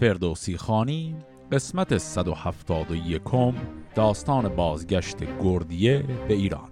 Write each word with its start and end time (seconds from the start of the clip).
فردوسی 0.00 0.56
خانی 0.56 1.16
قسمت 1.52 1.98
171 1.98 3.22
داستان 3.94 4.48
بازگشت 4.48 5.16
گردیه 5.42 6.04
به 6.28 6.34
ایران. 6.34 6.68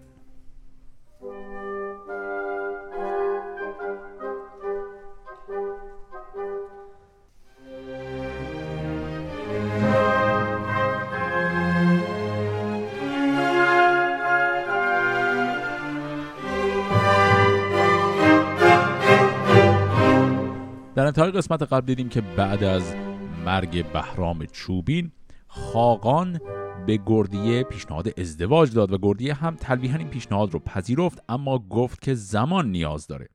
در 20.94 21.06
انتهای 21.06 21.30
قسمت 21.30 21.62
قبل 21.62 21.86
دیدیم 21.86 22.08
که 22.08 22.20
بعد 22.20 22.64
از 22.64 23.03
مرگ 23.44 23.92
بهرام 23.92 24.46
چوبین 24.46 25.12
خاقان 25.46 26.40
به 26.86 27.00
گردیه 27.06 27.62
پیشنهاد 27.62 28.20
ازدواج 28.20 28.74
داد 28.74 28.92
و 28.92 28.98
گردیه 29.02 29.34
هم 29.34 29.56
تلویحا 29.56 29.98
این 29.98 30.08
پیشنهاد 30.08 30.54
رو 30.54 30.58
پذیرفت 30.60 31.22
اما 31.28 31.58
گفت 31.58 32.00
که 32.00 32.14
زمان 32.14 32.70
نیاز 32.70 33.06
داره. 33.06 33.28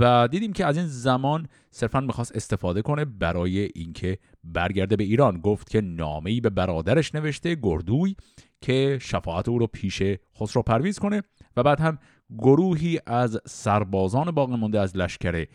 و 0.00 0.28
دیدیم 0.28 0.52
که 0.52 0.66
از 0.66 0.76
این 0.76 0.86
زمان 0.86 1.48
صرفا 1.70 2.00
می‌خواست 2.00 2.36
استفاده 2.36 2.82
کنه 2.82 3.04
برای 3.04 3.68
اینکه 3.74 4.18
برگرده 4.44 4.96
به 4.96 5.04
ایران. 5.04 5.40
گفت 5.40 5.70
که 5.70 5.80
نامه‌ای 5.80 6.40
به 6.40 6.50
برادرش 6.50 7.14
نوشته 7.14 7.54
گردوی 7.62 8.16
که 8.60 8.98
شفاعت 9.02 9.48
او 9.48 9.58
رو 9.58 9.66
پیش 9.66 10.02
خسرو 10.40 10.62
پرویز 10.62 10.98
کنه 10.98 11.22
و 11.56 11.62
بعد 11.62 11.80
هم 11.80 11.98
گروهی 12.38 13.00
از 13.06 13.40
سربازان 13.46 14.30
باقی 14.30 14.56
مونده 14.56 14.80
از 14.80 14.96
لشکر 14.96 15.46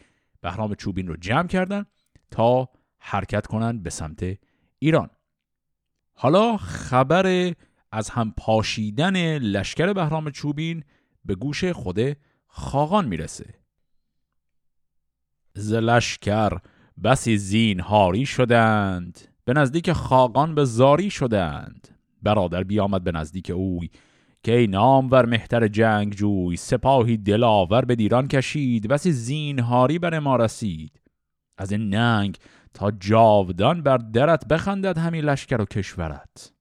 بهرام 0.42 0.76
چوبین 0.76 1.08
رو 1.08 1.16
جمع 1.18 1.48
کردن 1.48 1.86
تا 2.32 2.70
حرکت 3.02 3.48
کنند 3.48 3.84
به 3.84 3.90
سمت 3.90 4.38
ایران. 4.80 5.10
حالا 6.14 6.58
خبر 6.58 7.54
از 7.92 8.10
هم 8.10 8.34
پاشیدن 8.38 9.38
لشکر 9.38 9.94
بهرام 9.94 10.30
چوبین 10.30 10.84
به 11.26 11.36
گوش 11.36 11.66
خود 11.66 12.18
خاقان 12.48 13.08
می‌رسه. 13.08 13.54
ز 15.54 15.74
لشکر 15.74 16.58
بسی 17.04 17.38
زینهاری 17.38 18.26
شدند 18.26 19.20
به 19.46 19.54
نزدیک 19.54 19.92
خاقان 19.92 20.56
به 20.56 20.66
زاری 20.66 21.10
شدند. 21.10 21.88
برادر 22.24 22.64
بیامد 22.64 23.04
به 23.04 23.12
نزدیک 23.12 23.52
اوی 23.56 23.90
که 24.44 24.58
ای 24.58 24.68
نامور 24.68 25.26
مهتر 25.26 25.68
جنگ 25.68 26.14
جوی 26.14 26.56
سپاهی 26.56 27.18
دلاور 27.18 27.86
به 27.86 27.96
دیران 27.96 28.28
کشید 28.28 28.88
بسی 28.88 29.12
زینهاری 29.12 30.00
بر 30.00 30.20
ما 30.20 30.36
رسید. 30.36 31.02
از 31.58 31.72
این 31.72 31.90
ننگ 31.90 32.38
تا 32.74 32.92
جاودان 32.92 33.82
بر 33.82 33.98
درت 33.98 34.48
بخندد 34.48 34.98
همی 34.98 35.22
لشکر 35.22 35.62
و 35.62 35.66
کشورت. 35.66 36.54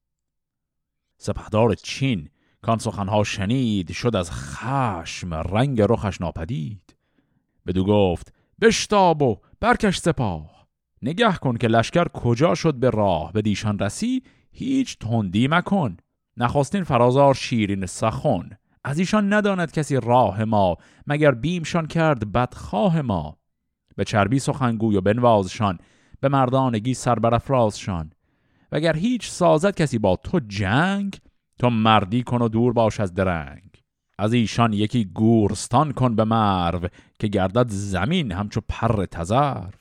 سپهدار 1.19 1.75
چین 1.75 2.29
کان 2.63 2.79
سخنها 2.79 3.25
شنید 3.25 3.93
شد 3.93 4.17
از 4.17 4.31
خشم 4.31 5.35
رنگ 5.35 5.81
رخش 5.81 6.21
ناپدید. 6.21 6.97
بدو 7.67 7.85
گفت 7.85 8.35
بشتاب 8.61 9.23
و 9.23 9.37
برکش 9.61 9.99
سپاه. 9.99 10.69
نگه 11.03 11.33
کن 11.33 11.57
که 11.57 11.69
لشکر 11.69 12.09
کجا 12.09 12.55
شد 12.55 12.75
به 12.75 12.91
راه 12.91 13.33
به 13.33 13.43
دیشان 13.43 13.79
رسی 13.79 14.23
هیچ 14.53 14.99
تندی 14.99 15.49
مکن. 15.49 15.97
نخواستین 16.37 16.85
فرازار 16.85 17.35
شیرین 17.35 17.87
سخن. 17.87 18.51
از 18.85 18.99
ایشان 18.99 19.33
نداند 19.33 19.73
کسی 19.73 19.97
راه 19.97 20.45
ما 20.45 20.77
مگر 21.07 21.31
بیمشان 21.31 21.87
کرد 21.87 22.33
بدخواه 22.33 23.03
ما. 23.03 23.39
به 23.97 24.05
چربی 24.05 24.39
سخنگوی 24.39 24.97
و 24.97 25.01
بنوازشان 25.01 25.79
به 26.21 26.29
مردانگی 26.29 26.95
سربرافرازشان. 26.95 28.13
وگر 28.73 28.97
هیچ 28.97 29.29
سازد 29.29 29.75
کسی 29.75 29.99
با 29.99 30.17
تو 30.17 30.41
جنگ 30.49 31.19
تو 31.59 31.71
مردی 31.71 32.23
کن 32.23 32.43
و 32.43 32.49
دور 32.49 32.73
باش 32.73 33.01
از 33.01 33.15
درنگ. 33.15 33.71
از 34.19 34.33
ایشان 34.33 34.73
یکی 34.73 35.05
گورستان 35.05 35.93
کن 35.93 36.17
به 36.17 36.25
مرو 36.25 36.89
که 37.19 37.29
گردد 37.29 37.67
زمین 37.69 38.33
همچو 38.33 38.61
پر 38.69 39.05
تزرف 39.05 39.75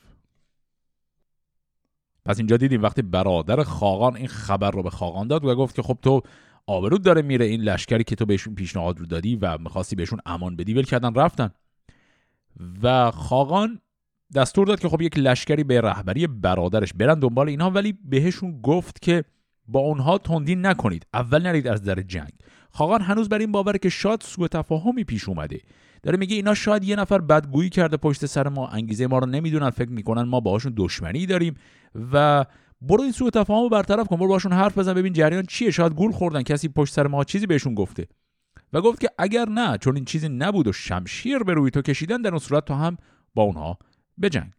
پس 2.25 2.37
اینجا 2.37 2.57
دیدیم 2.57 2.83
وقتی 2.83 3.01
برادر 3.01 3.63
خاقان 3.63 4.15
این 4.15 4.27
خبر 4.27 4.71
رو 4.71 4.83
به 4.83 4.89
خاقان 4.89 5.27
داد 5.27 5.45
و 5.45 5.55
گفت 5.55 5.75
که 5.75 5.81
خب 5.81 5.97
تو 6.01 6.21
آبرود 6.67 7.03
داره 7.03 7.21
میره 7.21 7.45
این 7.45 7.61
لشکری 7.61 8.03
که 8.03 8.15
تو 8.15 8.25
بهشون 8.25 8.55
پیشنهاد 8.55 8.99
رو 8.99 9.05
دادی 9.05 9.35
و 9.35 9.57
می‌خواستی 9.57 9.95
بهشون 9.95 10.19
امان 10.25 10.55
بدی 10.55 10.73
ول 10.73 10.83
کردن 10.83 11.13
رفتن. 11.13 11.51
و 12.83 13.11
خاقان 13.11 13.79
دستور 14.35 14.67
داد 14.67 14.79
که 14.79 14.89
خب 14.89 15.01
یک 15.01 15.17
لشکری 15.17 15.63
به 15.63 15.81
رهبری 15.81 16.27
برادرش 16.27 16.93
برن 16.93 17.19
دنبال 17.19 17.49
اینها 17.49 17.69
ولی 17.69 17.93
بهشون 18.05 18.61
گفت 18.61 19.01
که 19.01 19.23
با 19.67 19.79
اونها 19.79 20.17
تندی 20.17 20.55
نکنید 20.55 21.07
اول 21.13 21.41
نرید 21.41 21.67
از 21.67 21.83
در 21.83 22.01
جنگ. 22.01 22.31
خاقان 22.71 23.01
هنوز 23.01 23.29
بر 23.29 23.37
این 23.37 23.51
باوره 23.51 23.79
که 23.79 23.89
شاید 23.89 24.21
سوء 24.21 24.47
تفاهمی 24.47 25.03
پیش 25.03 25.29
اومده. 25.29 25.59
داره 26.03 26.17
میگه 26.17 26.35
اینا 26.35 26.53
شاید 26.53 26.83
یه 26.83 26.95
نفر 26.95 27.21
بدگویی 27.21 27.69
کرده 27.69 27.97
پشت 27.97 28.25
سر 28.25 28.47
ما 28.47 28.67
انگیزه 28.67 29.07
ما 29.07 29.19
رو 29.19 29.25
نمی‌دونن 29.25 29.69
فکر 29.69 29.89
می‌کنن 29.89 30.21
ما 30.21 30.39
باهاشون 30.39 30.73
دشمنی 30.77 31.25
داریم 31.25 31.55
و 32.13 32.45
برو 32.81 33.01
این 33.01 33.11
سوء 33.11 33.29
تفاهم 33.29 33.61
رو 33.63 33.69
برطرف 33.69 34.07
کن 34.07 34.15
برو 34.15 34.27
باشون 34.27 34.53
حرف 34.53 34.77
بزن 34.77 34.93
ببین 34.93 35.13
جریان 35.13 35.45
چیه. 35.45 35.71
شاید 35.71 35.93
گول 35.93 36.11
خوردن 36.11 36.43
کسی 36.43 36.67
پشت 36.67 36.93
سر 36.93 37.07
ما 37.07 37.23
چیزی 37.23 37.45
بهشون 37.45 37.75
گفته. 37.75 38.07
و 38.73 38.81
گفت 38.81 38.99
که 38.99 39.09
اگر 39.17 39.49
نه 39.49 39.77
چون 39.77 39.95
این 39.95 40.05
چیزی 40.05 40.29
نبود 40.29 40.67
و 40.67 40.71
شمشیر 40.71 41.39
به 41.39 41.53
روی 41.53 41.71
تو 41.71 41.81
کشیدن 41.81 42.21
در 42.21 42.29
اون 42.29 42.39
صورت 42.39 42.65
تو 42.65 42.73
هم 42.73 42.97
با 43.35 43.43
اونها 43.43 43.77
بجنگ 44.21 44.53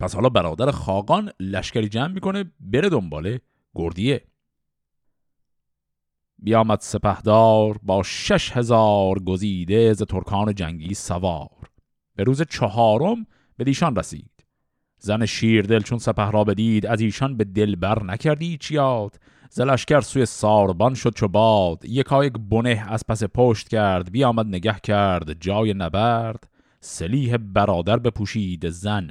پس 0.00 0.14
حالا 0.14 0.28
برادر 0.28 0.70
خاقان 0.70 1.30
لشکری 1.40 1.88
جمع 1.88 2.12
می‌کنه 2.12 2.52
بره 2.60 2.88
دنباله 2.88 3.40
گردیه. 3.74 4.24
بیامد 6.38 6.80
سپهدار 6.80 7.78
با 7.82 8.02
شش 8.02 8.52
هزار 8.52 9.18
گزیده 9.18 9.92
ز 9.92 10.02
ترکان 10.02 10.54
جنگی 10.54 10.94
سوار. 10.94 11.70
به 12.16 12.24
روز 12.24 12.42
چهارم 12.42 13.26
به 13.56 13.64
دیشان 13.64 13.96
رسید. 13.96 14.44
زن 14.98 15.26
شیردل 15.26 15.80
چون 15.80 15.98
سپه 15.98 16.30
را 16.30 16.44
بدید 16.44 16.86
از 16.86 17.00
ایشان 17.00 17.36
به 17.36 17.44
دل 17.44 17.76
بر 17.76 18.02
نکردی 18.02 18.56
چیاد 18.56 19.12
یاد. 19.12 19.20
ز 19.50 19.60
لشکر 19.60 20.00
سوی 20.00 20.26
ساربان 20.26 20.94
شد 20.94 21.14
چو 21.14 21.28
باد. 21.28 21.84
یکایک 21.84 22.32
بنه 22.32 22.84
از 22.88 23.04
پس 23.08 23.24
پشت 23.24 23.68
کرد 23.68 24.12
بیامد 24.12 24.46
نگه 24.46 24.76
کرد 24.82 25.40
جای 25.40 25.74
نبرد. 25.74 26.48
سلیح 26.88 27.36
برادر 27.36 27.96
بپوشید 27.96 28.68
زن 28.68 29.10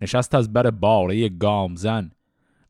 نشست 0.00 0.34
از 0.34 0.52
بر 0.52 0.70
باره 0.70 1.28
گام 1.28 1.76
زن. 1.76 2.10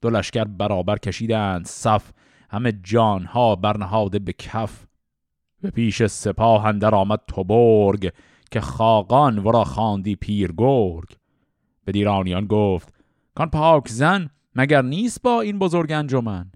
دو 0.00 0.10
لشکر 0.10 0.44
برابر 0.44 0.98
کشیدند 0.98 1.66
صف 1.66 2.12
همه 2.50 2.72
جانها 2.72 3.56
برنهاده 3.56 4.19
به 4.19 4.32
کف. 4.32 4.86
به 5.60 5.70
پیش 5.70 6.06
سپاه 6.06 6.66
اندر 6.66 6.94
آمد 6.94 7.20
توبرگ 7.26 8.12
که 8.50 8.60
خاقان 8.60 9.38
ورا 9.38 9.64
خواندی 9.64 10.16
پیر 10.16 10.52
گرگ. 10.56 11.16
به 11.84 11.92
دیرانیان 11.92 12.46
گفت 12.46 12.94
کان 13.34 13.50
پاک 13.50 13.88
زن 13.88 14.30
مگر 14.54 14.82
نیست 14.82 15.22
با 15.22 15.40
این 15.40 15.58
بزرگ 15.58 15.92
انجمن؟ 15.92 16.52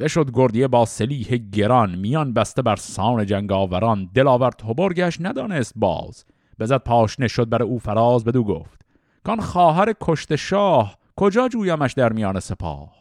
بشد 0.00 0.30
گردیه 0.34 0.68
با 0.68 0.84
سلیح 0.84 1.36
گران 1.36 1.94
میان 1.94 2.32
بسته 2.32 2.62
بر 2.62 2.76
سان 2.76 3.26
جنگاوران. 3.26 4.10
دلاور 4.14 4.50
توبرگش 4.50 5.20
ندانست 5.20 5.72
باز. 5.76 6.24
بزد 6.58 6.76
پاشنه 6.76 7.28
شد 7.28 7.48
بر 7.48 7.62
او 7.62 7.78
فراز 7.78 8.24
بدو 8.24 8.44
گفت 8.44 8.82
کان 9.24 9.40
خواهر 9.40 9.94
کشت 10.00 10.36
شاه 10.36 10.98
کجا 11.16 11.48
جویمش 11.48 11.92
در 11.92 12.12
میان 12.12 12.40
سپاه؟ 12.40 12.94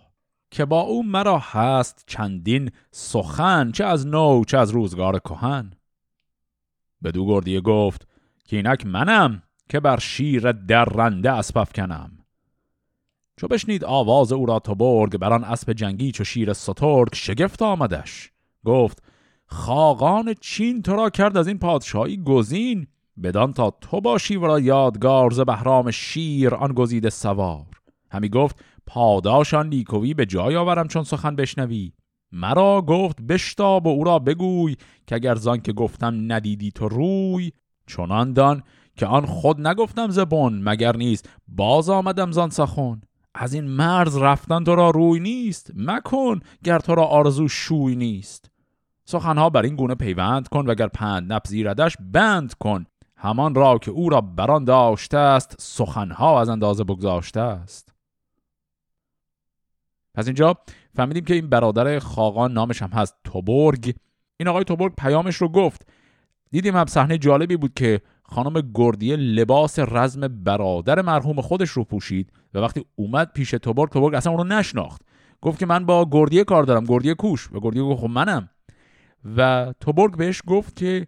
که 0.51 0.65
با 0.65 0.81
او 0.81 1.03
مرا 1.03 1.37
هست 1.39 2.03
چندین 2.07 2.71
سخن 2.91 3.71
چه 3.71 3.85
از 3.85 4.07
نو 4.07 4.43
چه 4.45 4.57
از 4.57 4.69
روزگار 4.69 5.19
کهن. 5.19 5.71
بدو 7.03 7.25
گردیه 7.25 7.61
گفت 7.61 8.07
که 8.45 8.55
اینک 8.55 8.85
منم 8.85 9.43
که 9.69 9.79
بر 9.79 9.99
شیر 9.99 10.51
درنده 10.51 11.31
اسب 11.31 11.67
کنم 11.75 12.11
چو 13.37 13.47
بشنید 13.47 13.83
آواز 13.83 14.31
او 14.31 14.45
را 14.45 14.59
تو 14.59 14.75
برگ 14.75 15.17
بران 15.17 15.43
اسب 15.43 15.73
جنگی 15.73 16.11
چو 16.11 16.23
شیر 16.23 16.53
سترگ 16.53 17.15
شگفت 17.15 17.61
آمدش. 17.61 18.31
گفت 18.65 19.03
خاقان 19.45 20.33
چین 20.33 20.81
تو 20.81 20.95
را 20.95 21.09
کرد 21.09 21.37
از 21.37 21.47
این 21.47 21.59
پادشاهی 21.59 22.23
گزین 22.23 22.87
بدان 23.23 23.53
تا 23.53 23.71
تو 23.81 24.01
باشی 24.01 24.35
و 24.35 24.47
را 24.47 24.59
یادگار 24.59 25.31
ز 25.31 25.39
بهرام 25.39 25.91
شیر 25.91 26.55
آن 26.55 26.73
گزیده 26.73 27.09
سوار. 27.09 27.65
همی 28.11 28.29
گفت 28.29 28.63
پاداشان 28.87 29.69
نیکوی 29.69 30.13
به 30.13 30.25
جای 30.25 30.55
آورم 30.55 30.87
چون 30.87 31.03
سخن 31.03 31.35
بشنوی. 31.35 31.93
مرا 32.31 32.81
گفت 32.81 33.21
بشتاب 33.21 33.87
و 33.87 33.89
او 33.89 34.03
را 34.03 34.19
بگوی 34.19 34.75
که 35.07 35.15
اگر 35.15 35.35
زان 35.35 35.61
که 35.61 35.73
گفتم 35.73 36.31
ندیدی 36.31 36.71
تو 36.71 36.89
روی. 36.89 37.51
چنان 37.87 38.33
دان 38.33 38.63
که 38.97 39.05
آن 39.05 39.25
خود 39.25 39.67
نگفتم 39.67 40.09
زبون 40.09 40.61
مگر 40.63 40.95
نیست 40.95 41.29
باز 41.47 41.89
آمدم 41.89 42.31
زان 42.31 42.49
سخن. 42.49 43.01
از 43.35 43.53
این 43.53 43.63
مرز 43.63 44.17
رفتن 44.17 44.63
تو 44.63 44.75
را 44.75 44.89
روی 44.89 45.19
نیست 45.19 45.71
مکن 45.75 46.39
گر 46.63 46.79
تو 46.79 46.95
را 46.95 47.05
آرزو 47.05 47.47
شوی 47.47 47.95
نیست. 47.95 48.51
سخنها 49.05 49.49
بر 49.49 49.61
این 49.61 49.75
گونه 49.75 49.95
پیوند 49.95 50.47
کن 50.47 50.65
وگر 50.67 50.87
پند 50.87 51.33
نپذیردش 51.33 51.97
بند 52.13 52.53
کن. 52.53 52.85
همان 53.23 53.55
را 53.55 53.77
که 53.77 53.91
او 53.91 54.09
را 54.09 54.21
بران 54.21 54.65
داشته 54.65 55.17
است 55.17 55.55
سخنها 55.59 56.41
از 56.41 56.49
اندازه 56.49 56.83
بگذاشته 56.83 57.39
است. 57.39 57.93
پس 60.15 60.25
اینجا 60.25 60.57
فهمیدیم 60.95 61.25
که 61.25 61.33
این 61.33 61.49
برادر 61.49 61.99
خاقان 61.99 62.53
نامش 62.53 62.81
هم 62.81 62.89
هست 62.89 63.15
توبرگ 63.23 63.95
این 64.37 64.47
آقای 64.47 64.63
توبرگ 64.63 64.93
پیامش 64.97 65.35
رو 65.35 65.49
گفت. 65.49 65.87
دیدیم 66.51 66.75
هم 66.75 66.85
صحنه 66.85 67.17
جالبی 67.17 67.57
بود 67.57 67.73
که 67.73 68.01
خانم 68.23 68.71
گردیه 68.73 69.15
لباس 69.15 69.79
رزم 69.79 70.27
برادر 70.27 71.01
مرحوم 71.01 71.41
خودش 71.41 71.69
رو 71.69 71.83
پوشید 71.83 72.31
و 72.53 72.59
وقتی 72.59 72.85
اومد 72.95 73.31
پیش 73.33 73.51
توبرگ 73.51 73.89
توبرگ 73.89 74.13
اصلا 74.13 74.33
اون 74.33 74.41
رو 74.49 74.57
نشناخت. 74.57 75.01
گفت 75.41 75.59
که 75.59 75.65
من 75.65 75.85
با 75.85 76.09
گردیه 76.11 76.43
کار 76.43 76.63
دارم 76.63 76.83
گردیه 76.83 77.13
کوش. 77.13 77.49
و 77.51 77.59
گردیه 77.59 77.83
گفت 77.83 78.01
خب 78.01 78.09
منم. 78.09 78.49
و 79.37 79.73
توبرگ 79.79 80.17
بهش 80.17 80.41
گفت 80.47 80.75
که 80.75 81.07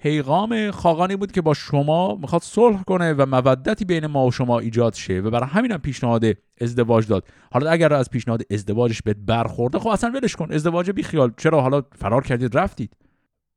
پیغام 0.00 0.70
خاقانی 0.70 1.16
بود 1.16 1.32
که 1.32 1.42
با 1.42 1.54
شما 1.54 2.14
می‌خواد 2.14 2.42
صلح 2.42 2.82
کنه 2.82 3.12
و 3.12 3.26
مودتی 3.26 3.84
بین 3.84 4.06
ما 4.06 4.26
و 4.26 4.30
شما 4.30 4.58
ایجاد 4.58 4.94
شه 4.94 5.20
و 5.20 5.30
برای 5.30 5.48
همینم 5.48 5.78
پیشنهاد 5.78 6.24
ازدواج 6.60 7.06
داد. 7.06 7.28
حالا 7.52 7.70
اگر 7.70 7.92
از 7.92 8.10
پیشنهاد 8.10 8.42
ازدواجش 8.50 9.02
بهت 9.02 9.16
برخورده 9.16 9.78
خب 9.78 9.88
اصلا 9.88 10.10
ولش 10.10 10.36
کن. 10.36 10.52
ازدواج 10.52 10.90
بی 10.90 11.02
خیال 11.02 11.32
چرا؟ 11.36 11.62
حالا 11.62 11.82
فرار 11.92 12.22
کردید 12.22 12.58
رفتید. 12.58 12.96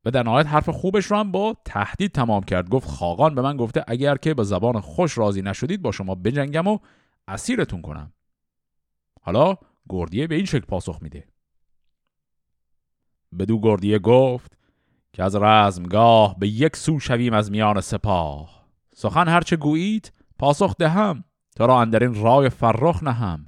و 0.06 0.12
در 0.12 0.24
نهایت 0.24 0.48
حرف 0.48 0.70
خوبش 0.70 1.06
رو 1.06 1.18
هم 1.18 1.32
با 1.32 1.58
تهدید 1.66 2.12
تمام 2.12 2.44
کرد. 2.44 2.70
گفت 2.70 2.88
خاقان 2.88 3.36
به 3.36 3.42
من 3.42 3.58
گفته 3.58 3.84
اگر 3.88 4.16
که 4.16 4.34
به 4.34 4.44
زبان 4.44 4.80
خوش 4.80 5.18
راضی 5.18 5.42
نشدید 5.42 5.82
با 5.82 5.92
شما 5.92 6.16
بجنگم 6.16 6.68
و 6.68 6.80
اسیرتون 7.28 7.82
کنم. 7.82 8.14
حالا 9.22 9.58
گردیه 9.90 10.28
به 10.28 10.36
این 10.36 10.46
شکل 10.46 10.66
پاسخ 10.66 11.00
میده. 11.02 11.28
بدو 13.40 13.60
گردیه 13.60 14.00
گفت 14.00 14.58
که 15.14 15.24
از 15.24 15.36
رزمگاه 15.36 16.36
به 16.40 16.48
یک 16.48 16.76
سو 16.76 17.00
شویم 17.00 17.34
از 17.34 17.52
میان 17.52 17.82
سپاه. 17.82 18.64
سخن 18.96 19.28
هرچه 19.28 19.56
گویید 19.56 20.12
پاسخ 20.40 20.76
دهم 20.78 21.24
تو 21.56 21.68
را 21.68 21.82
اندرین 21.82 22.24
رای 22.24 22.50
فرخ 22.50 23.04
نهم. 23.04 23.46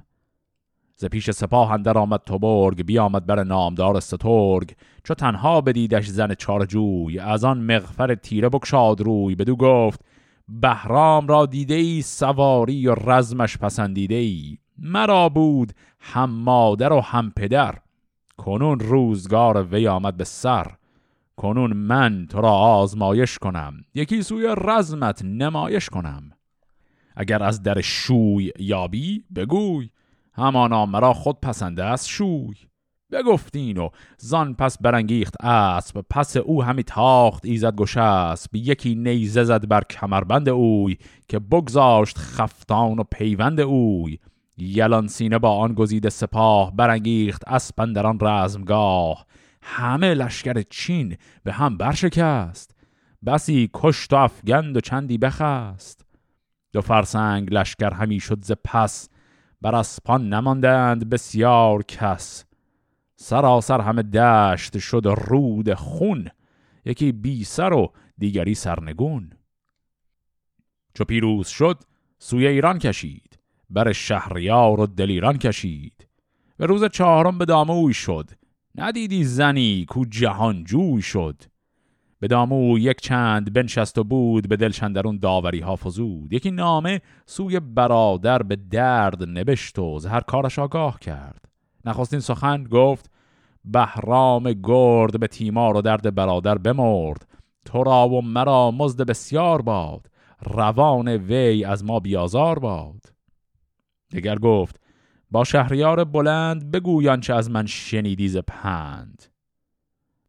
ز 0.96 1.04
پیش 1.04 1.30
سپاه 1.30 1.72
اندر 1.72 1.98
آمد 1.98 2.20
توبرگ 2.26 2.82
بیامد 2.82 3.26
بر 3.26 3.44
نامدار 3.44 4.00
سترگ. 4.00 4.76
چو 5.04 5.14
تنها 5.14 5.60
بدیدش 5.60 6.06
زن 6.06 6.34
چارجوی 6.34 7.18
از 7.18 7.44
آن 7.44 7.58
مغفر 7.58 8.14
تیره 8.14 8.48
بکشاد 8.48 9.00
روی. 9.00 9.34
بدو 9.34 9.56
گفت 9.56 10.00
بهرام 10.48 11.26
را 11.26 11.46
دیده 11.46 11.74
ای 11.74 12.02
سواری 12.02 12.86
و 12.86 12.94
رزمش 12.94 13.58
پسندیده 13.58 14.14
ای 14.14 14.58
مرا 14.78 15.28
بود 15.28 15.72
هم 16.00 16.30
مادر 16.30 16.92
و 16.92 17.00
هم 17.00 17.32
پدر. 17.36 17.74
کنون 18.36 18.80
روزگار 18.80 19.62
وی 19.62 19.88
آمد 19.88 20.16
به 20.16 20.24
سر. 20.24 20.66
کنون 21.36 21.72
من 21.72 22.26
تو 22.30 22.40
را 22.40 22.52
آزمایش 22.52 23.38
کنم. 23.38 23.74
یکی 23.94 24.22
سوی 24.22 24.54
رزمت 24.58 25.24
نمایش 25.24 25.88
کنم. 25.88 26.30
اگر 27.16 27.42
از 27.42 27.62
در 27.62 27.80
شوی 27.80 28.52
یابی 28.58 29.24
بگوی. 29.36 29.90
همانا 30.32 30.86
مرا 30.86 31.12
خود 31.12 31.40
پسنده 31.40 31.84
است 31.84 32.08
شوی. 32.08 32.54
بگفتین 33.12 33.78
و 33.78 33.88
زان 34.18 34.54
پس 34.54 34.78
برانگیخت 34.78 35.44
اسب 35.44 36.04
پس 36.10 36.36
او 36.36 36.62
همی 36.62 36.82
تاخت 36.82 37.44
ایزد 37.44 37.74
گشسب. 37.74 38.54
یکی 38.54 38.94
نیزه 38.94 39.44
زد 39.44 39.68
بر 39.68 39.82
کمربند 39.90 40.48
اوی 40.48 40.96
که 41.28 41.38
بگذاشت 41.38 42.18
خفتان 42.18 42.98
و 42.98 43.04
پیوند 43.10 43.60
اوی. 43.60 44.18
یلان 44.58 45.08
سینه 45.08 45.38
با 45.38 45.56
آن 45.56 45.74
گزیده 45.74 46.10
سپاه 46.10 46.76
برانگیخت 46.76 47.48
اسب 47.48 47.92
در 47.92 48.06
آن 48.06 48.18
رزمگاه. 48.20 49.26
همه 49.68 50.14
لشکر 50.14 50.62
چین 50.62 51.16
به 51.44 51.52
هم 51.52 51.76
برشکست. 51.76 52.76
بسی 53.26 53.70
کشت 53.74 54.12
و 54.12 54.16
افگند 54.16 54.76
و 54.76 54.80
چندی 54.80 55.18
بخست. 55.18 56.06
دو 56.72 56.80
فرسنگ 56.80 57.54
لشکر 57.54 57.94
همی 57.94 58.20
شد 58.20 58.44
ز 58.44 58.52
پس 58.64 59.08
بر 59.60 59.74
اسپان 59.74 60.28
نماندند 60.28 61.10
بسیار 61.10 61.82
کس. 61.82 62.44
سراسر 63.16 63.80
همه 63.80 64.02
دشت 64.02 64.78
شد 64.78 65.02
رود 65.06 65.74
خون 65.74 66.28
یکی 66.84 67.12
بی 67.12 67.44
سر 67.44 67.72
و 67.72 67.92
دیگری 68.18 68.54
سرنگون. 68.54 69.30
چو 70.94 71.04
پیروز 71.04 71.48
شد 71.48 71.82
سوی 72.18 72.46
ایران 72.46 72.78
کشید 72.78 73.38
بر 73.70 73.92
شهریار 73.92 74.80
و 74.80 74.86
دلیران 74.86 75.38
کشید. 75.38 76.06
به 76.56 76.66
روز 76.66 76.84
چهارم 76.84 77.38
به 77.38 77.44
داموی 77.44 77.94
شد 77.94 78.30
ندیدی 78.78 79.24
زنی 79.24 79.84
کو 79.88 80.04
جهان 80.04 80.64
جوی 80.64 81.02
شد. 81.02 81.42
به 82.20 82.28
دامو 82.28 82.78
یک 82.78 83.00
چند 83.00 83.52
بنشست 83.52 83.98
و 83.98 84.04
بود 84.04 84.48
به 84.48 84.56
دلشندرون 84.56 85.18
داوری 85.18 85.60
ها 85.60 85.76
فزود. 85.76 86.32
یکی 86.32 86.50
نامه 86.50 87.00
سوی 87.26 87.60
برادر 87.60 88.42
به 88.42 88.56
درد 88.56 89.22
نبشت 89.22 89.78
و 89.78 90.08
هر 90.08 90.20
کارش 90.20 90.58
آگاه 90.58 91.00
کرد. 91.00 91.44
نخواستین 91.84 92.20
سخن 92.20 92.64
گفت 92.64 93.10
بهرام 93.64 94.52
گرد 94.52 95.20
به 95.20 95.26
تیمار 95.26 95.76
و 95.76 95.82
درد 95.82 96.14
برادر 96.14 96.58
بمرد. 96.58 97.28
تو 97.64 97.84
را 97.84 98.08
و 98.08 98.22
مرا 98.22 98.70
مزد 98.70 99.02
بسیار 99.02 99.62
باد. 99.62 100.06
روان 100.42 101.08
وی 101.08 101.64
از 101.64 101.84
ما 101.84 102.00
بیازار 102.00 102.58
باد. 102.58 103.02
دیگر 104.10 104.38
گفت 104.38 104.80
با 105.30 105.44
شهریار 105.44 106.04
بلند 106.04 106.70
بگویان 106.70 107.20
چه 107.20 107.34
از 107.34 107.50
من 107.50 107.66
شنیدی 107.66 108.28
ز 108.28 108.36
پند. 108.36 109.22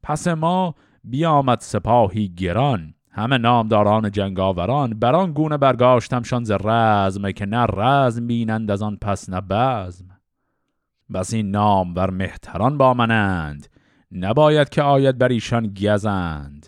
پس 0.04 0.28
ما 0.28 0.76
بیامد 1.04 1.60
سپاهی 1.60 2.30
گران 2.30 2.94
همه 3.12 3.38
نامداران 3.38 4.12
جنگاوران 4.12 5.00
بران 5.00 5.32
گونه 5.32 5.58
برگاشتمشان 5.58 6.44
ز 6.44 6.52
رزم 6.52 7.32
که 7.32 7.46
نه 7.46 7.66
رزم 7.66 8.28
بینند 8.28 8.72
از 8.72 8.82
آن 8.82 8.98
پس 9.02 9.30
نه 9.30 9.42
بزم. 9.42 10.08
بس 11.14 11.34
این 11.34 11.52
نام 11.52 11.94
بر 11.94 12.10
مهتران 12.10 12.78
با 12.78 12.94
منند 12.94 13.68
نباید 14.12 14.70
که 14.70 14.82
آید 14.82 15.18
بر 15.18 15.28
ایشان 15.28 15.74
گزند. 15.74 16.68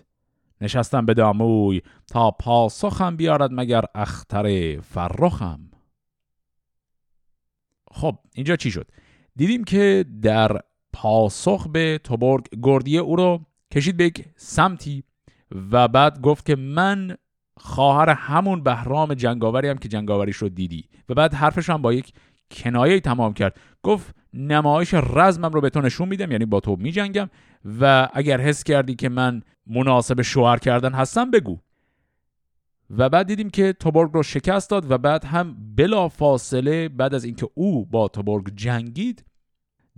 نشستم 0.62 1.06
به 1.06 1.14
داموی 1.14 1.82
تا 2.08 2.32
پاسخم 2.32 3.16
بیارد 3.16 3.50
مگر 3.54 3.84
اختر 3.96 4.80
فرخم. 4.80 5.69
خب 7.92 8.18
اینجا 8.36 8.56
چی 8.56 8.72
شد؟ 8.72 8.88
دیدیم 9.36 9.64
که 9.64 10.06
در 10.22 10.60
پاسخ 10.94 11.68
به 11.68 12.00
توبرگ 12.04 12.46
گردیه 12.64 13.00
او 13.00 13.16
رو 13.16 13.46
کشید 13.74 13.98
به 13.98 14.06
یک 14.06 14.26
سمتی 14.36 15.04
و 15.72 15.88
بعد 15.88 16.22
گفت 16.22 16.46
که 16.46 16.56
من 16.56 17.18
خواهر 17.58 18.10
همون 18.10 18.64
بهرام 18.64 19.14
جنگاوری 19.14 19.68
هم 19.68 19.78
که 19.78 19.90
جنگاوریش 19.90 20.36
رو 20.36 20.50
دیدی. 20.50 20.90
و 21.10 21.14
بعد 21.14 21.34
حرفش 21.34 21.70
هم 21.70 21.82
با 21.82 21.94
یک 21.94 22.14
کنایه 22.52 23.00
تمام 23.00 23.34
کرد. 23.34 23.60
گفت 23.84 24.16
نمایش 24.34 24.94
رزمم 24.94 25.50
رو 25.52 25.62
به 25.62 25.70
تو 25.70 25.82
نشون 25.82 26.08
میدم 26.08 26.32
یعنی 26.32 26.46
با 26.46 26.60
تو 26.60 26.76
میجنگم 26.76 27.30
و 27.82 28.10
اگر 28.14 28.42
حس 28.42 28.64
کردی 28.64 28.96
که 28.96 29.10
من 29.10 29.42
مناسب 29.68 30.22
شوهر 30.22 30.58
کردن 30.58 30.94
هستم 30.94 31.32
بگو. 31.32 31.60
و 32.90 33.10
بعد 33.10 33.28
دیدیم 33.28 33.50
که 33.50 33.74
توبرگ 33.74 34.12
رو 34.14 34.24
شکست 34.24 34.70
داد 34.70 34.92
و 34.92 34.98
بعد 34.98 35.26
هم 35.26 35.56
بلا 35.76 36.10
فاصله 36.10 36.90
بعد 36.90 37.14
از 37.14 37.24
اینکه 37.24 37.50
او 37.54 37.86
با 37.86 38.08
توبرگ 38.08 38.56
جنگید 38.56 39.26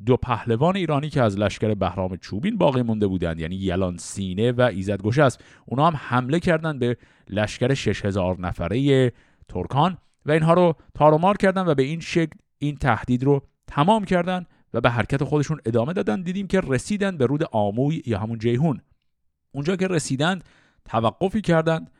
دو 0.05 0.17
پهلوان 0.17 0.75
ایرانی 0.75 1.10
که 1.10 1.21
از 1.21 1.38
لشکر 1.38 1.74
بهرام 1.74 2.17
چوبین 2.17 2.57
باقی 2.57 2.81
مونده 2.81 3.07
بودند 3.07 3.39
یعنی 3.39 3.55
یلان 3.55 3.98
سینه 3.98 4.51
و 4.51 4.62
ایزد 4.62 5.19
است 5.19 5.43
اونا 5.65 5.88
هم 5.88 5.93
حمله 5.95 6.39
کردند 6.39 6.79
به 6.79 6.98
لشکر 7.29 7.74
6000 7.74 8.39
نفره 8.39 9.12
ترکان 9.48 9.98
و 10.25 10.31
اینها 10.31 10.53
رو 10.53 10.75
تارومار 10.93 11.38
کردن 11.38 11.65
و 11.65 11.75
به 11.75 11.83
این 11.83 12.00
شکل 12.00 12.38
این 12.57 12.75
تهدید 12.75 13.24
رو 13.24 13.41
تمام 13.67 14.05
کردن 14.05 14.45
و 14.74 14.81
به 14.81 14.89
حرکت 14.89 15.24
خودشون 15.24 15.60
ادامه 15.65 15.93
دادن 15.93 16.21
دیدیم 16.21 16.48
که 16.48 16.62
رسیدن 16.62 17.17
به 17.17 17.25
رود 17.25 17.43
آموی 17.51 18.01
یا 18.05 18.19
همون 18.19 18.39
جیهون. 18.39 18.81
اونجا 19.51 19.75
که 19.75 19.88
رسیدند 19.88 20.43
توقفی 20.86 21.41
کردند 21.41 21.91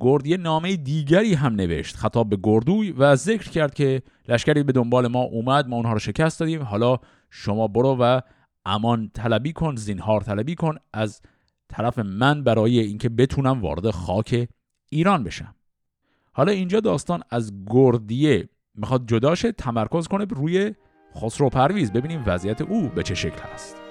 گردیه 0.00 0.36
نامه 0.36 0.76
دیگری 0.76 1.34
هم 1.34 1.54
نوشت. 1.54 1.96
خطاب 1.96 2.28
به 2.28 2.38
گردوی 2.42 2.92
و 2.92 3.16
ذکر 3.16 3.50
کرد 3.50 3.74
که 3.74 4.02
لشکری 4.28 4.62
به 4.62 4.72
دنبال 4.72 5.08
ما 5.08 5.22
اومد 5.22 5.68
ما 5.68 5.76
اونها 5.76 5.92
رو 5.92 5.98
شکست 5.98 6.40
دادیم. 6.40 6.62
حالا 6.62 6.98
شما 7.30 7.68
برو 7.68 7.96
و 8.00 8.20
امان 8.64 9.10
طلبی 9.14 9.52
کن 9.52 9.76
زینهار 9.76 10.20
طلبی 10.20 10.54
کن. 10.54 10.74
از 10.92 11.20
طرف 11.68 11.98
من 11.98 12.44
برای 12.44 12.78
اینکه 12.78 13.08
بتونم 13.08 13.60
وارد 13.60 13.90
خاک 13.90 14.48
ایران 14.90 15.24
بشم. 15.24 15.54
حالا 16.32 16.52
اینجا 16.52 16.80
داستان 16.80 17.22
از 17.30 17.52
گردیه. 17.66 18.48
می‌خواد 18.74 19.06
جداشه 19.06 19.52
تمرکز 19.52 20.08
کنه 20.08 20.24
روی 20.24 20.74
خسرو 21.16 21.48
پرویز. 21.48 21.92
ببینیم 21.92 22.22
وضعیت 22.26 22.60
او 22.60 22.88
به 22.88 23.02
چه 23.02 23.14
شکل 23.14 23.38
هست. 23.52 23.81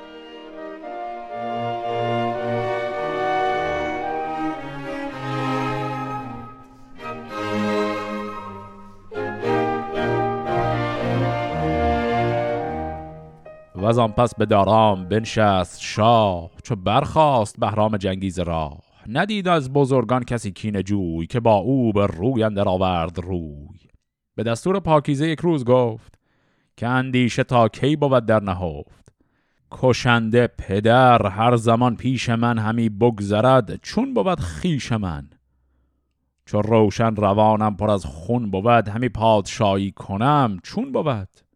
و 13.81 13.85
از 13.85 13.97
آن 13.97 14.11
پس 14.11 14.35
به 14.35 14.45
دارام 14.45 15.05
بنشست 15.05 15.81
شاه 15.81 16.51
چو 16.63 16.75
برخاست 16.75 17.59
بهرام 17.59 17.97
جنگیز 17.97 18.39
را 18.39 18.77
ندید 19.07 19.47
از 19.47 19.73
بزرگان 19.73 20.23
کسی 20.23 20.51
کین 20.51 20.81
جوی 20.81 21.27
که 21.27 21.39
با 21.39 21.55
او 21.55 21.93
به 21.93 22.05
روی 22.05 22.43
اندر 22.43 22.69
آورد 22.69 23.19
روی. 23.19 23.79
به 24.35 24.43
دستور 24.43 24.79
پاکیزه 24.79 25.27
یک 25.27 25.39
روز 25.39 25.65
گفت 25.65 26.19
که 26.77 26.87
اندیشه 26.87 27.43
تا 27.43 27.67
کی 27.67 27.95
بود 27.95 28.25
در 28.25 28.39
نهفت. 28.39 29.13
کشنده 29.71 30.47
پدر 30.47 31.27
هر 31.27 31.55
زمان 31.55 31.95
پیش 31.95 32.29
من 32.29 32.57
همی 32.57 32.89
بگذرد 32.89 33.81
چون 33.81 34.13
بود 34.13 34.39
خیش 34.39 34.91
من. 34.91 35.29
چون 36.45 36.63
روشن 36.63 37.15
روانم 37.15 37.75
پر 37.75 37.91
از 37.91 38.05
خون 38.05 38.51
بود 38.51 38.87
همی 38.87 39.09
پادشاهی 39.09 39.91
کنم 39.91 40.57
چون 40.63 40.91
بود؟ 40.91 41.50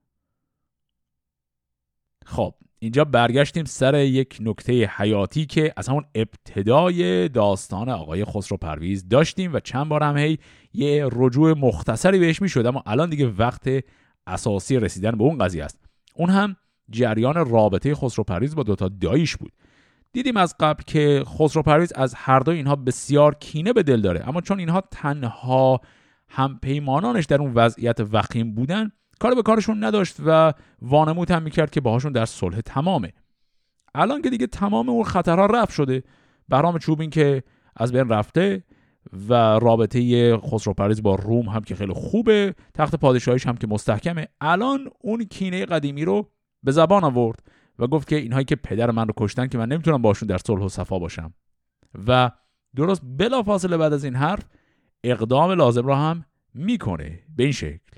خب 2.26 2.54
اینجا 2.80 3.06
برگشتیم 3.06 3.66
سر 3.66 3.96
یک 3.96 4.38
نکته 4.42 4.92
حیاتی 4.98 5.46
که 5.46 5.74
از 5.78 5.88
همون 5.88 6.06
ابتدای 6.16 7.30
داستان 7.30 7.90
آقای 7.90 8.26
خسرو 8.26 8.58
پرویز 8.58 9.08
داشتیم 9.08 9.54
و 9.54 9.60
چند 9.60 9.90
بار 9.90 10.04
هم 10.04 10.18
هی 10.18 10.38
یه 10.74 11.10
رجوع 11.12 11.54
مختصری 11.54 12.20
بهش 12.20 12.42
می‌شد 12.42 12.66
اما 12.66 12.84
الان 12.86 13.10
دیگه 13.10 13.28
وقت 13.28 13.70
اساسی 14.28 14.80
رسیدن 14.80 15.12
به 15.12 15.24
اون 15.24 15.38
قضیه 15.38 15.64
است. 15.64 15.80
اون 16.16 16.30
هم 16.30 16.56
جریان 16.90 17.50
رابطه 17.50 17.96
خسرو 17.96 18.24
پرویز 18.24 18.56
با 18.56 18.64
دوتا 18.64 18.90
داییش 18.90 19.38
بود. 19.38 19.52
دیدیم 20.14 20.38
از 20.38 20.56
قبل 20.60 20.84
که 20.84 21.24
خسرو 21.26 21.64
پرویز 21.64 21.94
از 21.94 22.14
هر 22.14 22.40
دو 22.40 22.52
اینها 22.52 22.76
بسیار 22.76 23.36
کینه 23.36 23.74
به 23.74 23.84
دل 23.84 24.02
داره 24.02 24.28
اما 24.28 24.42
چون 24.42 24.60
اینها 24.60 24.84
تنها 24.92 25.82
هم 26.30 26.60
پیمانانش 26.62 27.26
در 27.26 27.42
اون 27.42 27.54
وضعیت 27.54 28.00
وخیم 28.12 28.56
بودن 28.56 28.92
کار 29.20 29.36
به 29.36 29.42
کارشون 29.42 29.84
نداشت 29.84 30.16
و 30.26 30.54
وانمود 30.82 31.32
هم 31.32 31.44
می‌کرد 31.44 31.72
که 31.72 31.82
باهاشون 31.82 32.12
در 32.12 32.26
صلح 32.26 32.62
تمامه. 32.62 33.14
الان 33.96 34.22
که 34.22 34.30
دیگه 34.30 34.48
تمام 34.48 34.90
اون 34.90 35.04
خطرها 35.04 35.46
رفت 35.46 35.74
شده 35.74 36.04
بهرام 36.50 36.78
چوبین 36.78 37.10
که 37.10 37.44
از 37.76 37.92
بین 37.92 38.10
رفته 38.10 38.64
و 39.30 39.34
رابطه 39.34 40.38
خسرو 40.38 40.74
پرویز 40.74 41.04
با 41.04 41.16
روم 41.16 41.50
هم 41.50 41.64
که 41.64 41.76
خیلی 41.76 41.94
خوبه 41.94 42.56
تخت 42.74 42.96
پادشاهیش 42.96 43.48
هم 43.48 43.58
که 43.58 43.68
مستحکمه. 43.68 44.28
الان 44.42 44.90
اون 45.00 45.24
کینه 45.24 45.66
قدیمی 45.66 46.06
رو 46.06 46.30
به 46.64 46.72
زبان 46.72 47.04
آورد 47.04 47.40
و 47.80 47.88
گفت 47.88 48.08
که 48.08 48.16
اینهایی 48.16 48.46
که 48.46 48.56
پدر 48.56 48.92
من 48.92 49.08
رو 49.08 49.14
کشتن 49.18 49.48
که 49.48 49.58
من 49.58 49.68
نمی‌تونم 49.68 50.02
باشون 50.02 50.28
در 50.28 50.38
صلح 50.38 50.62
و 50.62 50.70
صفا 50.70 51.00
باشم. 51.00 51.34
و 52.08 52.32
درست 52.76 53.02
بلافاصله 53.18 53.78
بعد 53.78 53.94
از 53.94 54.04
این 54.04 54.16
حرف 54.16 54.44
اقدام 55.04 55.52
لازم 55.52 55.88
را 55.88 55.96
هم 55.96 56.26
می‌کنه. 56.54 57.20
به 57.36 57.44
این 57.44 57.52
شکل. 57.52 57.95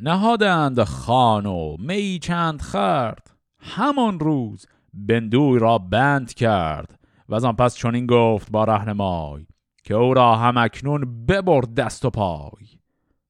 نهادند 0.00 0.82
خان 0.82 1.46
و 1.46 1.76
می 1.78 2.18
چند 2.18 2.62
خرد. 2.62 3.30
همان 3.60 4.20
روز 4.20 4.66
بندوی 4.94 5.58
را 5.58 5.78
بند 5.78 6.34
کرد. 6.34 6.98
و 7.28 7.34
از 7.34 7.44
آن 7.44 7.56
پس 7.56 7.76
چنین 7.76 8.06
گفت 8.06 8.50
با 8.50 8.64
رهنمای 8.64 9.46
که 9.84 9.94
او 9.94 10.14
را 10.14 10.36
هم 10.36 10.56
اکنون 10.56 11.26
ببرد 11.26 11.74
دست 11.74 12.04
و 12.04 12.10
پای. 12.10 12.66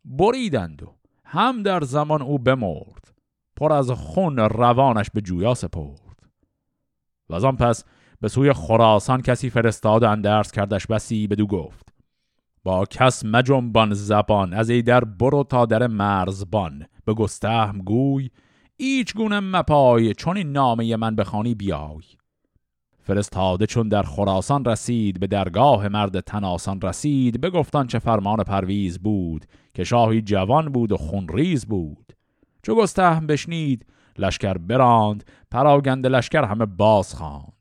بریدند 0.04 0.82
و 0.82 0.94
هم 1.24 1.62
در 1.62 1.80
زمان 1.80 2.22
او 2.22 2.38
بمرد. 2.38 3.14
پر 3.56 3.72
از 3.72 3.90
خون 3.90 4.36
روانش 4.38 5.10
به 5.10 5.20
جویا 5.20 5.54
سپرد. 5.54 6.30
و 7.28 7.34
از 7.34 7.44
آن 7.44 7.56
پس 7.56 7.84
به 8.20 8.28
سوی 8.28 8.52
خراسان 8.52 9.22
کسی 9.22 9.50
فرستاد 9.50 10.02
و 10.02 10.08
اندرس 10.10 10.52
کردش 10.52 10.86
بسی 10.86 11.26
بدو 11.26 11.46
گفت. 11.46 11.87
با 12.68 12.84
کس 12.86 13.24
مجنبان 13.24 13.94
زبان 13.94 14.54
از 14.54 14.70
ای 14.70 14.82
در 14.82 15.04
برو 15.04 15.44
تا 15.44 15.66
در 15.66 15.86
مرزبان. 15.86 16.86
به 17.04 17.14
گستهم 17.14 17.78
گوی 17.78 18.30
ایچ 18.76 19.14
گونه 19.14 19.40
مپای 19.40 20.14
چون 20.14 20.36
این 20.36 20.52
نامه 20.52 20.96
من 20.96 21.16
بخوانی 21.16 21.54
بیای. 21.54 22.02
فرستاده 23.00 23.66
چون 23.66 23.88
در 23.88 24.02
خراسان 24.02 24.64
رسید 24.64 25.20
به 25.20 25.26
درگاه 25.26 25.88
مرد 25.88 26.20
تناسان 26.20 26.80
رسید. 26.80 27.40
بگفتان 27.40 27.86
چه 27.86 27.98
فرمان 27.98 28.44
پرویز 28.44 28.98
بود 28.98 29.44
که 29.74 29.84
شاهی 29.84 30.22
جوان 30.22 30.68
بود 30.72 30.92
و 30.92 30.96
خونریز 30.96 31.66
بود. 31.66 32.12
چو 32.62 32.74
گستهم 32.74 33.26
بشنید 33.26 33.86
لشکر 34.18 34.54
براند. 34.54 35.24
پراگند 35.50 36.06
لشکر 36.06 36.44
همه 36.44 36.66
باز 36.66 37.14
خواند. 37.14 37.57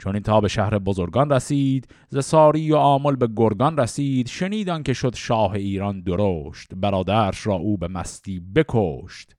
چون 0.00 0.14
این 0.14 0.22
تا 0.22 0.40
به 0.40 0.48
شهر 0.48 0.78
بزرگان 0.78 1.30
رسید 1.30 1.88
ز 2.08 2.24
ساری 2.24 2.72
و 2.72 2.76
آمل 2.76 3.16
به 3.16 3.28
گرگان 3.36 3.76
رسید 3.76 4.28
شنیدان 4.28 4.82
که 4.82 4.92
شد 4.92 5.14
شاه 5.14 5.52
ایران 5.52 6.00
درشت 6.00 6.74
برادرش 6.74 7.46
را 7.46 7.54
او 7.54 7.78
به 7.78 7.88
مستی 7.88 8.40
بکشت. 8.40 9.36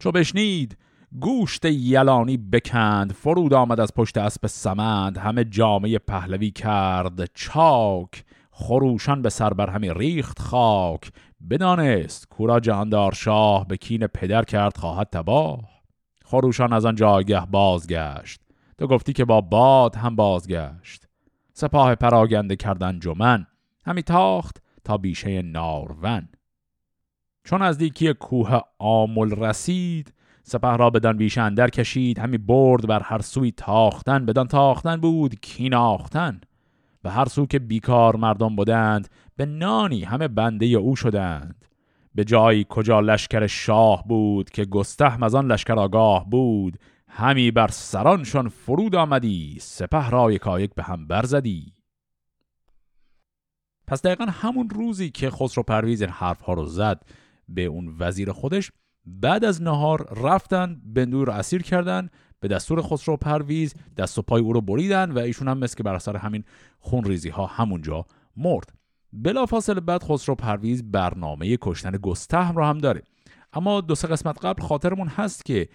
چو 0.00 0.12
بشنید 0.12 0.76
گوشت 1.20 1.64
یلانی 1.64 2.36
بکند 2.36 3.12
فرود 3.12 3.54
آمد 3.54 3.80
از 3.80 3.94
پشت 3.94 4.18
اسب 4.18 4.46
سمند 4.46 5.18
همه 5.18 5.44
جامعه 5.44 5.98
پهلوی 5.98 6.50
کرد 6.50 7.30
چاک 7.34 8.24
خروشان 8.50 9.22
به 9.22 9.30
سر 9.30 9.54
بر 9.54 9.70
همی 9.70 9.94
ریخت 9.94 10.38
خاک 10.38 11.12
بدانست 11.50 12.28
کورا 12.28 12.60
جهاندار 12.60 13.12
شاه 13.12 13.66
به 13.68 13.76
کین 13.76 14.06
پدر 14.06 14.44
کرد 14.44 14.76
خواهد 14.76 15.08
تباه. 15.12 15.60
خروشان 16.24 16.72
از 16.72 16.84
آن 16.84 16.94
جایگه 16.94 17.46
بازگشت. 17.50 18.45
تو 18.78 18.86
گفتی 18.86 19.12
که 19.12 19.24
با 19.24 19.40
باد 19.40 19.96
هم 19.96 20.16
بازگشت. 20.16 21.08
سپاه 21.52 21.94
پراگنده 21.94 22.56
کردن 22.56 23.00
جمن 23.00 23.46
همی 23.86 24.02
تاخت 24.02 24.62
تا 24.84 24.96
بیشه 24.96 25.42
نارون 25.42 26.28
چون 27.44 27.62
از 27.62 27.78
دیکی 27.78 28.12
کوه 28.12 28.60
آمل 28.78 29.30
رسید 29.30 30.12
سپه 30.42 30.76
را 30.76 30.90
بدان 30.90 31.16
بیشه 31.16 31.40
اندر 31.40 31.70
کشید 31.70 32.18
همی 32.18 32.38
برد 32.38 32.86
بر 32.86 33.02
هر 33.02 33.18
سوی 33.18 33.52
تاختن. 33.52 34.26
بدان 34.26 34.46
تاختن 34.46 34.96
بود 34.96 35.40
کیناختن 35.40 36.40
و 37.04 37.10
هر 37.10 37.24
سو 37.24 37.46
که 37.46 37.58
بیکار 37.58 38.16
مردم 38.16 38.56
بودند 38.56 39.08
به 39.36 39.46
نانی 39.46 40.04
همه 40.04 40.28
بنده 40.28 40.66
او 40.66 40.96
شدند. 40.96 41.64
به 42.14 42.24
جایی 42.24 42.66
کجا 42.68 43.00
لشکر 43.00 43.46
شاه 43.46 44.04
بود 44.08 44.50
که 44.50 44.64
گستهم 44.64 45.22
از 45.22 45.34
آن 45.34 45.52
لشکر 45.52 45.78
آگاه 45.78 46.30
بود 46.30 46.78
همی 47.18 47.50
بر 47.50 47.68
سرانشان 47.68 48.48
فرود 48.48 48.94
آمدی 48.94 49.58
سپه 49.60 50.10
را 50.10 50.32
یکایک 50.32 50.74
به 50.74 50.82
هم 50.82 51.06
برزدی. 51.06 51.72
پس 53.86 54.02
دقیقا 54.02 54.24
همون 54.24 54.70
روزی 54.70 55.10
که 55.10 55.30
خسرو 55.30 55.62
پرویز 55.62 56.02
این 56.02 56.10
حرف 56.10 56.40
ها 56.40 56.52
رو 56.52 56.64
زد 56.64 57.02
به 57.48 57.64
اون 57.64 57.96
وزیر 57.98 58.32
خودش 58.32 58.72
بعد 59.06 59.44
از 59.44 59.62
نهار 59.62 60.20
رفتن 60.24 60.80
بندوی 60.84 61.24
رو 61.24 61.32
اسیر 61.32 61.62
کردن 61.62 62.08
به 62.40 62.48
دستور 62.48 62.82
خسرو 62.82 63.16
پرویز 63.16 63.74
دست 63.96 64.18
و 64.18 64.22
پای 64.22 64.42
او 64.42 64.52
رو 64.52 64.60
بریدن 64.60 65.10
و 65.10 65.18
ایشون 65.18 65.48
هم 65.48 65.58
مثل 65.58 65.76
که 65.76 65.82
بر 65.82 65.94
اثر 65.94 66.16
همین 66.16 66.44
خونریزی 66.78 67.28
ها 67.28 67.46
همونجا 67.46 68.06
مرد. 68.36 68.72
بلافاصله 69.12 69.80
بعد 69.80 70.02
خسرو 70.02 70.34
پرویز 70.34 70.90
برنامه 70.90 71.58
کشتن 71.60 71.90
گستهم 71.90 72.56
رو 72.56 72.64
هم 72.64 72.78
داره. 72.78 73.02
اما 73.52 73.80
دو 73.80 73.94
سه 73.94 74.08
قسمت 74.08 74.44
قبل 74.44 74.62
خاطرمون 74.62 75.08
هست 75.08 75.44
که 75.44 75.68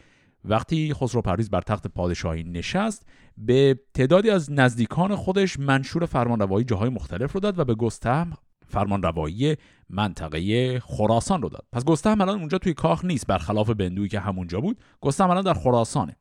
وقتی 0.45 0.93
خسرو 0.93 1.21
پرویز 1.21 1.49
بر 1.49 1.61
تخت 1.61 1.87
پادشاهی 1.87 2.43
نشست 2.43 3.05
به 3.37 3.79
تعدادی 3.93 4.29
از 4.29 4.51
نزدیکان 4.51 5.15
خودش 5.15 5.59
منشور 5.59 6.05
فرمانروایی 6.05 6.65
جاهای 6.65 6.89
مختلف 6.89 7.31
رو 7.31 7.39
داد 7.39 7.59
و 7.59 7.65
به 7.65 7.75
گستهم 7.75 8.33
فرمانروایی 8.67 9.55
منطقه 9.89 10.79
خراسان 10.79 11.41
رو 11.41 11.49
داد. 11.49 11.65
پس 11.71 11.85
گستهم 11.85 12.21
الان 12.21 12.39
اونجا 12.39 12.57
توی 12.57 12.73
کاخ 12.73 13.05
نیست 13.05 13.27
برخلاف 13.27 13.69
بندوی 13.69 14.07
که 14.07 14.19
همونجا 14.19 14.61
بود. 14.61 14.77
گستهم 15.01 15.29
الان 15.29 15.43
در 15.43 15.53
خراسانه. 15.53 16.15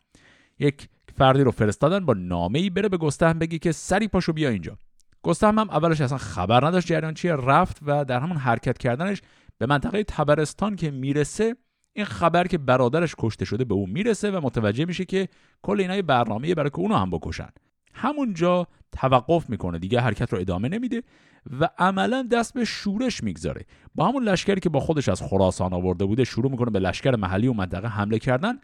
یک 0.58 0.88
فردی 1.16 1.42
رو 1.42 1.50
فرستادن 1.50 2.06
با 2.06 2.14
نامه 2.14 2.58
ای 2.58 2.70
بره 2.70 2.88
به 2.88 2.96
گستهم 2.96 3.38
بگی 3.38 3.58
که 3.58 3.72
سری 3.72 4.08
پاشو 4.08 4.32
بیا 4.32 4.48
اینجا. 4.48 4.78
گستهم 5.22 5.58
هم 5.58 5.70
اولش 5.70 6.00
اصلا 6.00 6.18
خبر 6.18 6.66
نداشت 6.66 6.86
جریان 6.86 7.14
چیه 7.14 7.32
رفت 7.32 7.78
و 7.86 8.04
در 8.04 8.20
همون 8.20 8.36
حرکت 8.36 8.78
کردنش 8.78 9.22
به 9.58 9.66
منطقه 9.66 10.04
تبرستان 10.04 10.76
که 10.76 10.90
می‌رسه 10.90 11.56
این 11.92 12.04
خبر 12.04 12.46
که 12.46 12.58
برادرش 12.58 13.14
کشته 13.18 13.44
شده 13.44 13.64
به 13.64 13.74
او 13.74 13.86
می‌رسه 13.86 14.30
و 14.30 14.40
متوجه 14.42 14.84
میشه 14.84 15.04
که 15.04 15.28
کل 15.62 15.80
اینا 15.80 16.02
برنامه 16.02 16.54
برای 16.54 16.70
که 16.70 16.78
اونو 16.78 16.94
هم 16.94 17.10
بکشن. 17.10 17.48
همونجا 17.94 18.66
توقف 18.92 19.50
می‌کنه 19.50 19.78
دیگه 19.78 20.00
حرکت 20.00 20.32
رو 20.32 20.38
ادامه 20.38 20.68
نمیده 20.68 21.02
و 21.60 21.68
عملا 21.78 22.28
دست 22.32 22.54
به 22.54 22.64
شورش 22.64 23.22
می‌گذاره. 23.22 23.64
با 23.94 24.08
همون 24.08 24.22
لشکری 24.22 24.60
که 24.60 24.68
با 24.68 24.80
خودش 24.80 25.08
از 25.08 25.22
خراسان 25.22 25.72
آورده 25.72 26.04
بوده 26.04 26.24
شروع 26.24 26.50
می‌کنه 26.50 26.70
به 26.70 26.78
لشکر 26.78 27.16
محلی 27.16 27.46
و 27.46 27.52
منطقه 27.52 27.88
حمله 27.88 28.18
کردن 28.18 28.58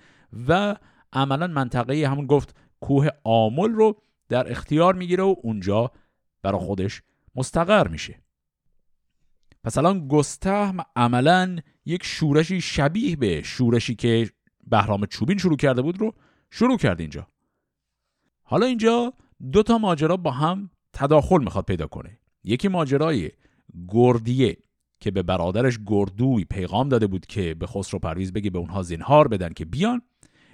و 0.49 0.77
عملا 1.13 1.47
منطقه 1.47 2.09
همون 2.09 2.27
گفت 2.27 2.57
کوه 2.81 3.09
آمل 3.25 3.71
رو 3.71 4.03
در 4.29 4.51
اختیار 4.51 4.95
می‌گیره 4.95 5.25
و 5.25 5.35
اونجا 5.43 5.91
برای 6.43 6.61
خودش 6.61 7.03
مستقر 7.35 7.89
میشه. 7.89 8.21
پس 9.67 9.79
الان 9.79 10.09
گستهم 10.09 10.77
عملا 10.97 11.57
یک 11.85 12.05
شورشی 12.05 12.61
شبیه 12.61 13.17
به 13.17 13.43
شورشی 13.43 13.95
که 13.95 14.31
بهرام 14.67 15.07
چوبین 15.07 15.39
شروع 15.39 15.57
کرده 15.57 15.83
بود 15.83 16.01
رو 16.01 16.15
شروع 16.51 16.79
کرد 16.79 17.01
اینجا. 17.01 17.29
حالا 18.43 18.67
اینجا 18.67 19.13
دو 19.53 19.63
تا 19.63 19.79
ماجرا 19.79 20.17
با 20.17 20.31
هم 20.31 20.71
تداخل 20.93 21.45
می‌خواد 21.45 21.65
پیدا 21.65 21.87
کنه. 21.87 22.19
یکی 22.45 22.69
ماجرای 22.69 23.31
گردیه 23.89 24.57
که 25.01 25.11
به 25.11 25.23
برادرش 25.23 25.79
گردوی 25.87 26.45
پیغام 26.45 26.89
داده 26.89 27.07
بود 27.07 27.27
که 27.27 27.55
به 27.55 27.67
خسرو 27.67 27.99
پرویز 27.99 28.33
بگه 28.33 28.51
به 28.51 28.59
اونها 28.59 28.83
زنهار 28.83 29.29
بدن 29.29 29.53
که 29.53 29.65
بیان. 29.65 30.03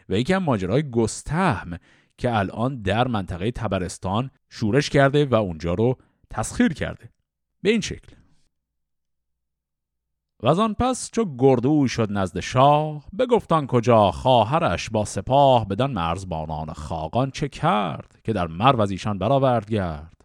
و 0.08 0.14
یکی 0.18 0.32
هم 0.32 0.42
ماجرای 0.42 0.90
گستهم 0.90 1.78
که 2.18 2.36
الان 2.36 2.82
در 2.82 3.08
منطقه 3.08 3.50
تبرستان 3.50 4.30
شورش 4.50 4.90
کرده 4.90 5.24
و 5.24 5.34
اونجا 5.34 5.74
رو 5.74 5.96
تسخیر 6.30 6.72
کرده. 6.72 7.10
به 7.62 7.70
این 7.70 7.80
شکل. 7.80 8.21
و 10.42 10.48
از 10.48 10.58
آن 10.58 10.74
پس 10.74 11.10
چو 11.12 11.24
گردو 11.38 11.88
شد 11.88 12.12
نزد 12.12 12.40
شاه 12.40 13.04
بگفتان 13.18 13.66
کجا 13.66 14.10
خواهرش 14.10 14.90
با 14.90 15.04
سپاه 15.04 15.68
بدن 15.68 15.90
مرزبانان 15.90 16.72
خاقان 16.72 17.30
چه 17.30 17.48
کرد 17.48 18.20
که 18.24 18.32
در 18.32 18.46
مرو 18.46 18.80
از 18.80 18.90
ایشان 18.90 19.18
برآورد 19.18 19.70
گرد. 19.70 20.24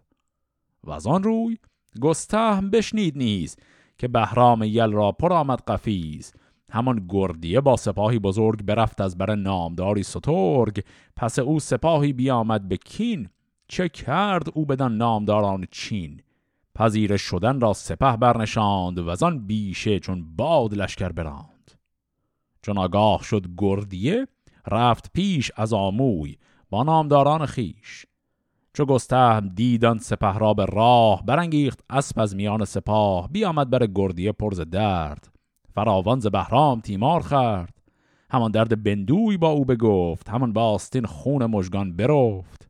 و 0.83 0.91
از 0.91 1.07
آن 1.07 1.23
روی 1.23 1.57
گستهم 2.01 2.69
بشنید 2.69 3.17
نیز 3.17 3.57
که 3.97 4.07
بهرام 4.07 4.63
یل 4.63 4.91
را 4.91 5.11
پر 5.11 5.33
آمد 5.33 5.61
قفیز. 5.67 6.33
همان 6.71 7.05
گردیه 7.09 7.61
با 7.61 7.75
سپاهی 7.75 8.19
بزرگ 8.19 8.63
برفت 8.63 9.01
از 9.01 9.17
بر 9.17 9.35
نامداری 9.35 10.03
سترگ. 10.03 10.83
پس 11.15 11.39
او 11.39 11.59
سپاهی 11.59 12.13
بیامد 12.13 12.67
به 12.67 12.77
کین 12.77 13.29
چه 13.67 13.89
کرد 13.89 14.47
او 14.53 14.65
بدن 14.65 14.91
نامداران 14.91 15.65
چین؟ 15.71 16.21
پذیر 16.77 17.17
شدن 17.17 17.59
را 17.59 17.73
سپه 17.73 18.17
برنشاند 18.17 18.99
و 18.99 19.25
آن 19.25 19.47
بیشه 19.47 19.99
چون 19.99 20.35
باد 20.35 20.73
لشکر 20.73 21.09
براند. 21.09 21.71
چون 22.61 22.77
آگاه 22.77 23.23
شد 23.23 23.45
گردیه 23.57 24.27
رفت 24.67 25.11
پیش 25.13 25.51
از 25.55 25.73
آموی 25.73 26.37
با 26.69 26.83
نامداران 26.83 27.45
خیش. 27.45 28.05
چو 28.73 28.85
گستهم 28.85 29.49
دیدان 29.49 29.97
سپه 29.97 30.37
را 30.37 30.53
به 30.53 30.65
راه 30.65 31.25
برانگیخت 31.25 31.79
اسب 31.89 32.19
از 32.19 32.35
میان 32.35 32.65
سپاه 32.65 33.29
بیامد 33.31 33.69
بر 33.69 33.87
گردیه 33.95 34.31
پرز 34.31 34.59
درد. 34.59 35.29
فراوان 35.75 36.19
ز 36.19 36.27
بهرام 36.27 36.79
تیمار 36.79 37.21
خرد 37.21 37.81
همان 38.29 38.51
درد 38.51 38.83
بندوی 38.83 39.37
با 39.37 39.49
او 39.49 39.65
بگفت 39.65 40.29
همان 40.29 40.53
باستین 40.53 41.05
خون 41.05 41.45
مژگان 41.45 41.95
برفت. 41.95 42.66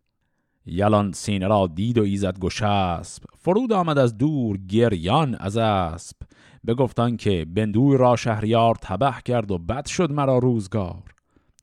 یلان 0.67 1.11
سینه 1.11 1.47
را 1.47 1.67
دید 1.67 1.97
و 1.97 2.03
ایزد 2.03 2.39
گشسب 2.39 3.23
فرود 3.37 3.73
آمد 3.73 3.97
از 3.97 4.17
دور 4.17 4.57
گریان 4.57 5.35
از 5.35 5.57
اسب 5.57 6.17
بگفتان 6.67 7.17
که 7.17 7.45
بندوی 7.45 7.97
را 7.97 8.15
شهریار 8.15 8.75
تبه 8.81 9.13
کرد 9.25 9.51
و 9.51 9.57
بد 9.57 9.85
شد 9.85 10.11
مرا 10.11 10.37
روزگار. 10.37 11.03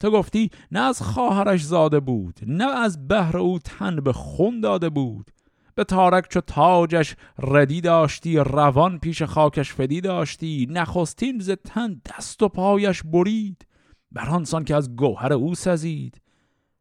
تو 0.00 0.10
گفتی 0.10 0.50
نه 0.72 0.80
از 0.80 1.02
خواهرش 1.02 1.64
زاده 1.64 2.00
بود 2.00 2.40
نه 2.46 2.64
از 2.64 3.08
بهر 3.08 3.36
او 3.36 3.58
تن 3.58 3.96
به 3.96 4.12
خون 4.12 4.60
داده 4.60 4.88
بود. 4.88 5.30
به 5.74 5.84
تارک 5.84 6.28
چو 6.30 6.40
تاجش 6.40 7.16
ردی 7.38 7.80
داشتی 7.80 8.36
روان 8.36 8.98
پیش 8.98 9.22
خاکش 9.22 9.72
فدی 9.72 10.00
داشتی 10.00 10.66
نخستین 10.70 11.38
ز 11.38 11.50
تن 11.50 12.00
دست 12.04 12.42
و 12.42 12.48
پایش 12.48 13.02
برید. 13.02 13.66
برانسان 14.12 14.64
که 14.64 14.74
از 14.74 14.96
گوهر 14.96 15.32
او 15.32 15.54
سزید. 15.54 16.20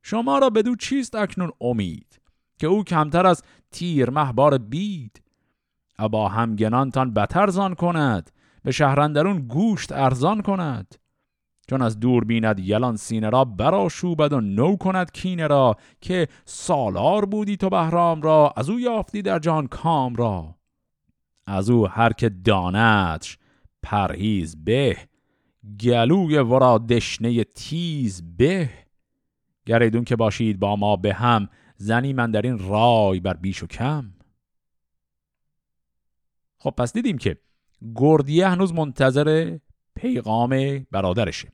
شما 0.03 0.39
را 0.39 0.50
بدو 0.50 0.75
چیست 0.75 1.15
اکنون 1.15 1.51
امید 1.62 2.22
که 2.60 2.67
او 2.67 2.83
کمتر 2.83 3.27
از 3.27 3.43
تیر 3.72 4.10
محبار 4.10 4.57
بید؟ 4.57 5.22
ابا 6.00 6.27
همگنانتان 6.27 7.13
بتر 7.13 7.50
زان 7.50 7.75
کند 7.75 8.31
به 8.63 8.72
شهرندرون 8.72 9.39
گوشت 9.39 9.91
ارزان 9.91 10.41
کند. 10.41 10.95
چون 11.69 11.81
از 11.81 12.00
دور 12.00 12.24
بیند 12.24 12.60
یلان 12.60 12.95
سینه 12.95 13.29
را 13.29 13.45
براشوبد 13.45 14.33
و 14.33 14.41
نو 14.41 14.75
کند 14.75 15.12
کینه 15.12 15.48
را 15.48 15.75
که 16.01 16.27
سالار 16.45 17.25
بودی 17.25 17.57
تو 17.57 17.69
بهرام 17.69 18.22
را 18.22 18.53
از 18.57 18.69
او 18.69 18.79
یافتی 18.79 19.22
در 19.22 19.39
جان 19.39 19.67
کام 19.67 20.15
را. 20.15 20.55
از 21.48 21.69
او 21.69 21.88
هر 21.88 22.13
که 22.13 22.29
دانتش 22.29 23.38
پرهیز 23.83 24.63
به 24.63 24.98
گلوی 25.83 26.38
ورا 26.38 26.77
دشنه 26.77 27.43
تیز 27.43 28.38
به. 28.38 28.83
گریدون 29.65 30.03
که 30.03 30.15
باشید 30.15 30.60
با 30.60 30.75
ما 30.75 30.96
به 30.96 31.13
هم 31.13 31.50
زنی 31.77 32.13
من 32.13 32.32
در 32.32 32.41
این 32.41 32.70
رای 32.70 33.20
بر 33.20 33.34
بیش 33.34 33.63
و 33.63 33.67
کم. 33.67 34.13
خب 36.58 36.74
پس 36.77 36.93
دیدیم 36.93 37.17
که 37.17 37.38
گردیه 37.96 38.48
هنوز 38.48 38.74
منتظر 38.74 39.58
پیغام 39.96 40.86
برادرشه. 40.91 41.51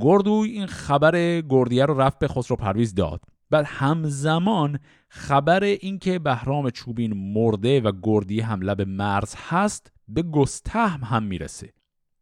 گردوی 0.00 0.50
این 0.50 0.66
خبر 0.66 1.40
گردیه 1.40 1.86
رو 1.86 2.00
رفت 2.00 2.18
به 2.18 2.28
خسرو 2.28 2.56
پرویز 2.56 2.94
داد. 2.94 3.20
بعد 3.50 3.64
همزمان 3.68 4.78
خبر 5.08 5.64
اینکه 5.64 6.18
بهرام 6.18 6.70
چوبین 6.70 7.12
مرده 7.12 7.80
و 7.80 7.92
گردی 8.02 8.40
هم 8.40 8.60
لب 8.60 8.82
مرز 8.82 9.34
هست 9.38 9.92
به 10.08 10.22
گستهم 10.22 11.00
هم 11.04 11.22
می‌رسه. 11.22 11.72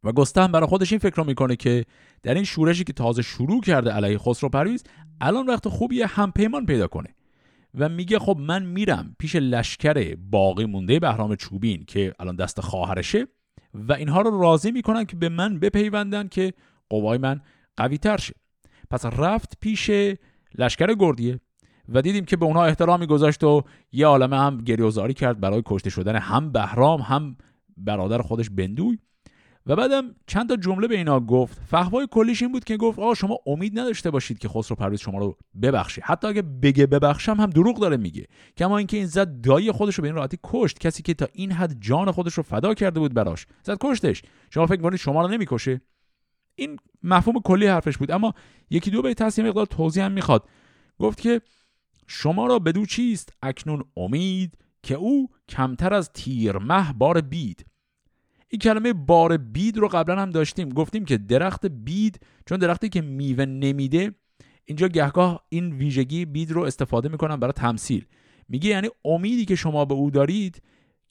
و 0.05 0.13
گستهم 0.13 0.53
برای 0.53 0.67
خودش 0.67 0.93
این 0.93 0.99
فکر 0.99 1.17
رو 1.17 1.25
می‌کنه 1.25 1.57
که 1.57 1.85
در 2.23 2.35
این 2.35 2.45
شورشی 2.45 2.85
که 2.85 2.93
تازه 2.93 3.23
شروع 3.23 3.61
کرده 3.61 3.91
علیه 3.91 4.19
خسرو 4.19 4.49
پرویز 4.49 4.85
الان 5.21 5.47
وقت 5.47 5.69
خوبیه 5.69 6.07
هم 6.07 6.33
پیمان 6.33 6.67
پیدا 6.67 6.87
کنه. 6.87 7.09
و 7.75 7.89
میگه 7.89 8.19
خب 8.19 8.37
من 8.41 8.65
میرم 8.65 9.17
پیش 9.19 9.37
لشکر 9.37 10.17
باقی 10.31 10.65
مونده 10.65 10.99
بهرام 10.99 11.37
چوبین 11.37 11.85
که 11.85 12.15
الان 12.21 12.37
دست 12.37 12.61
خواهرشه 12.61 13.27
و 13.75 13.93
اینها 13.93 14.21
رو 14.21 14.41
راضی 14.41 14.71
می‌کنن 14.71 15.05
که 15.05 15.17
به 15.17 15.29
من 15.29 15.59
بپیوندن 15.59 16.29
که 16.29 16.53
قوای 16.89 17.19
من 17.19 17.41
قوی 17.77 17.99
تر 17.99 18.17
شه. 18.17 18.35
پس 18.91 19.07
رفت 19.07 19.59
پیش 19.61 19.91
لشکر 20.59 20.95
گردیه 20.95 21.41
و 21.89 22.03
دیدیم 22.03 22.25
که 22.25 22.37
به 22.37 22.45
اونها 22.45 22.65
احترامی 22.65 23.07
گذاشت 23.07 23.45
و 23.45 23.63
یه 23.93 24.07
عالمه 24.07 24.39
هم 24.39 24.59
گریوزاری 24.59 25.15
کرد 25.15 25.41
برای 25.41 25.63
کشته 25.67 25.91
شدن 25.91 26.17
هم 26.17 26.53
بهرام 26.53 27.01
هم 27.01 27.37
برادر 27.77 28.23
خودش 28.23 28.51
بندوی. 28.51 28.99
و 29.67 29.77
بعدم 29.77 30.15
چند 30.27 30.49
تا 30.49 30.57
جمله 30.57 30.89
به 30.89 30.97
اینا 30.97 31.21
گفت. 31.21 31.61
فهوای 31.67 32.09
کلیش 32.11 32.43
این 32.43 32.53
بود 32.53 32.65
که 32.65 32.77
گفت 32.77 32.99
آ 32.99 33.15
شما 33.15 33.39
امید 33.47 33.79
نداشته 33.79 34.11
باشید 34.11 34.39
که 34.39 34.49
خسرو 34.49 34.77
پرویز 34.77 35.01
شما 35.01 35.19
رو 35.19 35.37
ببخشه. 35.63 36.03
حتی 36.05 36.27
اگه 36.27 36.43
بگه 36.43 36.87
ببخشم 36.87 37.41
هم 37.41 37.51
دروغ 37.51 37.81
داره 37.81 37.97
میگه. 37.97 38.27
کما 38.57 38.79
اینکه 38.79 38.97
این 38.97 39.07
زد 39.07 39.41
دایی 39.41 39.73
خودش 39.73 39.95
رو 39.95 40.03
به 40.03 40.09
این 40.09 40.17
راحتی 40.17 40.39
کشت. 40.45 40.79
کسی 40.79 41.03
که 41.03 41.15
تا 41.15 41.29
این 41.33 41.53
حد 41.53 41.77
جان 41.81 42.11
خودش 42.11 42.35
رو 42.35 42.43
فدا 42.43 42.75
کرده 42.75 43.01
بود 43.01 43.15
براش. 43.15 43.47
زد 43.63 43.79
کشتش. 43.81 44.23
شما 44.51 44.67
فکر 44.67 44.83
کنید 44.83 44.99
شما 44.99 45.23
رو 45.23 45.29
نمی‌کشه؟ 45.29 45.81
این 46.55 46.77
مفهوم 47.03 47.41
کلی 47.41 47.67
حرفش 47.67 47.97
بود. 47.97 48.11
اما 48.11 48.35
یکی 48.71 48.91
دو 48.91 49.03
بیت 49.03 49.23
هست 49.23 49.39
مقدار 49.39 49.67
توضیح 49.67 50.05
هم 50.05 50.13
می‌خواد. 50.13 50.49
گفت 50.99 51.21
که 51.21 51.41
شما 52.07 52.47
را 52.47 52.59
بدو 52.59 52.87
چیست؟ 52.87 53.33
اکنون 53.43 53.85
امید 53.97 54.59
که 54.83 54.95
او 54.95 55.31
کمتر 55.49 55.95
از 55.95 56.11
تیر 56.13 56.59
مه 56.59 56.93
بار 56.93 57.21
بید. 57.21 57.67
این 58.53 58.59
کلمه 58.59 58.93
بار 58.93 59.37
بید 59.37 59.77
رو 59.77 59.89
قبلا 59.89 60.23
هم 60.23 60.31
داشتیم. 60.31 60.69
گفتیم 60.69 61.05
که 61.05 61.19
درخت 61.19 61.67
بید 61.67 62.21
چون 62.47 62.59
درختی 62.59 62.89
که 62.89 63.01
میوه 63.01 63.45
نمیده 63.45 64.15
اینجا 64.65 64.89
گهگاه 64.89 65.45
این 65.49 65.73
ویژگی 65.73 66.25
بید 66.25 66.51
رو 66.51 66.63
استفاده 66.63 67.09
می‌کنن 67.09 67.37
برای 67.37 67.53
تمثیل. 67.53 68.07
میگه 68.49 68.71
یعنی 68.71 68.89
امیدی 69.05 69.45
که 69.45 69.57
شما 69.57 69.85
به 69.85 69.95
او 69.95 70.11
دارید 70.11 70.63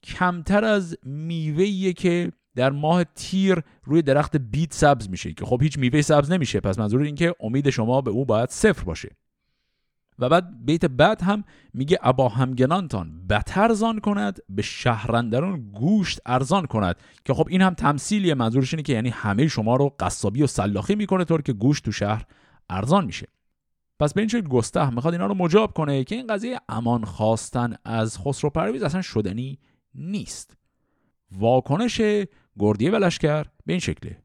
کمتر 0.02 0.64
از 0.64 0.96
میوهیه 1.02 1.92
که 1.92 2.32
در 2.54 2.70
ماه 2.70 3.04
تیر 3.04 3.62
روی 3.84 4.02
درخت 4.02 4.36
بید 4.36 4.70
سبز 4.70 5.10
میشه. 5.10 5.32
که 5.32 5.44
خب 5.44 5.62
هیچ 5.62 5.78
میوه 5.78 6.02
سبز 6.02 6.30
نمیشه. 6.30 6.60
پس 6.60 6.78
منظور 6.78 7.02
این 7.02 7.14
که 7.14 7.34
امید 7.40 7.70
شما 7.70 8.00
به 8.00 8.10
او 8.10 8.24
باید 8.24 8.48
صفر 8.48 8.84
باشه. 8.84 9.08
و 10.18 10.28
بعد 10.28 10.64
بیت 10.64 10.84
بعد 10.84 11.22
هم 11.22 11.44
میگه 11.74 11.98
ابا 12.02 12.28
همگنانتان 12.28 13.26
بتر 13.26 13.72
زان 13.72 14.00
کند 14.00 14.38
به 14.48 14.62
شهرندرون 14.62 15.72
گوشت 15.72 16.20
ارزان 16.26 16.66
کند. 16.66 16.96
که 17.24 17.34
خب 17.34 17.46
این 17.50 17.62
هم 17.62 17.74
تمثیلیه 17.74 18.34
منظورش 18.34 18.74
اینه 18.74 18.82
که 18.82 18.92
یعنی 18.92 19.08
همه 19.08 19.48
شما 19.48 19.76
رو 19.76 19.94
قصابی 20.00 20.42
و 20.42 20.46
سلاخی 20.46 20.94
می‌کنه 20.94 21.24
طور 21.24 21.42
که 21.42 21.52
گوشت 21.52 21.84
تو 21.84 21.92
شهر 21.92 22.26
ارزان 22.70 23.04
میشه. 23.04 23.28
پس 24.00 24.14
به 24.14 24.20
این 24.20 24.28
شکل 24.28 24.48
گسته 24.48 24.90
می‌خواد 24.90 25.14
اینا 25.14 25.26
رو 25.26 25.34
مجاب 25.34 25.72
کنه 25.72 26.04
که 26.04 26.14
این 26.14 26.26
قضیه 26.26 26.60
امان 26.68 27.04
خواستن 27.04 27.74
از 27.84 28.18
خسرو 28.18 28.50
پرویز 28.50 28.82
اصلا 28.82 29.02
شدنی 29.02 29.58
نیست. 29.94 30.56
واکنش 31.32 32.00
گردیه 32.58 32.90
و 32.90 32.96
لشکر 32.96 33.44
به 33.66 33.72
این 33.72 33.80
شکله. 33.80 34.22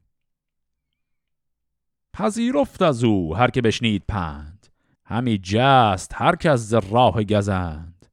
پذیرفت 2.12 2.82
از 2.82 3.04
او 3.04 3.36
هر 3.36 3.50
که 3.50 3.62
بشنید 3.62 4.02
پند. 4.08 4.57
همی 5.10 5.38
جست 5.42 6.12
هر 6.14 6.36
کس 6.36 6.58
ز 6.58 6.74
راه 6.74 7.24
گزند. 7.24 8.06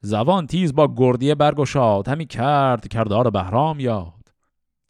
زبان 0.00 0.46
تیز 0.46 0.74
با 0.74 0.94
گردیه 0.96 1.34
برگشاد 1.34 2.08
همی 2.08 2.26
کرد 2.26 2.88
کردار 2.88 3.30
بهرام 3.30 3.80
یاد. 3.80 4.32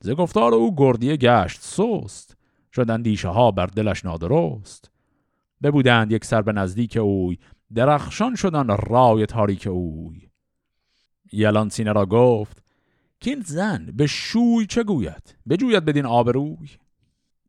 ز 0.01 0.11
گفتار 0.11 0.55
او 0.55 0.75
گردیه 0.77 1.17
گشت 1.17 1.61
سست 1.61 2.37
شدن 2.73 3.03
دیشه 3.03 3.29
ها 3.29 3.51
بر 3.51 3.67
دلش 3.67 4.05
نادرست. 4.05 4.91
ببودند 5.63 6.13
یک 6.13 6.25
سر 6.25 6.43
به 6.43 6.53
نزدیک 6.53 6.97
اوی 6.97 7.39
درخشان 7.75 8.35
شدن 8.35 8.77
رای 8.77 9.27
تاریک 9.27 9.67
اوی. 9.67 10.29
یلان 11.33 11.69
سینه 11.69 11.93
را 11.93 12.07
گفت 12.07 12.63
کین 13.21 13.41
زن 13.47 13.93
به 13.95 14.07
شوی 14.07 14.67
چه 14.67 14.85
گوید؟ 14.85 15.37
بجوید 15.49 15.85
بدین 15.85 16.07
آبروی. 16.07 16.69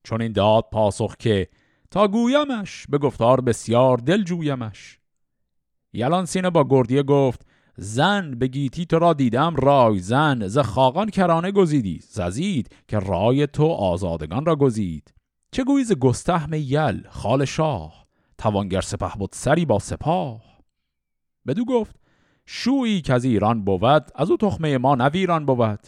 چون 0.03 0.21
این 0.21 0.31
داد 0.31 0.65
پاسخ 0.71 1.15
که 1.17 1.47
تا 1.91 2.07
گویمش 2.07 2.85
به 2.89 2.97
گفتار 2.97 3.41
بسیار 3.41 3.97
دل 3.97 4.23
جویمش. 4.23 4.99
یلان 5.93 6.25
سینه 6.25 6.49
با 6.49 6.67
گردیه 6.69 7.03
گفت 7.03 7.45
زن 7.77 8.31
به 8.31 8.47
گیتی 8.47 8.85
تو 8.85 8.99
را 8.99 9.13
دیدم 9.13 9.55
رای 9.55 9.99
زن 9.99 10.47
ز 10.47 10.57
خاقان 10.57 11.09
کرانه 11.09 11.51
گزیدی 11.51 11.99
ززید 12.03 12.75
که 12.87 12.99
رای 12.99 13.47
تو 13.47 13.65
آزادگان 13.67 14.45
را 14.45 14.55
گزید. 14.55 15.13
چه 15.51 15.63
گویی 15.63 15.85
ز 15.85 15.91
گستهم 15.91 16.53
یل 16.53 17.07
خال 17.09 17.45
شاه 17.45 18.05
توانگر 18.37 18.81
سپه 18.81 19.17
بود 19.17 19.29
سری 19.33 19.65
با 19.65 19.79
سپاه. 19.79 20.41
بدو 21.47 21.65
گفت 21.65 21.95
شویی 22.45 23.01
که 23.01 23.13
از 23.13 23.25
ایران 23.25 23.63
بود 23.63 24.11
از 24.15 24.31
او 24.31 24.37
تخمه 24.37 24.77
ما 24.77 24.95
نویران 24.95 25.45
بود. 25.45 25.87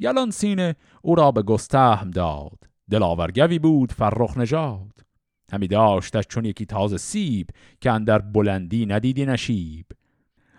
یلان 0.00 0.30
سینه 0.30 0.76
او 1.02 1.14
را 1.14 1.32
به 1.32 1.42
گستهم 1.42 2.10
داد. 2.10 2.58
دلاورگوی 2.90 3.58
بود 3.58 3.92
فرخ 3.92 4.36
نژاد. 4.36 5.05
همی 5.52 5.66
داشتش 5.68 6.24
چون 6.28 6.44
یکی 6.44 6.66
تازه 6.66 6.96
سیب 6.96 7.50
که 7.80 7.90
اندر 7.90 8.18
بلندی 8.18 8.86
ندیدی 8.86 9.26
نشیب. 9.26 9.86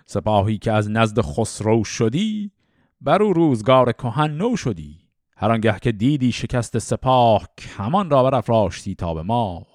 سپاهی 0.06 0.58
که 0.58 0.72
از 0.72 0.90
نزد 0.92 1.22
خسرو 1.22 1.84
شدی 1.84 2.52
بر 3.02 3.24
او 3.24 3.34
روزگار 3.34 3.92
کهن 3.92 4.32
نو 4.32 4.56
شدی. 4.56 5.08
هر 5.38 5.52
آنگه 5.52 5.80
که 5.80 5.92
دیدی 5.92 6.32
شکست 6.32 6.80
سپاه 6.80 7.48
کمان 7.58 8.10
را 8.10 8.24
برافراشتی 8.24 8.96
تا 8.96 9.14
به 9.14 9.24
ما 9.24 9.66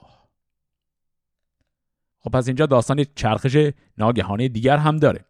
خب 2.20 2.31
پس 2.31 2.46
اینجا 2.46 2.66
داستان 2.66 3.05
چرخش 3.14 3.70
ناگهانی 3.98 4.48
دیگر 4.48 4.77
هم 4.77 4.96
داره. 4.96 5.25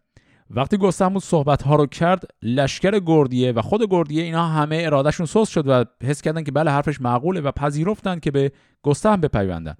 وقتی 0.51 0.77
گستهم 0.77 1.19
صحبت 1.19 1.63
ها 1.63 1.77
رو 1.77 1.87
کرد 1.87 2.25
لشکر 2.43 2.99
گردیه 2.99 3.53
و 3.53 3.63
خود 3.63 3.91
گردیه 3.91 4.23
اینا 4.23 4.47
همه 4.47 4.83
ارادهشون 4.85 5.27
سوس 5.27 5.49
شد 5.49 5.69
و 5.69 5.85
حس 6.03 6.23
کردن 6.23 6.43
که 6.43 6.53
بله 6.53 6.71
حرفش 6.71 7.01
معقوله 7.01 7.41
و 7.41 7.51
پذیرفتن 7.51 8.19
که 8.19 8.31
به 8.31 8.53
گستهم 8.83 9.21
بپیوندن. 9.21 9.75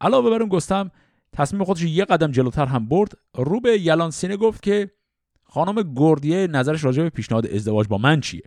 علاوه 0.00 0.30
بر 0.30 0.40
اون 0.40 0.48
گستهم 0.48 0.90
تصمیم 1.32 1.64
خودش 1.64 1.82
یه 1.82 2.04
قدم 2.04 2.30
جلوتر 2.30 2.66
هم 2.66 2.88
برد. 2.88 3.12
رو 3.34 3.60
به 3.60 3.80
یلان 3.80 4.10
سینه 4.10 4.36
گفت 4.36 4.62
که 4.62 4.90
خانم 5.44 5.94
گردیه 5.96 6.46
نظرش 6.46 6.84
راجع 6.84 7.02
به 7.02 7.10
پیشنهاد 7.10 7.46
ازدواج 7.46 7.88
با 7.88 7.98
من 7.98 8.20
چیه؟ 8.20 8.42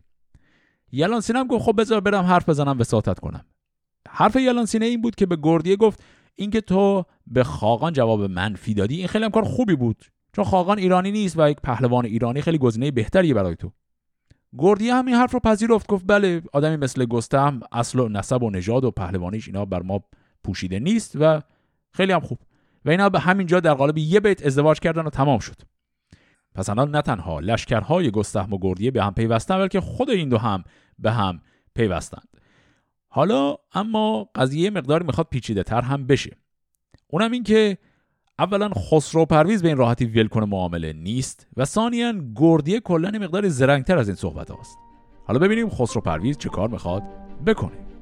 یلان 0.91 1.21
سینه 1.21 1.39
هم 1.39 1.47
گفت 1.47 1.65
خب 1.65 1.81
بذار 1.81 1.99
برم 1.99 2.23
حرف 2.23 2.49
بزنم 2.49 2.79
وساطت 2.79 3.19
کنم. 3.19 3.45
حرف 4.09 4.35
یلان 4.35 4.65
سینه 4.65 4.85
این 4.85 5.01
بود 5.01 5.15
که 5.15 5.25
به 5.25 5.37
گردیه 5.43 5.75
گفت 5.75 6.03
اینکه 6.35 6.61
تو 6.61 7.05
به 7.27 7.43
خاقان 7.43 7.93
جواب 7.93 8.21
منفی 8.21 8.73
دادی 8.73 8.95
این 8.95 9.07
خیلی 9.07 9.25
هم 9.25 9.31
کار 9.31 9.43
خوبی 9.43 9.75
بود. 9.75 10.05
چون 10.33 10.45
خاقان 10.45 10.77
ایرانی 10.77 11.11
نیست 11.11 11.39
و 11.39 11.49
یک 11.49 11.57
پهلوان 11.63 12.05
ایرانی 12.05 12.41
خیلی 12.41 12.57
گزینه 12.57 12.91
بهتریه 12.91 13.33
برای 13.33 13.55
تو. 13.55 13.71
گردیه 14.57 14.95
هم 14.95 15.05
این 15.05 15.15
حرف 15.15 15.33
رو 15.33 15.39
پذیرفت 15.39 15.87
گفت 15.87 16.05
بله 16.07 16.41
آدمی 16.53 16.75
مثل 16.75 17.05
گستهم 17.05 17.59
اصل 17.71 17.99
و 17.99 18.09
نسب 18.09 18.43
و 18.43 18.49
نژاد 18.49 18.83
و 18.83 18.91
پهلوانیش 18.91 19.47
اینا 19.47 19.65
بر 19.65 19.81
ما 19.81 20.03
پوشیده 20.43 20.79
نیست 20.79 21.15
و 21.19 21.41
خیلی 21.91 22.11
هم 22.11 22.19
خوب. 22.19 22.39
و 22.85 22.89
اینا 22.89 23.09
به 23.09 23.19
همین 23.19 23.47
جا 23.47 23.59
در 23.59 23.73
قالب 23.73 23.97
یه 23.97 24.19
بیت 24.19 24.45
ازدواج 24.45 24.79
کردن 24.79 25.01
و 25.01 25.09
تمام 25.09 25.39
شد. 25.39 25.55
پس 26.55 26.69
الان 26.69 26.91
نه 26.91 27.01
تنها 27.01 27.39
لشکرهای 27.39 28.11
گستهم 28.11 28.53
و 28.53 28.57
گردیه 28.61 28.91
به 28.91 29.03
هم 29.03 29.13
پیوستن 29.13 29.57
بلکه 29.57 29.81
خود 29.81 30.09
این 30.09 30.29
دو 30.29 30.37
هم 30.37 30.63
به 30.99 31.11
هم 31.11 31.41
پیوستند. 31.75 32.27
حالا 33.07 33.55
اما 33.73 34.29
قضیه 34.35 34.69
مقداری 34.69 35.05
می‌خواد 35.05 35.27
پیچیده 35.31 35.63
تر 35.63 35.81
هم 35.81 36.07
بشه. 36.07 36.37
اونم 37.07 37.31
این 37.31 37.43
که 37.43 37.77
اولا 38.43 38.69
خسرو 38.69 39.25
پرویز 39.25 39.61
به 39.61 39.67
این 39.67 39.77
راحتی 39.77 40.05
ول 40.05 40.27
کنه 40.27 40.45
معامله 40.45 40.93
نیست 40.93 41.47
و 41.57 41.65
ثانیا 41.65 42.13
گردیه 42.35 42.79
کلا 42.79 43.09
مقداری 43.09 43.49
زرنگتر 43.49 43.97
از 43.97 44.07
این 44.07 44.15
صحبت 44.15 44.51
هاست 44.51 44.77
حالا 45.25 45.39
ببینیم 45.39 45.69
خسرو 45.69 46.01
پرویز 46.01 46.37
چه 46.37 46.49
کار 46.49 46.69
می‌خواد 46.69 47.03
بکنه. 47.45 47.92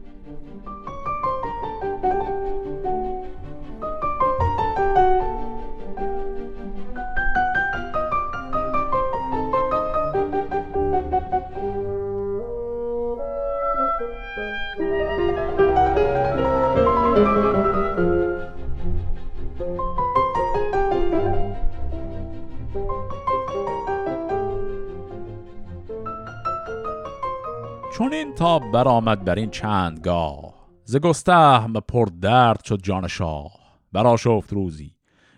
چون 28.21 28.27
این 28.27 28.35
تاب 28.35 28.71
برآمد 28.71 29.25
بر 29.25 29.35
این 29.35 29.49
چندگاه. 29.49 30.53
ز 30.83 30.95
گستهم 30.95 31.73
پر 31.73 32.05
درد 32.21 32.63
شد 32.63 32.79
جان 32.83 33.07
شاه. 33.07 33.51
برا 33.91 34.17
شفت 34.17 34.53
روزی. 34.53 34.95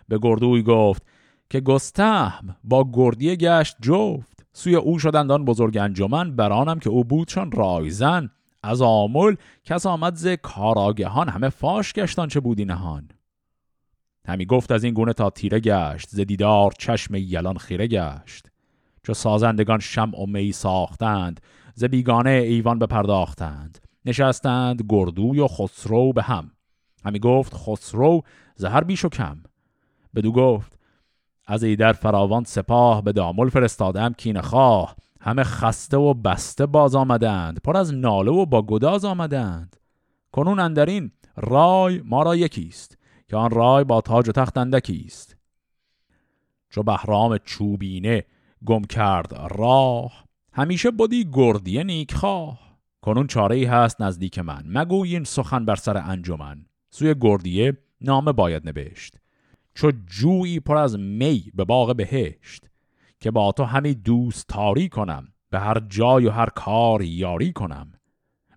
به 0.08 0.18
گردوی 0.22 0.62
گفت 0.62 1.02
که 1.50 1.60
گستهم 1.60 2.56
با 2.64 2.90
گردی 2.92 3.36
گشت 3.36 3.76
جفت. 3.80 4.46
سوی 4.52 4.74
او 4.74 4.98
شدند 4.98 5.32
آن 5.32 5.44
بزرگ 5.44 5.76
انجمن 5.76 6.36
برانم 6.36 6.78
که 6.78 6.90
او 6.90 7.04
بودشان 7.04 7.52
رایزن 7.52 8.30
از 8.62 8.82
آمل 8.82 9.34
کس 9.64 9.86
آمد 9.86 10.14
ز 10.14 10.26
کاراگهان. 10.26 11.28
همه 11.28 11.48
فاش 11.48 11.92
گشتان 11.92 12.28
چه 12.28 12.40
بودی 12.40 12.64
نهان 12.64 13.08
همی 14.26 14.46
گفت 14.46 14.72
از 14.72 14.84
این 14.84 14.94
گونه 14.94 15.12
تا 15.12 15.30
تیره 15.30 15.60
گشت. 15.60 16.08
ز 16.08 16.20
دیدار 16.20 16.72
چشم 16.78 17.14
یلان 17.14 17.56
خیره 17.56 17.86
گشت. 17.86 18.46
چو 19.02 19.14
سازندگان 19.14 19.78
شمع 19.78 20.20
و 20.20 20.26
می 20.26 20.52
ساختند 20.52 21.40
ز 21.74 21.84
بیگانه 21.84 22.30
ایوان 22.30 22.78
بپرداختند. 22.78 23.78
نشستند 24.04 24.82
گردوی 24.88 25.40
و 25.40 25.48
خسرو 25.48 26.12
به 26.12 26.22
هم. 26.22 26.50
همی 27.04 27.18
گفت 27.18 27.54
خسرو 27.54 28.22
زهر 28.56 28.84
بیش 28.84 29.04
و 29.04 29.08
کم. 29.08 29.42
بدو 30.14 30.32
گفت 30.32 30.78
از 31.46 31.62
ایدر 31.62 31.92
فراوان 31.92 32.44
سپاه 32.44 33.02
به 33.02 33.12
دامل 33.12 33.48
فرستادم 33.48 34.12
کین 34.12 34.40
خواه. 34.40 34.96
همه 35.20 35.44
خسته 35.44 35.96
و 35.96 36.14
بسته 36.14 36.66
باز 36.66 36.94
آمدند. 36.94 37.60
پر 37.64 37.76
از 37.76 37.94
ناله 37.94 38.30
و 38.30 38.46
با 38.46 38.62
گداز 38.62 39.04
آمدند. 39.04 39.76
کنون 40.32 40.60
اندرین 40.60 41.10
رای 41.36 42.02
ما 42.04 42.22
را 42.22 42.36
یکیست 42.36 42.98
که 43.28 43.36
آن 43.36 43.50
رای 43.50 43.84
با 43.84 44.00
تاج 44.00 44.28
و 44.28 44.32
تخت 44.32 44.58
اندکیست. 44.58 45.36
چو 46.70 46.82
بهرام 46.82 47.38
چوبینه 47.38 48.24
گم 48.64 48.82
کرد 48.82 49.34
راه 49.50 50.23
همیشه 50.56 50.90
بودی 50.90 51.28
گردی 51.32 51.84
نیکخواه. 51.84 52.60
کنون 53.02 53.26
چاره 53.26 53.56
ای 53.56 53.64
هست 53.64 54.02
نزدیک 54.02 54.38
من. 54.38 54.62
مگوی 54.66 55.14
این 55.14 55.24
سخن 55.24 55.64
بر 55.64 55.76
سر 55.76 55.96
انجمن. 55.96 56.66
سوی 56.90 57.14
گردیه 57.20 57.78
نامه 58.00 58.32
باید 58.32 58.68
نوشت 58.68 59.16
چو 59.74 59.92
جویی 60.06 60.60
پر 60.60 60.76
از 60.76 60.98
می 60.98 61.50
به 61.54 61.64
باغ 61.64 61.96
بهشت. 61.96 62.66
که 63.20 63.30
با 63.30 63.52
تو 63.52 63.64
همی 63.64 63.94
دوست 63.94 64.48
تاری 64.48 64.88
کنم. 64.88 65.28
به 65.50 65.58
هر 65.58 65.80
جای 65.88 66.26
و 66.26 66.30
هر 66.30 66.48
کار 66.48 67.02
یاری 67.02 67.52
کنم. 67.52 67.92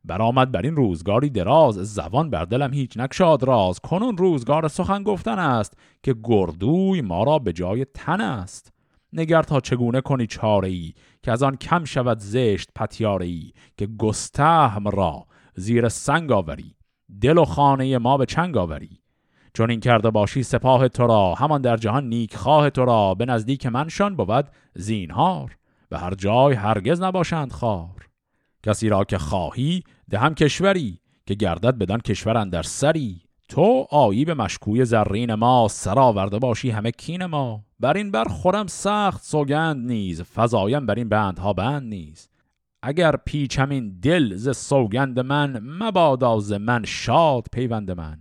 برآمد 0.05 0.51
بر 0.51 0.61
این 0.61 0.75
روزگاری 0.75 1.29
دراز. 1.29 1.75
زبان 1.75 2.29
بر 2.29 2.45
دلم 2.45 2.73
هیچ 2.73 2.97
نکشاد 2.97 3.43
راز. 3.43 3.79
کنون 3.79 4.17
روزگار 4.17 4.67
سخن 4.67 5.03
گفتن 5.03 5.39
است. 5.39 5.77
که 6.03 6.15
گردوی 6.23 7.01
ما 7.01 7.23
را 7.23 7.39
به 7.39 7.53
جای 7.53 7.85
تن 7.85 8.21
است. 8.21 8.76
نگر 9.13 9.43
تا 9.43 9.59
چگونه 9.59 10.01
کنی 10.01 10.27
چاره 10.27 10.67
ای 10.69 10.93
که 11.23 11.31
از 11.31 11.43
آن 11.43 11.55
کم 11.55 11.85
شود 11.85 12.19
زشت 12.19 12.69
پتیاره 12.75 13.25
ای 13.25 13.51
که 13.77 13.87
گستهم 13.87 14.87
را 14.87 15.25
زیر 15.55 15.89
سنگ 15.89 16.31
آوری 16.31 16.75
دل 17.21 17.37
و 17.37 17.45
خانه 17.45 17.97
ما 17.97 18.17
به 18.17 18.25
چنگ 18.25 18.57
آوری. 18.57 19.01
چون 19.53 19.69
این 19.69 19.79
کرده 19.79 20.09
باشی 20.09 20.43
سپاه 20.43 20.87
تو 20.87 21.07
را 21.07 21.33
همان 21.33 21.61
در 21.61 21.77
جهان 21.77 22.09
نیک 22.09 22.35
خواه 22.35 22.69
تو 22.69 22.85
را 22.85 23.15
به 23.15 23.25
نزدیک 23.25 23.65
منشان 23.65 24.15
بود 24.15 24.49
زینهار 24.75 25.57
به 25.89 25.99
هر 25.99 26.13
جای 26.13 26.53
هرگز 26.53 27.01
نباشند 27.01 27.51
خار. 27.51 28.09
کسی 28.63 28.89
را 28.89 29.03
که 29.03 29.17
خواهی 29.17 29.83
دهم 30.09 30.33
کشوری 30.33 30.99
که 31.25 31.33
گردد 31.33 31.77
بدان 31.77 31.99
کشور 31.99 32.45
در 32.45 32.63
سری. 32.63 33.26
تو 33.49 33.87
آیی 33.89 34.25
به 34.25 34.33
مشکوی 34.33 34.85
زرین 34.85 35.33
ما 35.33 35.67
سر 35.67 35.99
آورده 35.99 36.39
باشی 36.39 36.69
همه 36.69 36.91
کین 36.91 37.25
ما. 37.25 37.63
بر 37.79 37.97
این 37.97 38.11
بر 38.11 38.23
خورم 38.23 38.67
سخت 38.67 39.23
سوگند 39.23 39.87
نیز. 39.87 40.21
فضایم 40.21 40.85
بر 40.85 40.95
این 40.95 41.09
بندها 41.09 41.53
بند 41.53 41.83
نیز. 41.83 42.29
اگر 42.83 43.15
پیچم 43.15 43.69
این 43.69 43.99
دل 43.99 44.35
ز 44.35 44.57
سوگند 44.57 45.19
من 45.19 45.59
مبادا 45.59 46.39
ز 46.39 46.53
من 46.53 46.83
شاد 46.85 47.47
پیوند 47.51 47.91
من. 47.91 48.19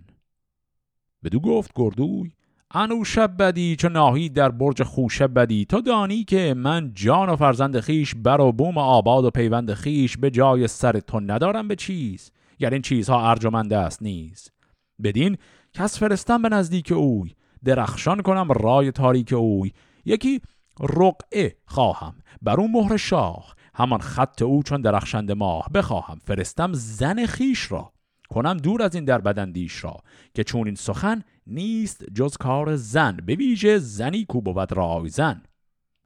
بدو 1.23 1.39
گفت 1.39 1.71
گردوی 1.75 2.31
انو 2.71 3.03
شب 3.03 3.37
بدی 3.37 3.75
چو 3.75 3.89
ناهی 3.89 4.29
در 4.29 4.49
برج 4.49 4.83
خوشه 4.83 5.27
بدی. 5.27 5.65
تو 5.65 5.81
دانی 5.81 6.23
که 6.23 6.53
من 6.57 6.91
جان 6.93 7.29
و 7.29 7.35
فرزند 7.35 7.79
خیش 7.79 8.15
بر 8.15 8.41
و 8.41 8.51
بوم 8.51 8.77
آباد 8.77 9.25
و 9.25 9.29
پیوند 9.29 9.73
خیش 9.73 10.17
به 10.17 10.31
جای 10.31 10.67
سر 10.67 10.99
تو 10.99 11.19
ندارم 11.19 11.67
به 11.67 11.75
چیز 11.75 12.31
گر 12.59 12.69
این 12.69 12.81
چیزها 12.81 13.29
ارجمند 13.29 13.73
است 13.73 14.01
نیز. 14.01 14.51
بدین 15.03 15.37
کس 15.73 15.99
فرستم 15.99 16.41
به 16.41 16.49
نزدیک 16.49 16.91
اوی 16.91 17.35
درخشان 17.63 18.21
کنم 18.21 18.51
رای 18.51 18.91
تاریک 18.91 19.33
اوی. 19.33 19.71
یکی 20.05 20.41
رقعه 20.79 21.55
خواهم 21.65 22.15
بر 22.41 22.59
اون 22.59 22.71
مهر 22.71 22.97
شاه 22.97 23.55
همان 23.73 23.99
خط 23.99 24.41
او 24.41 24.63
چون 24.63 24.81
درخشنده 24.81 25.33
ماه 25.33 25.69
بخواهم. 25.73 26.19
فرستم 26.25 26.73
زن 26.73 27.25
خیش 27.25 27.71
را 27.71 27.93
کنم 28.29 28.57
دور 28.57 28.81
از 28.81 28.95
این 28.95 29.05
در 29.05 29.21
بدندیش 29.21 29.83
را 29.83 29.97
که 30.33 30.43
چون 30.43 30.65
این 30.65 30.75
سخن 30.75 31.23
نیست 31.47 32.05
جز 32.13 32.37
کار 32.37 32.75
زن. 32.75 33.17
به 33.25 33.35
ویژه 33.35 33.77
زنی 33.77 34.25
کو 34.25 34.41
بود 34.41 34.71
رای 34.71 35.09
زن. 35.09 35.41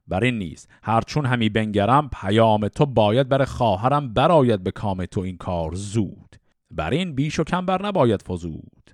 بر 0.08 0.24
این 0.24 0.38
نیست 0.38 0.68
هرچون 0.82 1.26
همی 1.26 1.48
بنگرم 1.48 2.10
پیام 2.20 2.68
تو 2.68 2.86
باید 2.86 3.28
بر 3.28 3.44
خواهرم 3.44 4.12
براید 4.12 4.62
به 4.62 4.70
کام 4.70 5.06
تو 5.06 5.20
این 5.20 5.36
کار 5.36 5.74
زود. 5.74 6.21
بر 6.72 6.90
این 6.90 7.14
بیش 7.14 7.38
و 7.38 7.44
کم 7.44 7.66
بر 7.66 7.86
نباید 7.86 8.22
فزود. 8.22 8.90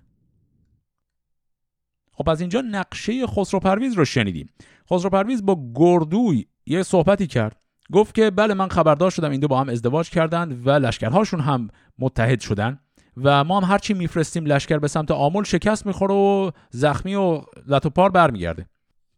خب 2.13 2.29
از 2.29 2.41
اینجا 2.41 2.61
نقشه 2.61 3.27
خسرو 3.27 3.61
پرویز 3.61 3.95
رو 3.95 4.05
شنیدیم. 4.05 4.51
خسرو 4.91 5.11
پرویز 5.11 5.47
با 5.47 5.73
گردوی 5.75 6.47
یه 6.67 6.83
صحبتی 6.83 7.27
کرد. 7.27 7.57
گفت 7.93 8.15
که 8.15 8.31
بله 8.31 8.55
من 8.55 8.69
خبردار 8.69 9.11
شدم 9.11 9.31
این 9.31 9.41
دو 9.41 9.49
با 9.49 9.61
هم 9.61 9.69
ازدواج 9.69 10.11
کردند 10.11 10.67
و 10.67 10.71
لشکرهاشون 10.71 11.41
هم 11.41 11.69
متحد 11.99 12.41
شدن 12.41 12.81
و 13.17 13.45
ما 13.45 13.61
هم 13.61 13.71
هرچی 13.71 13.95
میفرستیم 13.95 14.47
لشکر 14.47 14.79
به 14.79 14.89
سمت 14.89 15.11
آمل 15.11 15.43
شکست 15.43 15.87
می‌خوره 15.87 16.15
و 16.15 16.51
زخمی 16.71 17.15
و 17.15 17.43
لط 17.67 17.87
و 17.87 17.91
پار 17.91 18.11
برمیگرده. 18.11 18.67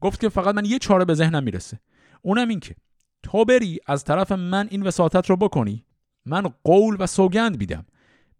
گفت 0.00 0.20
که 0.20 0.28
فقط 0.28 0.54
من 0.54 0.64
یه 0.64 0.78
چاره 0.78 1.04
به 1.04 1.14
ذهنم 1.14 1.42
می‌رسه. 1.42 1.80
اونم 2.22 2.48
این 2.48 2.60
که 2.60 2.74
تو 3.22 3.44
بری 3.44 3.78
از 3.86 4.04
طرف 4.04 4.32
من 4.32 4.68
این 4.70 4.82
وساطت 4.82 5.30
رو 5.30 5.36
بکنی 5.36 5.84
من 6.26 6.42
قول 6.64 6.96
و 6.98 7.06
سوگند 7.06 7.58
میدم 7.58 7.86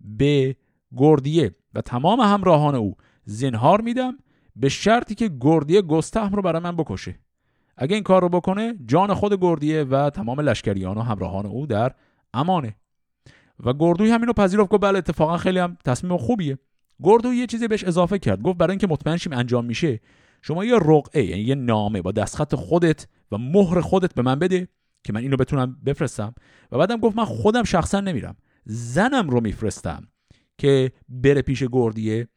به 0.00 0.56
گردیه 0.96 1.54
و 1.74 1.80
تمام 1.80 2.20
همراهان 2.20 2.74
او 2.74 2.96
زنهار 3.24 3.80
میدم 3.80 4.18
به 4.56 4.68
شرطی 4.68 5.14
که 5.14 5.30
گردیه 5.40 5.82
گستهم 5.82 6.32
رو 6.32 6.42
برای 6.42 6.62
من 6.62 6.76
بکشه. 6.76 7.18
اگه 7.76 7.94
این 7.94 8.04
کار 8.04 8.22
رو 8.22 8.28
بکنه 8.28 8.74
جان 8.86 9.14
خود 9.14 9.40
گردیه 9.40 9.84
و 9.84 10.10
تمام 10.10 10.40
لشکریان 10.40 10.98
و 10.98 11.02
همراهان 11.02 11.46
او 11.46 11.66
در 11.66 11.92
امانه. 12.34 12.76
و 13.64 13.72
گردوی 13.72 14.10
همینو 14.10 14.32
پذیرفت 14.32 14.68
گفت 14.68 14.82
بله 14.82 14.98
اتفاقا 14.98 15.36
خیلی 15.36 15.58
هم 15.58 15.76
تصمیم 15.84 16.16
خوبیه. 16.16 16.58
گردوی 17.02 17.36
یه 17.36 17.46
چیزی 17.46 17.68
بهش 17.68 17.84
اضافه 17.84 18.18
کرد 18.18 18.42
گفت 18.42 18.58
برای 18.58 18.70
اینکه 18.70 18.86
مطمئن 18.86 19.16
شیم 19.16 19.32
انجام 19.32 19.64
میشه 19.64 20.00
شما 20.42 20.64
یه 20.64 20.76
رقعه 20.76 21.24
یعنی 21.24 21.42
یه 21.42 21.54
نامه 21.54 22.02
با 22.02 22.12
دستخط 22.12 22.54
خودت 22.54 23.06
و 23.32 23.38
مهر 23.38 23.80
خودت 23.80 24.14
به 24.14 24.22
من 24.22 24.38
بده 24.38 24.68
که 25.04 25.12
من 25.12 25.20
اینو 25.20 25.36
بتونم 25.36 25.76
بفرستم. 25.86 26.34
و 26.72 26.78
بعدم 26.78 26.96
گفت 26.96 27.16
من 27.16 27.24
خودم 27.24 27.62
شخصا 27.62 28.00
نمیرم. 28.00 28.36
زنم 28.64 29.30
رو 29.30 29.40
میفرستم 29.40 30.08
که 30.58 30.92
بره 31.08 31.42
پیش 31.42 31.62
گردیه 31.72 32.28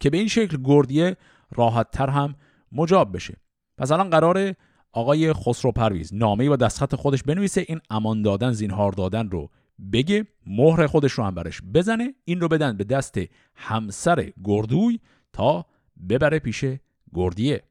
که 0.00 0.10
به 0.10 0.18
این 0.18 0.28
شکل 0.28 0.58
گردیه 0.64 1.16
راحت 1.50 1.90
تر 1.90 2.10
هم 2.10 2.34
مجاب 2.72 3.16
بشه. 3.16 3.36
پس 3.78 3.92
الان 3.92 4.10
قرار 4.10 4.54
آقای 4.92 5.32
خسرو 5.32 5.72
پرویز 5.72 6.14
نامه 6.14 6.50
و 6.50 6.56
دستخط 6.56 6.94
خودش 6.94 7.22
بنویسه 7.22 7.64
این 7.68 7.80
امان 7.90 8.22
دادن 8.22 8.52
زینهار 8.52 8.92
دادن 8.92 9.30
رو 9.30 9.50
بگه 9.92 10.26
مهر 10.46 10.86
خودش 10.86 11.12
رو 11.12 11.24
هم 11.24 11.34
برش 11.34 11.62
بزنه 11.74 12.14
این 12.24 12.40
رو 12.40 12.48
بدن 12.48 12.76
به 12.76 12.84
دست 12.84 13.18
همسر 13.54 14.32
گردوی 14.44 15.00
تا 15.32 15.66
ببره 16.08 16.38
پیش 16.38 16.64
گردیه. 17.14 17.62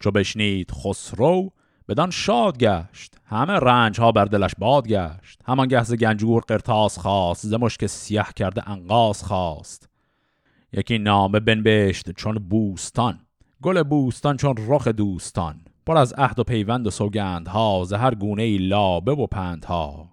چو 0.00 0.10
بشنید 0.10 0.70
خسرو 0.70 1.52
بدان 1.88 2.10
شاد 2.10 2.58
گشت. 2.58 3.14
همه 3.24 3.52
رنج 3.52 4.00
ها 4.00 4.12
بر 4.12 4.24
دلش 4.24 4.54
باد 4.58 4.88
گشت. 4.88 5.40
همان 5.44 5.68
گهز 5.68 5.94
گنجور 5.94 6.42
قرتاس 6.48 6.98
خواست 6.98 7.46
ز 7.46 7.54
مشک 7.54 7.86
سیه 7.86 8.26
کرده 8.36 8.70
انقاس 8.70 9.24
خواست 9.24 9.88
یکی 10.72 10.98
نامه 10.98 11.40
بنبشت 11.40 12.10
چون 12.10 12.38
بوستان 12.38 13.20
گل 13.62 13.82
بوستان 13.82 14.36
چون 14.36 14.54
رخ 14.58 14.88
دوستان. 14.88 15.60
پر 15.86 15.96
از 15.96 16.12
عهد 16.12 16.38
و 16.38 16.44
پیوند 16.44 16.86
و 16.86 16.90
سوگندها 16.90 17.84
ز 17.86 17.92
هر 17.92 18.14
گونه 18.14 18.42
ای 18.42 18.58
لابه 18.58 19.12
و 19.12 19.26
پندها. 19.26 20.08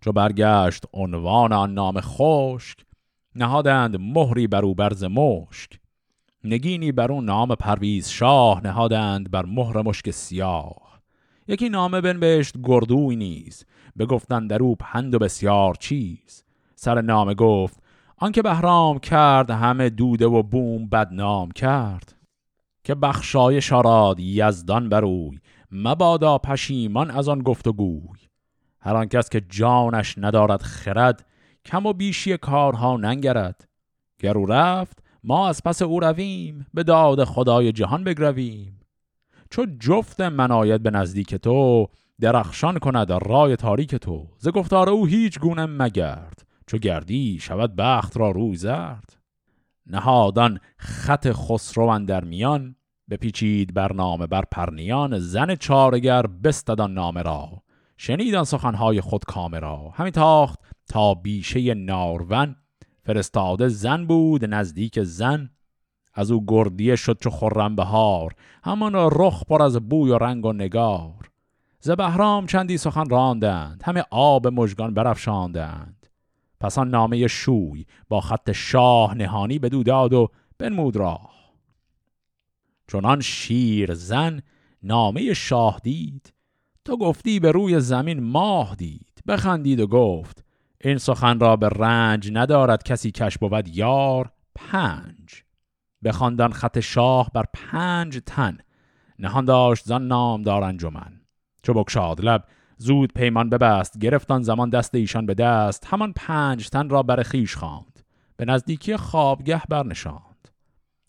چو 0.00 0.12
برگشت 0.12 0.84
عنوان 0.94 1.52
آن 1.52 1.74
نام 1.74 2.00
خشک 2.00 2.78
نهادند 3.34 3.96
مهری 4.00 4.46
بر 4.46 4.64
او 4.64 4.74
برز 4.74 5.04
مشک. 5.04 5.80
نگینی 6.44 6.92
بر 6.92 7.12
اون 7.12 7.24
نام 7.24 7.54
پرویز 7.54 8.08
شاه 8.08 8.60
نهادند 8.64 9.30
بر 9.30 9.46
مهر 9.46 9.82
مشک 9.82 10.10
سیاه. 10.10 11.00
یکی 11.48 11.68
نامه 11.68 12.00
بنبشت 12.00 12.54
گردوی 12.64 13.16
نیز. 13.16 13.64
بگفتن 13.98 14.46
در 14.46 14.62
او 14.62 14.76
پند 14.76 15.14
و 15.14 15.18
بسیار 15.18 15.74
چیز. 15.74 16.44
سر 16.74 17.00
نامه 17.00 17.34
گفت 17.34 17.82
آنکه 18.16 18.42
بهرام 18.42 18.98
کرد 18.98 19.50
همه 19.50 19.90
دوده 19.90 20.26
و 20.26 20.42
بوم 20.42 20.88
بدنام 20.88 21.50
کرد. 21.50 22.14
که 22.84 22.94
بخشای 22.94 23.60
شاراد 23.60 24.20
یزدان 24.20 24.88
بروی 24.88 25.38
مبادا 25.72 26.38
پشیمان 26.38 27.10
از 27.10 27.28
آن 27.28 27.42
گفت 27.42 27.66
و 27.66 27.72
گوی. 27.72 28.18
هر 28.80 28.96
آن 28.96 29.06
کس 29.06 29.28
که 29.28 29.40
جانش 29.40 30.14
ندارد 30.18 30.62
خرد 30.62 31.26
کم 31.64 31.86
و 31.86 31.92
بیشی 31.92 32.36
کارها 32.36 32.96
ننگرد. 32.96 33.68
گر 34.18 34.38
او 34.38 34.46
رفت 34.46 35.02
ما 35.24 35.48
از 35.48 35.62
پس 35.62 35.82
او 35.82 36.00
رویم 36.00 36.66
به 36.74 36.82
داد 36.82 37.24
خدای 37.24 37.72
جهان 37.72 38.04
بگرویم. 38.04 38.80
چو 39.50 39.66
جفت 39.80 40.20
مناید 40.20 40.82
به 40.82 40.90
نزدیک 40.90 41.34
تو 41.34 41.86
درخشان 42.20 42.78
کند 42.78 43.12
رای 43.12 43.56
تاریک 43.56 43.94
تو. 43.94 44.26
ز 44.38 44.48
گفتار 44.48 44.88
او 44.88 45.06
هیچ 45.06 45.38
گونه 45.38 45.66
مگرد 45.66 46.46
چو 46.66 46.78
گردی 46.78 47.38
شود 47.40 47.76
بخت 47.76 48.16
را 48.16 48.30
روی 48.30 48.56
زرد. 48.56 49.16
نهادان 49.86 50.60
خط 50.76 51.32
خسرو 51.32 51.98
در 51.98 52.24
میان 52.24 52.76
بپیچید 53.10 53.74
برنامه 53.74 54.26
بر 54.26 54.42
پرنیان. 54.50 55.18
زن 55.18 55.54
چارگر 55.54 56.26
بستدان 56.26 56.94
نامه 56.94 57.22
را 57.22 57.62
شنیدان 57.96 58.44
سخنهای 58.44 59.00
خود 59.00 59.24
کامرا 59.24 59.92
همین 59.94 60.12
تاخت 60.12 60.58
تا 60.88 61.14
بیشه 61.14 61.74
نارون 61.74 62.56
فرستاده 63.08 63.68
زن 63.68 64.06
بود 64.06 64.44
نزدیک 64.44 65.02
زن. 65.02 65.50
از 66.14 66.30
او 66.30 66.44
گردیه 66.46 66.96
شد 66.96 67.18
چو 67.20 67.30
خرم 67.30 67.76
بهار. 67.76 68.34
همان 68.64 68.94
رخ 68.94 69.44
پر 69.44 69.62
از 69.62 69.76
بوی 69.88 70.10
و 70.10 70.18
رنگ 70.18 70.44
و 70.44 70.52
نگار. 70.52 71.30
ز 71.80 71.90
بهرام 71.90 72.46
چندی 72.46 72.78
سخن 72.78 73.08
راندند 73.08 73.82
همه 73.84 74.04
آب 74.10 74.46
مژگان 74.46 74.94
برافشاندند. 74.94 76.06
پس 76.60 76.78
آن 76.78 76.90
نامه 76.90 77.26
شوی 77.26 77.86
با 78.08 78.20
خط 78.20 78.52
شاه 78.52 79.14
نهانی 79.14 79.58
به 79.58 79.68
داد 79.68 80.12
و 80.12 80.28
بنمود 80.58 80.96
راه. 80.96 81.34
چنان 82.92 83.20
شیر 83.20 83.94
زن 83.94 84.42
نامه 84.82 85.34
شاه 85.34 85.80
دید 85.82 86.32
تو 86.84 86.96
گفتی 86.96 87.40
به 87.40 87.52
روی 87.52 87.80
زمین 87.80 88.20
ماه 88.20 88.74
دید. 88.74 89.22
بخندید 89.26 89.80
و 89.80 89.86
گفت 89.86 90.47
این 90.80 90.98
سخن 90.98 91.40
را 91.40 91.56
به 91.56 91.68
رنج 91.68 92.30
ندارد 92.32 92.82
کسی 92.82 93.10
کش 93.10 93.38
بود 93.38 93.68
یار 93.68 94.32
پنج. 94.54 95.42
بخواندن 96.04 96.48
خط 96.48 96.80
شاه 96.80 97.30
بر 97.34 97.44
پنج 97.54 98.20
تن 98.26 98.58
نهان 99.18 99.44
داشت 99.44 99.84
زن 99.84 100.02
نام 100.02 100.42
دار 100.42 100.62
انجمن. 100.62 101.20
چو 101.62 101.74
بکشاد 101.74 102.20
لب 102.20 102.44
زود 102.76 103.12
پیمان 103.12 103.50
ببست 103.50 103.98
گرفتان 103.98 104.42
زمان 104.42 104.70
دست 104.70 104.94
ایشان 104.94 105.26
به 105.26 105.34
دست. 105.34 105.86
همان 105.86 106.12
پنج 106.12 106.68
تن 106.68 106.88
را 106.88 107.02
بر 107.02 107.22
خیش 107.22 107.56
خواند 107.56 108.00
به 108.36 108.44
نزدیکی 108.44 108.96
خوابگه 108.96 109.62
برنشاند. 109.68 110.48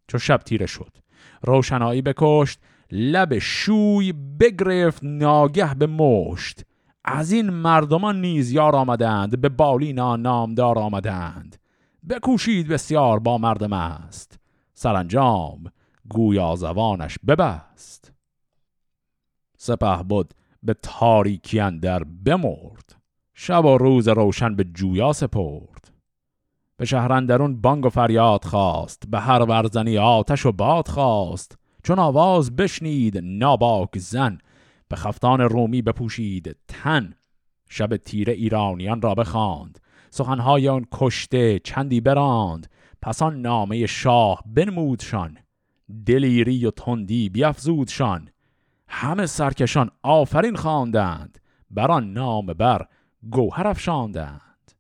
چو 0.08 0.20
شب 0.20 0.38
تیره 0.38 0.66
شد 0.66 0.98
روشنایی 1.42 2.02
بکشت 2.02 2.60
لب 2.92 3.40
شوی 3.40 4.14
بگرفت 4.40 5.04
ناگه 5.04 5.76
به 5.76 5.88
مشت. 5.88 6.66
از 7.06 7.32
این 7.32 7.50
مردمان 7.50 8.22
نیز 8.22 8.52
یار 8.52 8.76
آمدند 8.76 9.42
به 9.42 9.50
بالینا 9.50 10.16
نامدار 10.16 10.80
آمدند. 10.80 11.56
بکوشید 12.10 12.68
بسیار 12.68 13.20
با 13.20 13.38
مردم 13.38 13.74
است. 13.74 14.40
سرانجام 14.74 15.72
گویا 16.10 16.56
زبانش 16.56 17.18
ببست. 17.28 18.12
سپه 19.58 20.04
بود 20.04 20.34
به 20.64 20.76
تاریکی 20.82 21.60
اندر 21.60 22.04
بمرد. 22.04 22.96
شب 23.34 23.66
و 23.66 23.78
روز 23.78 24.08
روشن 24.08 24.56
به 24.56 24.64
جویا 24.64 25.14
سپرد. 25.14 25.92
به 26.78 26.86
شهرندرون 26.86 27.62
بانگ 27.62 27.86
و 27.86 27.90
فریاد 27.90 28.44
خواست 28.44 29.04
به 29.08 29.20
هر 29.20 29.42
ورزنی 29.42 29.98
آتش 29.98 30.46
و 30.46 30.52
باد 30.52 30.88
خواست. 30.88 31.58
چون 31.84 32.00
آواز 32.00 32.56
بشنید 32.56 33.18
ناباک 33.18 33.98
زن 33.98 34.38
به 34.90 34.96
خفتان 34.96 35.42
رومی 35.42 35.82
بپوشید. 35.82 36.56
تن 36.68 37.14
شب 37.70 37.98
تیره 37.98 38.34
ایرانیان 38.34 39.02
را 39.02 39.16
بخواند. 39.16 39.80
سخنهای 40.10 40.70
آن 40.70 40.86
کشته 40.92 41.60
چندی 41.60 42.02
براند. 42.02 42.72
پس 43.02 43.22
آن 43.22 43.42
نامه 43.42 43.86
شاه 43.86 44.44
بنمودشان. 44.46 45.38
دلیری 46.06 46.66
و 46.66 46.72
تندی 46.72 47.30
بیافزودشان 47.30 48.30
همه 48.88 49.26
سرکشان 49.26 49.92
آفرین 50.04 50.56
خواندند. 50.56 51.40
بر 51.72 51.92
آن 51.92 52.14
نام 52.14 52.46
بر 52.46 52.88
گوهر 53.32 53.68
افشاندند. 53.68 54.72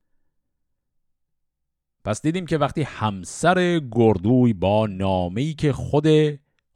پس 2.05 2.21
دیدیم 2.21 2.45
که 2.45 2.57
وقتی 2.57 2.81
همسر 2.81 3.81
گردوی 3.91 4.53
با 4.53 4.87
نامه‌ای 4.87 5.53
که 5.53 5.73
خود 5.73 6.07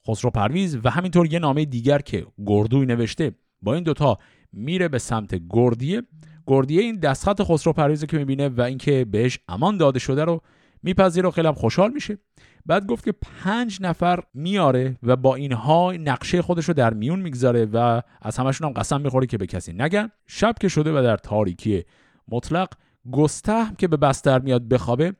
خسرو 0.07 0.31
پرویز 0.31 0.79
و 0.83 0.89
همینطور 0.89 1.33
یه 1.33 1.39
نامه 1.39 1.65
دیگر 1.65 1.99
که 1.99 2.25
گردوی 2.45 2.85
نوشته 2.85 3.31
با 3.61 3.73
این 3.73 3.83
دوتا 3.83 4.17
میره 4.51 4.87
به 4.87 4.99
سمت 4.99 5.41
گردیه. 5.49 6.01
گردیه 6.47 6.81
این 6.81 6.99
دستخط 6.99 7.41
خسرو 7.41 7.73
پرویز 7.73 8.05
که 8.05 8.17
می‌بینه 8.17 8.49
و 8.49 8.61
اینکه 8.61 9.05
بهش 9.05 9.39
امان 9.47 9.77
داده 9.77 9.99
شده 9.99 10.23
رو 10.23 10.41
میپذیره 10.83 11.27
و 11.27 11.31
خیلی 11.31 11.47
هم 11.47 11.53
خوشحال 11.53 11.91
میشه. 11.91 12.17
بعد 12.65 12.87
گفت 12.87 13.05
که 13.05 13.11
پنج 13.21 13.77
نفر 13.81 14.19
میاره 14.33 14.97
و 15.03 15.15
با 15.15 15.35
اینها 15.35 15.91
نقشه 15.91 16.41
خودش 16.41 16.65
رو 16.65 16.73
در 16.73 16.93
میون 16.93 17.19
می‌گذاره 17.19 17.65
و 17.65 18.01
از 18.21 18.37
همشون 18.37 18.67
هم 18.67 18.73
قسم 18.73 19.01
می‌خوره 19.01 19.27
که 19.27 19.37
به 19.37 19.47
کسی 19.47 19.73
نگن. 19.73 20.09
شب 20.27 20.55
که 20.59 20.67
شده 20.67 20.99
و 20.99 21.03
در 21.03 21.17
تاریکی 21.17 21.83
مطلق 22.27 22.69
گستهم 23.11 23.75
که 23.75 23.87
به 23.87 23.97
بستر 23.97 24.39
میاد 24.39 24.67
بخوابه 24.67 25.15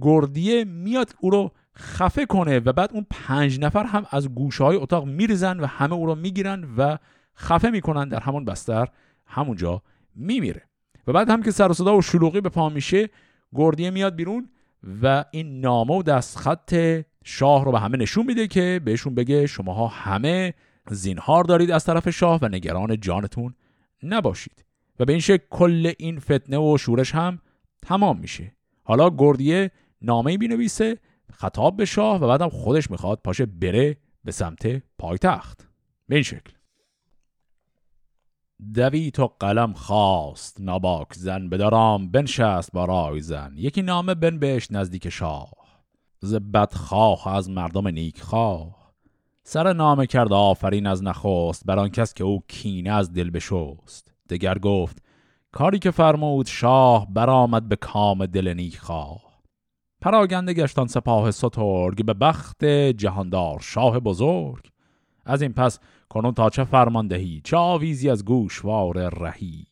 گردیه 0.00 0.64
میاد 0.64 1.14
او 1.20 1.30
رو 1.30 1.52
خفه 1.78 2.26
کنه 2.26 2.58
و 2.58 2.72
بعد 2.72 2.90
اون 2.92 3.06
پنج 3.10 3.60
نفر 3.60 3.84
هم 3.84 4.06
از 4.10 4.28
گوشه 4.28 4.64
های 4.64 4.76
اتاق 4.76 5.04
میریزن 5.04 5.60
و 5.60 5.66
همه 5.66 5.92
او 5.92 6.06
رو 6.06 6.14
می‌گیرن 6.14 6.64
و 6.76 6.98
خفه 7.36 7.70
می‌کنن 7.70 8.08
در 8.08 8.20
همون 8.20 8.44
بستر 8.44 8.88
همونجا 9.26 9.82
میمیره. 10.14 10.62
و 11.06 11.12
بعد 11.12 11.30
هم 11.30 11.42
که 11.42 11.50
سر 11.50 11.70
و 11.70 11.74
صدا 11.74 11.96
و 11.96 12.02
شلوغی 12.02 12.40
به 12.40 12.48
پا 12.48 12.68
میشه 12.68 13.08
گردیه 13.54 13.90
میاد 13.90 14.14
بیرون 14.14 14.48
و 15.02 15.24
این 15.30 15.60
نامه 15.60 15.94
و 15.94 16.02
دستخط 16.02 17.00
شاه 17.24 17.64
رو 17.64 17.72
به 17.72 17.80
همه 17.80 17.98
نشون 17.98 18.26
میده 18.26 18.46
که 18.46 18.80
بهشون 18.84 19.14
بگه 19.14 19.46
شماها 19.46 19.86
همه 19.86 20.54
زینهار 20.90 21.44
دارید 21.44 21.70
از 21.70 21.84
طرف 21.84 22.10
شاه 22.10 22.38
و 22.42 22.48
نگران 22.48 23.00
جانتون 23.00 23.54
نباشید. 24.02 24.64
و 25.00 25.04
به 25.04 25.12
این 25.12 25.20
شکل 25.20 25.44
کل 25.50 25.92
این 25.98 26.20
فتنه 26.20 26.58
و 26.58 26.78
شورش 26.78 27.14
هم 27.14 27.38
تمام 27.82 28.18
میشه. 28.18 28.52
حالا 28.82 29.10
گردیه 29.10 29.70
نامه 30.02 30.38
بینویسه 30.38 30.98
خطاب 31.32 31.76
به 31.76 31.84
شاه 31.84 32.20
و 32.20 32.26
بعدم 32.26 32.48
خودش 32.48 32.90
می‌خواد 32.90 33.20
پاشه 33.24 33.46
بره 33.46 33.96
به 34.24 34.32
سمت 34.32 34.82
پایتخت. 34.98 35.68
به 36.08 36.14
این 36.14 36.24
شکل. 36.24 36.52
دویت 38.74 39.18
و 39.18 39.26
قلم 39.26 39.72
خواست. 39.72 40.60
ناباک 40.60 41.14
زن 41.14 41.48
بدارام 41.48 42.10
بنشست 42.10 42.72
با 42.72 42.84
رای 42.84 43.20
زن. 43.20 43.52
یکی 43.56 43.82
نامه 43.82 44.14
بنبشت 44.14 44.72
نزدیک 44.72 45.08
شاه. 45.08 45.52
ز 46.20 46.34
بدخواه 46.34 47.28
از 47.28 47.50
مردم 47.50 47.88
نیک 47.88 48.20
خواه 48.22 48.92
سر 49.42 49.72
نامه 49.72 50.06
کرد 50.06 50.32
آفرین 50.32 50.86
از 50.86 51.02
نخست. 51.02 51.66
بر 51.66 51.78
آن 51.78 51.88
کس 51.88 52.14
که 52.14 52.24
او 52.24 52.44
کینه 52.48 52.90
از 52.90 53.12
دل 53.12 53.30
بشست. 53.30 54.14
دگر 54.30 54.58
گفت 54.58 55.02
کاری 55.52 55.78
که 55.78 55.90
فرمود 55.90 56.46
شاه 56.46 57.06
برآمد 57.10 57.68
به 57.68 57.76
کام 57.76 58.26
دل 58.26 58.54
نیک 58.54 58.78
خواه 58.78 59.27
پراگنده 60.00 60.54
گشتان 60.54 60.86
سپاه 60.86 61.30
سترگ 61.30 62.04
به 62.04 62.14
بخت 62.14 62.64
جهاندار 62.64 63.58
شاه 63.60 64.00
بزرگ. 64.00 64.70
از 65.24 65.42
این 65.42 65.52
پس 65.52 65.78
کنون 66.08 66.34
تا 66.34 66.50
چه 66.50 66.64
فرماندهی؟ 66.64 67.40
چه 67.44 67.56
آویزی 67.56 68.10
از 68.10 68.24
گوشوار 68.24 69.08
رهی؟ 69.08 69.66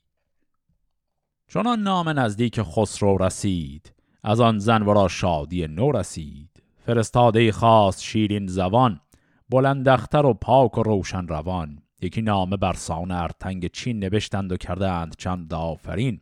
چون 1.49 1.67
نام 1.83 2.09
نزدیک 2.09 2.63
خسرو 2.63 3.19
رسید 3.19 3.93
از 4.23 4.41
آن 4.41 4.59
زن 4.59 4.83
ورا 4.83 5.09
شادی 5.09 5.67
نو 5.67 5.93
رسید. 5.93 6.63
فرستاده 6.87 7.53
خواست 7.53 8.03
شیرین 8.03 8.47
زبان 8.47 9.01
بلندختر 9.49 10.27
و 10.27 10.35
پاک 10.35 10.79
و 10.79 10.83
روشن 10.83 11.27
روان. 11.27 11.79
یکی 12.03 12.23
نامه 12.23 12.57
بر 12.57 12.73
سان 12.73 13.11
ارتنگ 13.11 13.67
چین 13.67 13.99
نوشتند 13.99 14.53
و 14.53 14.57
کردند 14.57 15.17
چند 15.19 15.55
آفرین. 15.55 16.21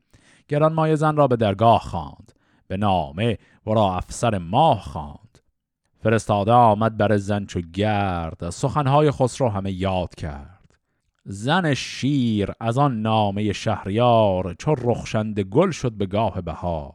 گران 0.48 0.72
مای 0.72 0.96
زن 0.96 1.16
را 1.16 1.26
به 1.26 1.36
درگاه 1.36 1.80
خواند. 1.80 2.33
به 2.68 2.76
نامه 2.76 3.38
ورا 3.66 3.96
افسر 3.96 4.38
ماه 4.38 4.80
خواند. 4.80 5.38
فرستاده 6.00 6.52
آمد 6.52 6.96
بر 6.96 7.16
زن 7.16 7.46
چو 7.46 7.60
گرد 7.60 8.50
سخنهای 8.50 9.10
خسرو 9.10 9.48
همه 9.48 9.72
یاد 9.72 10.14
کرد. 10.14 10.74
زن 11.24 11.74
شیر 11.74 12.52
از 12.60 12.78
آن 12.78 13.02
نامه 13.02 13.52
شهریار 13.52 14.54
چو 14.54 14.74
رخشند 14.74 15.40
گل 15.40 15.70
شد 15.70 15.92
به 15.92 16.06
گاه 16.06 16.40
بهار. 16.40 16.94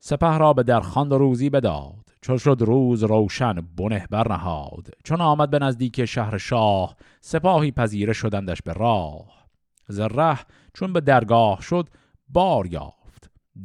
سپه 0.00 0.38
را 0.38 0.52
به 0.52 0.62
درخواند 0.62 1.12
روزی 1.12 1.50
بداد 1.50 2.08
چون 2.20 2.38
شد 2.38 2.56
روز 2.60 3.02
روشن 3.02 3.54
بنه 3.76 4.06
برنهاد. 4.10 4.88
چون 5.04 5.20
آمد 5.20 5.50
به 5.50 5.58
نزدیک 5.58 6.04
شهر 6.04 6.38
شاه 6.38 6.96
سپاهی 7.20 7.70
پذیره 7.70 8.12
شدندش 8.12 8.62
به 8.62 8.72
راه. 8.72 9.48
زره 9.88 10.38
چون 10.74 10.92
به 10.92 11.00
درگاه 11.00 11.62
شد 11.62 11.88
بار 12.28 12.66
یافت. 12.66 12.97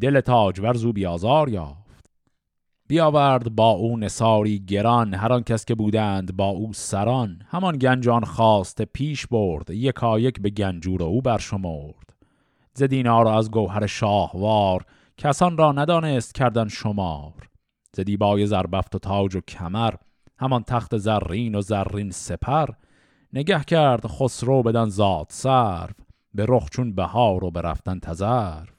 دل 0.02 0.22
تاجور 0.22 0.74
زو 0.74 0.94
بیازار 0.94 1.50
یافت. 1.50 1.84
بیاورد 2.88 3.56
با 3.56 3.70
او 3.70 3.98
نساری 3.98 4.60
گران 4.60 5.14
هر 5.14 5.34
آن 5.34 5.44
کس 5.44 5.66
که 5.66 5.76
بودند 5.76 6.38
با 6.38 6.48
او 6.48 6.74
سران. 6.74 7.42
همان 7.48 7.78
گنجان 7.78 8.24
خواست 8.24 8.82
پیش 8.82 9.28
برد 9.28 9.70
یکایک 9.70 10.42
به 10.42 10.50
گنجور 10.50 11.04
او 11.04 11.22
برشمرد. 11.22 12.14
ز 12.74 12.84
دینار 12.84 13.28
از 13.28 13.52
گوهر 13.52 13.86
شاهوار 13.86 14.86
کسان 15.18 15.58
را 15.58 15.72
ندانست 15.72 16.36
کردن 16.36 16.68
شمار. 16.68 17.50
ز 17.96 18.00
دیبای 18.00 18.48
زربفت 18.48 18.96
و 18.96 19.00
تاج 19.00 19.36
و 19.36 19.42
کمر 19.42 19.94
همان 20.38 20.64
تخت 20.64 20.98
زرین 20.98 21.56
و 21.56 21.62
زرین 21.62 22.12
سپر. 22.12 22.70
نگه 23.34 23.64
کرد 23.64 24.08
خسرو 24.08 24.64
بدن 24.64 24.86
زاد 24.90 25.26
سرف 25.30 25.96
به 26.34 26.46
رخ 26.50 26.70
چون 26.70 26.96
بهار 26.96 27.44
و 27.44 27.52
به 27.52 27.62
رفتن 27.62 28.00
تزرف 28.00 28.73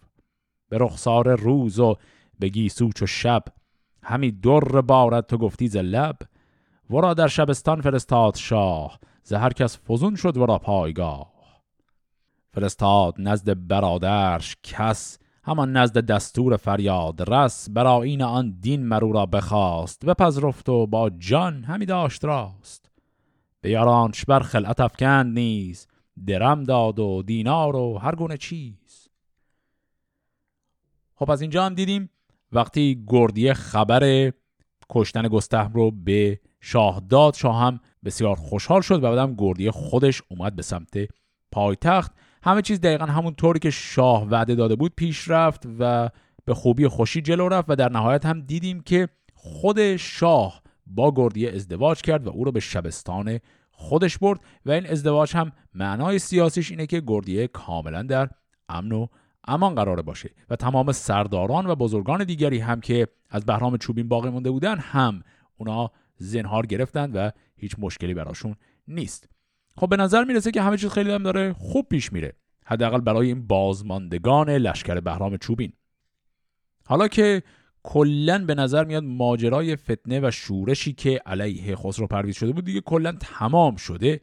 به 0.69 0.79
رخسار 0.79 1.35
روز 1.35 1.79
و 1.79 1.97
به 2.39 2.49
گیسوچ 2.49 3.03
و 3.03 3.07
شب. 3.07 3.45
همی 4.03 4.33
در 4.33 4.81
بارد 4.81 5.27
تو 5.27 5.39
گفتی 5.39 5.69
ز 5.69 5.77
لب. 5.77 6.17
ورا 6.91 7.15
در 7.15 7.29
شبستان 7.29 7.81
فرستاد 7.81 8.37
شاه 8.37 8.99
ز 9.23 9.33
هر 9.33 9.53
کس 9.53 9.79
فزون 9.91 10.17
شد 10.17 10.37
ورا 10.37 10.59
پایگاه. 10.59 11.35
فرستاد 12.51 13.15
نزد 13.19 13.67
برادرش 13.69 14.57
کس 14.63 15.19
همان 15.45 15.77
نزد 15.77 15.99
دستور 15.99 16.57
فریاد 16.57 17.33
رس. 17.33 17.71
برا 17.71 18.03
این 18.03 18.23
آن 18.23 18.57
دین 18.61 18.87
مرو 18.87 19.13
را 19.13 19.27
بخواست 19.27 20.07
بپذرفت 20.07 20.69
و 20.69 20.87
با 20.87 21.11
جان 21.11 21.65
همی 21.65 21.87
داشت 21.87 22.25
راست. 22.25 22.91
به 23.61 23.71
یارانش 23.71 24.25
بر 24.25 24.41
خلعت 24.41 24.81
افکند 24.81 25.39
نیز 25.39 25.87
درم 26.27 26.65
داد 26.65 26.99
و 26.99 27.23
دینار 27.23 27.77
و 27.77 27.99
هر 27.99 28.15
گونه 28.15 28.37
چیز. 28.37 28.84
خب 31.17 31.31
از 31.31 31.41
اینجا 31.41 31.67
هم 31.67 31.75
دیدیم 31.75 32.11
وقتی 32.53 33.05
گردیه 33.09 33.55
خبر 33.55 34.33
کشتن 34.91 35.29
گستهم 35.29 35.73
رو 35.73 35.91
به 35.91 36.41
شاه 36.61 37.03
داد 37.09 37.35
شاه 37.35 37.61
هم 37.61 37.81
بسیار 38.05 38.37
خوشحال 38.37 38.81
شد 38.81 39.05
و 39.05 39.11
بعدم 39.11 39.35
گردیه 39.39 39.71
خودش 39.71 40.23
اومد 40.29 40.57
به 40.57 40.63
سمت 40.63 41.09
پایتخت. 41.53 42.13
همه 42.43 42.63
چیز 42.63 42.81
دقیقا 42.81 43.05
همون 43.05 43.35
طوری 43.35 43.59
که 43.59 43.71
شاه 43.71 44.29
وعده 44.29 44.55
داده 44.55 44.77
بود 44.77 44.93
پیش 44.97 45.29
رفت 45.29 45.63
و 45.79 46.11
به 46.45 46.55
خوبی 46.55 46.89
خوشی 46.89 47.23
جلو 47.23 47.49
رفت 47.49 47.71
و 47.71 47.77
در 47.77 47.89
نهایت 47.89 48.27
هم 48.27 48.41
دیدیم 48.41 48.81
که 48.81 49.09
خود 49.35 49.97
شاه 49.97 50.63
با 50.87 51.13
گردیه 51.17 51.53
ازدواج 51.53 52.01
کرد 52.01 52.27
و 52.27 52.31
او 52.31 52.45
رو 52.45 52.53
به 52.53 52.61
شبستان 52.61 53.41
خودش 53.71 54.19
برد 54.19 54.41
و 54.67 54.71
این 54.71 54.87
ازدواج 54.87 55.37
هم 55.37 55.53
معنای 55.75 56.19
سیاسیش 56.19 56.71
اینه 56.71 56.87
که 56.87 57.03
گردیه 57.07 57.47
کاملا 57.47 58.03
در 58.03 58.29
امن 58.69 58.93
و 58.93 59.07
امان 59.49 59.75
قرار 59.75 60.03
باشه 60.03 60.31
و 60.51 60.57
تمام 60.57 60.93
سرداران 60.93 61.67
و 61.67 61.75
بزرگان 61.75 62.25
دیگری 62.25 62.59
هم 62.59 62.81
که 62.81 63.09
از 63.31 63.47
بهرام 63.47 63.77
چوبین 63.77 64.09
باقی 64.09 64.31
مونده 64.31 64.51
بودن 64.51 64.79
هم 64.79 65.23
اونا 65.57 65.91
زنهار 66.17 66.67
گرفتن 66.67 67.13
و 67.13 67.31
هیچ 67.57 67.77
مشکلی 67.79 68.15
براشون 68.15 68.57
نیست. 68.89 69.29
خب 69.77 69.89
به 69.89 69.97
نظر 69.97 70.25
می‌رسه 70.25 70.51
که 70.51 70.63
همه 70.63 70.77
چیز 70.77 70.91
خیلی 70.91 71.11
هم 71.11 71.23
داره 71.23 71.53
خوب 71.53 71.89
پیش 71.89 72.13
میره 72.13 72.33
حداقل 72.67 73.01
برای 73.01 73.27
این 73.27 73.47
بازماندگان 73.47 74.51
لشکر 74.51 75.01
بهرام 75.01 75.37
چوبین. 75.37 75.73
حالا 76.87 77.09
که 77.09 77.43
کلا 77.83 78.45
به 78.45 78.55
نظر 78.55 78.85
میاد 78.85 79.05
ماجرای 79.05 79.77
فتنه 79.77 80.21
و 80.21 80.31
شورشی 80.31 80.93
که 80.93 81.21
علیه 81.27 81.77
خسرو 81.77 82.07
پرویز 82.07 82.37
شده 82.37 82.53
بود 82.53 82.65
دیگه 82.65 82.81
کلا 82.81 83.13
تمام 83.13 83.77
شده. 83.77 84.21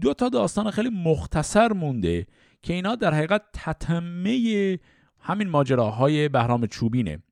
دو 0.00 0.14
تا 0.14 0.28
داستان 0.28 0.70
خیلی 0.70 0.90
مختصر 0.90 1.72
مونده 1.72 2.26
که 2.62 2.72
اینا 2.72 2.94
در 2.94 3.14
حقیقت 3.14 3.42
تتمه 3.52 4.78
همین 5.18 5.48
ماجراهای 5.48 6.28
بهرام 6.28 6.66
چوبینه. 6.66 7.22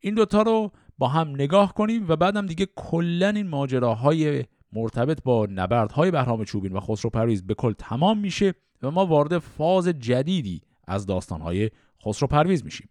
این 0.00 0.14
دوتا 0.14 0.42
رو 0.42 0.72
با 0.98 1.08
هم 1.08 1.28
نگاه 1.28 1.74
کنیم 1.74 2.06
و 2.08 2.16
بعدم 2.16 2.46
دیگه 2.46 2.66
کلا 2.76 3.28
این 3.28 3.48
ماجراهای 3.48 4.44
مرتبط 4.72 5.22
با 5.22 5.46
نبردهای 5.50 6.10
بهرام 6.10 6.44
چوبین 6.44 6.72
و 6.72 6.80
خسرو 6.80 7.10
پرویز 7.10 7.46
به 7.46 7.54
کل 7.54 7.72
تمام 7.72 8.18
میشه 8.18 8.54
و 8.82 8.90
ما 8.90 9.06
وارد 9.06 9.38
فاز 9.38 9.88
جدیدی 9.88 10.60
از 10.86 11.06
داستانهای 11.06 11.70
خسرو 12.06 12.28
پرویز 12.28 12.64
میشیم. 12.64 12.88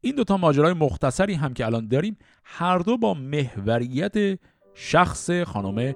این 0.00 0.14
دوتا 0.14 0.36
ماجرای 0.36 0.72
مختصری 0.72 1.34
هم 1.34 1.54
که 1.54 1.66
الان 1.66 1.88
داریم 1.88 2.16
هر 2.44 2.78
دو 2.78 2.96
با 2.96 3.14
محوریت 3.14 4.38
شخص 4.74 5.30
خانم 5.30 5.94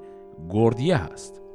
گردیه 0.50 0.96
هست. 0.96 1.45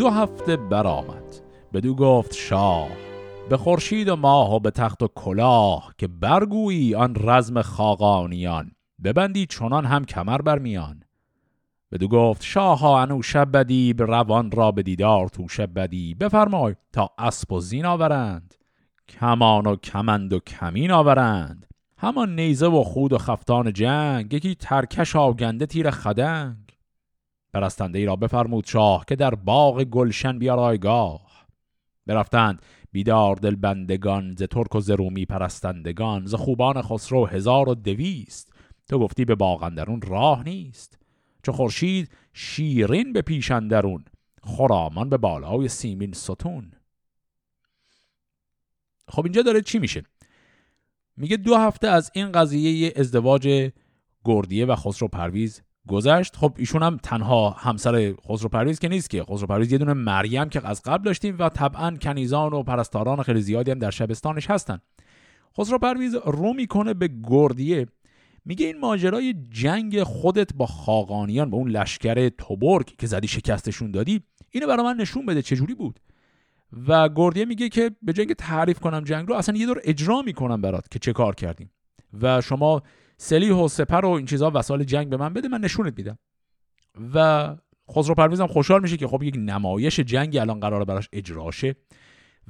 دو 0.00 0.10
هفته 0.10 0.56
برآمد. 0.56 1.40
بدو 1.72 1.94
گفت 1.94 2.34
شاه 2.34 2.88
به 3.50 3.56
خورشید 3.56 4.08
و 4.08 4.16
ماه 4.16 4.54
و 4.54 4.58
به 4.58 4.70
تخت 4.70 5.02
و 5.02 5.08
کلاه 5.14 5.94
که 5.98 6.08
برگویی 6.08 6.94
آن 6.94 7.16
رزم 7.18 7.62
خاقانیان 7.62 8.72
ببندی 9.04 9.46
چنان 9.46 9.84
هم 9.84 10.04
کمر 10.04 10.42
برمیان 10.42 11.02
بدو 11.92 12.08
گفت 12.08 12.42
شاه 12.42 12.84
انو 12.84 13.22
شب 13.22 13.56
بدی 13.56 13.92
به 13.92 14.04
روان 14.04 14.50
را 14.50 14.72
به 14.72 14.82
دیدار 14.82 15.28
تو 15.28 15.48
شب 15.48 15.74
بدی 15.74 16.14
بفرمای 16.14 16.74
تا 16.92 17.10
اسب 17.18 17.52
و 17.52 17.60
زین 17.60 17.86
آورند. 17.86 18.54
کمان 19.08 19.66
و 19.66 19.76
کمند 19.76 20.32
و 20.32 20.38
کمین 20.38 20.90
آورند. 20.90 21.66
همان 21.98 22.34
نیزه 22.34 22.66
و 22.66 22.84
خود 22.84 23.12
و 23.12 23.18
خفتان 23.18 23.72
جنگ 23.72 24.32
یکی 24.32 24.54
ترکش 24.54 25.16
آگنده 25.16 25.66
تیر 25.66 25.90
خدنگ. 25.90 26.79
پرستنده 27.54 27.98
ای 27.98 28.04
را 28.04 28.16
بفرمود 28.16 28.66
شاه 28.66 29.04
که 29.08 29.16
در 29.16 29.34
باغ 29.34 29.84
گلشن 29.84 30.38
بیارایگاه 30.38 31.46
برفتند 32.06 32.62
بیدار 32.92 33.36
دل 33.36 33.54
بندگان 33.54 34.34
ز 34.38 34.42
ترک 34.42 34.74
و 34.74 34.80
ز 34.80 34.90
رومی 34.90 35.26
پرستندگان 35.26 36.26
ز 36.26 36.34
خوبان 36.34 36.82
خسرو 36.82 37.26
هزار 37.26 37.68
و 37.68 37.74
دویست. 37.74 38.52
تو 38.88 38.98
گفتی 38.98 39.24
به 39.24 39.34
باغندرون 39.34 40.00
راه 40.02 40.44
نیست. 40.44 40.98
چو 41.42 41.52
خورشید 41.52 42.10
شیرین 42.32 43.12
به 43.12 43.22
پیشندرون 43.22 44.04
خرامان 44.42 45.08
به 45.08 45.16
بالای 45.16 45.68
سیمین 45.68 46.12
ستون. 46.12 46.72
خب 49.08 49.24
اینجا 49.24 49.42
داره 49.42 49.62
چی 49.62 49.78
میشه؟ 49.78 50.02
میگه 51.16 51.36
دو 51.36 51.56
هفته 51.56 51.88
از 51.88 52.10
این 52.14 52.32
قضیه 52.32 52.92
ازدواج 52.96 53.70
گردیه 54.24 54.66
و 54.66 54.76
خسرو 54.76 55.08
پرویز 55.08 55.62
گذشت. 55.88 56.36
خب 56.36 56.54
ایشون 56.58 56.82
هم 56.82 56.96
تنها 57.02 57.50
همسر 57.50 58.14
خسرو 58.28 58.48
پرویز 58.48 58.78
که 58.78 58.88
نیست 58.88 59.10
که. 59.10 59.24
خسرو 59.24 59.46
پرویز 59.46 59.72
یه 59.72 59.78
دونه 59.78 59.92
مریم 59.92 60.48
که 60.48 60.68
از 60.68 60.82
قبل 60.82 61.04
داشتیم 61.04 61.36
و 61.38 61.48
طبعا 61.48 61.96
کنیزان 61.96 62.52
و 62.52 62.62
پرستاران 62.62 63.22
خیلی 63.22 63.40
زیادی 63.40 63.70
هم 63.70 63.78
در 63.78 63.90
شبستانش 63.90 64.50
هستن. 64.50 64.78
خسرو 65.58 65.78
پرویز 65.78 66.14
رو 66.14 66.52
می‌کنه 66.52 66.94
به 66.94 67.10
گردیه. 67.24 67.86
میگه 68.44 68.66
این 68.66 68.78
ماجرای 68.78 69.34
جنگ 69.50 70.02
خودت 70.02 70.54
با 70.54 70.66
خاقانیان 70.66 71.50
با 71.50 71.58
اون 71.58 71.70
لشکر 71.70 72.28
توبرگ 72.28 72.86
که 72.98 73.06
زدی 73.06 73.28
شکستشون 73.28 73.90
دادی 73.90 74.20
اینو 74.50 74.66
برای 74.66 74.84
من 74.84 74.96
نشون 74.96 75.26
بده. 75.26 75.42
چجوری 75.42 75.74
بود؟ 75.74 76.00
و 76.88 77.08
گردیه 77.08 77.44
میگه 77.44 77.68
که 77.68 77.90
به 78.02 78.12
جنگ 78.12 78.32
تعریف 78.32 78.80
کنم 78.80 79.04
جنگ 79.04 79.28
رو 79.28 79.34
اصلا 79.34 79.56
یه 79.56 79.66
دور 79.66 79.80
اجرا 79.84 80.22
می‌کنم 80.22 80.60
برات 80.60 80.90
که 80.90 80.98
چه 80.98 81.12
کار 81.12 81.34
کردیم. 81.34 81.70
و 82.22 82.40
شما 82.40 82.82
سلیح 83.22 83.52
و 83.52 83.68
سپر 83.68 84.04
و 84.04 84.08
این 84.08 84.26
چیزها 84.26 84.50
وسایل 84.54 84.84
جنگ 84.84 85.08
به 85.08 85.16
من 85.16 85.32
بده 85.32 85.48
من 85.48 85.60
نشونت 85.60 85.98
میدم. 85.98 86.18
و 87.14 87.56
خسرو 87.90 88.14
پرویز 88.14 88.40
هم 88.40 88.46
خوشحال 88.46 88.82
میشه 88.82 88.96
که 88.96 89.06
خب 89.06 89.22
یک 89.22 89.34
نمایش 89.38 90.00
جنگی 90.00 90.38
الان 90.38 90.60
قراره 90.60 90.84
براش 90.84 91.08
اجراشه 91.12 91.76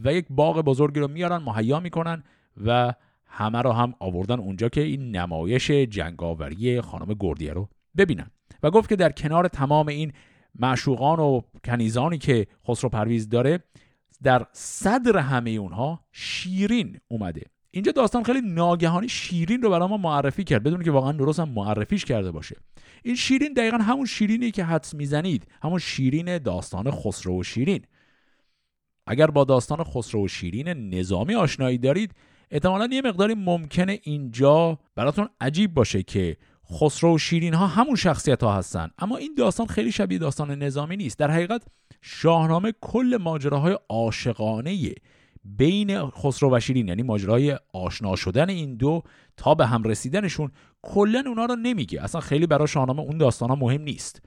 و 0.05 0.15
یک 0.15 0.27
باغ 0.31 0.61
بزرگی 0.61 1.01
رو 1.01 1.09
میارن 1.09 1.37
مهیا 1.37 1.81
می‌کنن 1.81 2.23
و 2.65 2.95
همه 3.27 3.63
رو 3.63 3.73
هم 3.73 3.95
آوردن 4.01 4.39
اونجا 4.39 4.69
که 4.69 4.81
این 4.81 5.17
نمایش 5.17 5.71
جنگاوری 5.71 6.81
خانم 6.81 7.15
گردیه 7.21 7.53
رو 7.53 7.69
ببینن. 7.97 8.31
و 8.63 8.71
گفت 8.71 8.89
که 8.89 8.97
در 8.97 9.13
کنار 9.13 9.49
تمام 9.49 9.89
این 9.89 10.13
معشوقان 10.55 11.19
و 11.19 11.41
کنیزانی 11.65 12.19
که 12.19 12.47
خسرو 12.69 12.91
پرویز 12.91 13.29
داره 13.29 13.65
در 14.23 14.47
صدر 14.53 15.19
همه 15.19 15.51
اونها 15.51 16.01
شیرین 16.13 17.01
اومده. 17.09 17.43
اینجا 17.71 17.93
داستان 17.93 18.23
خیلی 18.23 18.41
ناگهانی 18.41 19.09
شیرین 19.09 19.63
رو 19.63 19.71
برای 19.71 19.89
ما 19.89 19.97
معرفی 19.97 20.45
کرد 20.45 20.63
بدون 20.63 20.83
که 20.83 20.91
واقعا 20.91 21.13
درست 21.13 21.41
هم 21.41 21.49
معرفیش 21.49 22.05
کرده 22.05 22.31
باشه. 22.31 22.57
این 23.03 23.15
شیرین 23.15 23.53
دقیقا 23.53 23.77
همون 23.77 24.07
شیرینی 24.07 24.51
که 24.51 24.65
حدس 24.65 24.95
می‌زنید 24.95 25.47
همون 25.63 25.79
شیرین 25.79 26.39
داستان 26.39 26.91
خسرو 26.91 27.41
و 27.41 27.43
شیرین. 27.43 27.83
اگر 29.07 29.27
با 29.27 29.45
داستان 29.45 29.85
خسرو 29.85 30.25
و 30.25 30.29
شیرین 30.29 30.95
نظامی 30.95 31.35
آشنایی 31.35 31.79
دارید 31.79 32.15
احتمالا 32.51 32.89
یه 32.93 33.03
مقداری 33.03 33.35
ممکنه 33.35 34.01
اینجا 34.03 34.79
براتون 34.95 35.29
عجیب 35.41 35.75
باشه 35.75 36.03
که 36.03 36.37
خسرو 36.73 37.15
و 37.15 37.19
شیرین 37.19 37.55
ها 37.55 37.67
همون 37.67 37.97
شخصیت 37.97 38.43
ها 38.43 38.55
هستن. 38.55 38.91
اما 38.99 39.17
این 39.17 39.35
داستان 39.39 39.67
خیلی 39.67 39.93
شبیه 39.93 40.19
داستان 40.19 40.63
نظامی 40.63 40.97
نیست. 40.97 41.19
در 41.19 41.31
حقیقت 41.31 41.63
شاهنامه 42.01 42.73
کل 42.81 43.19
ماجراهای 43.21 43.79
عاشقانه 43.89 44.95
بین 45.45 46.11
خسرو 46.11 46.57
و 46.57 46.61
شیرین 46.61 46.89
یعنی 46.89 47.03
ماجرای 47.03 47.59
آشنا 47.73 48.17
شدن 48.17 48.49
این 48.49 48.75
دو 48.75 49.03
تا 49.37 49.55
به 49.55 49.67
هم 49.67 49.83
رسیدنشون 49.83 50.51
کلا 50.83 51.23
اونا 51.27 51.45
رو 51.45 51.57
نمیگه. 51.57 52.03
اصلا 52.03 52.21
خیلی 52.21 52.47
برای 52.47 52.69
شاهنامه 52.69 53.01
اون 53.01 53.19
داستان 53.19 53.49
ها 53.49 53.55
مهم 53.55 53.83
نیست. 53.83 54.23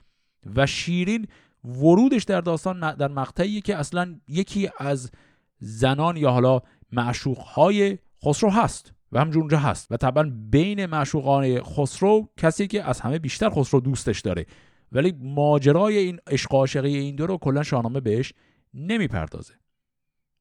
و 0.56 0.66
شیرین 0.66 1.28
ورودش 1.66 2.24
در 2.24 2.42
داستان 2.42 2.96
در 2.96 3.08
مقطعی 3.08 3.62
که 3.62 3.76
اصلا 3.76 4.20
یکی 4.28 4.70
از 4.78 5.12
زنان 5.60 6.18
یا 6.18 6.32
حالا 6.32 6.62
معشوق 6.92 7.38
های 7.38 7.98
خسرو 8.26 8.50
هست 8.50 8.94
و 9.12 9.20
همجور 9.20 9.42
اونجا 9.42 9.58
هست. 9.58 9.92
و 9.92 9.98
طبعا 9.98 10.32
بین 10.50 10.86
معشوقان 10.86 11.62
خسرو 11.62 12.30
کسی 12.38 12.68
که 12.68 12.84
از 12.84 13.02
همه 13.02 13.20
بیشتر 13.20 13.50
خسرو 13.50 13.80
دوستش 13.80 14.22
داره. 14.22 14.46
ولی 14.92 15.14
ماجرای 15.22 15.98
این 15.98 16.20
عشق 16.28 16.54
عاشقی 16.56 16.96
این 16.96 17.16
دو 17.16 17.28
رو 17.28 17.38
کلا 17.38 17.64
شاهنامه 17.64 18.00
بهش 18.00 18.34
نمی‌پردازه. 18.74 19.54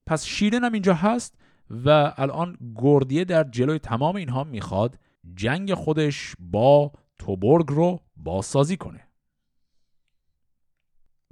پس 0.07 0.25
شیرین 0.27 0.65
هم 0.65 0.73
اینجا 0.73 0.95
هست 0.95 1.39
و 1.71 2.15
الان 2.17 2.57
گردیه 2.77 3.25
در 3.25 3.45
جلوی 3.45 3.79
تمام 3.79 4.17
اینها 4.17 4.45
می‌خواد 4.45 4.99
جنگ 5.35 5.75
خودش 5.75 6.35
با 6.39 6.93
توبرگ 7.19 7.67
رو 7.69 8.01
بازسازی 8.17 8.77
کنه. 8.77 9.01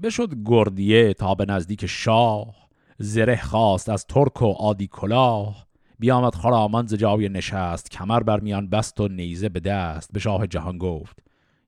بشد 0.02 0.34
گردیه 0.44 1.14
تا 1.14 1.34
به 1.34 1.44
نزدیک 1.44 1.86
شاه 1.86 2.54
زره 2.98 3.36
خواست 3.36 3.88
از 3.88 4.06
ترک 4.06 4.42
و 4.42 4.46
آدی 4.46 4.86
کلاه 4.86 5.66
بیامد 5.98 6.34
خرامان 6.34 6.86
ز 6.86 6.94
جای 6.94 7.28
نشست 7.28 7.90
کمر 7.90 8.22
بر 8.22 8.40
میان 8.40 8.68
بست 8.68 9.00
و 9.00 9.08
نیزه 9.08 9.48
به 9.48 9.60
دست 9.60 10.12
به 10.12 10.20
شاه 10.20 10.46
جهان 10.46 10.78
گفت 10.78 11.18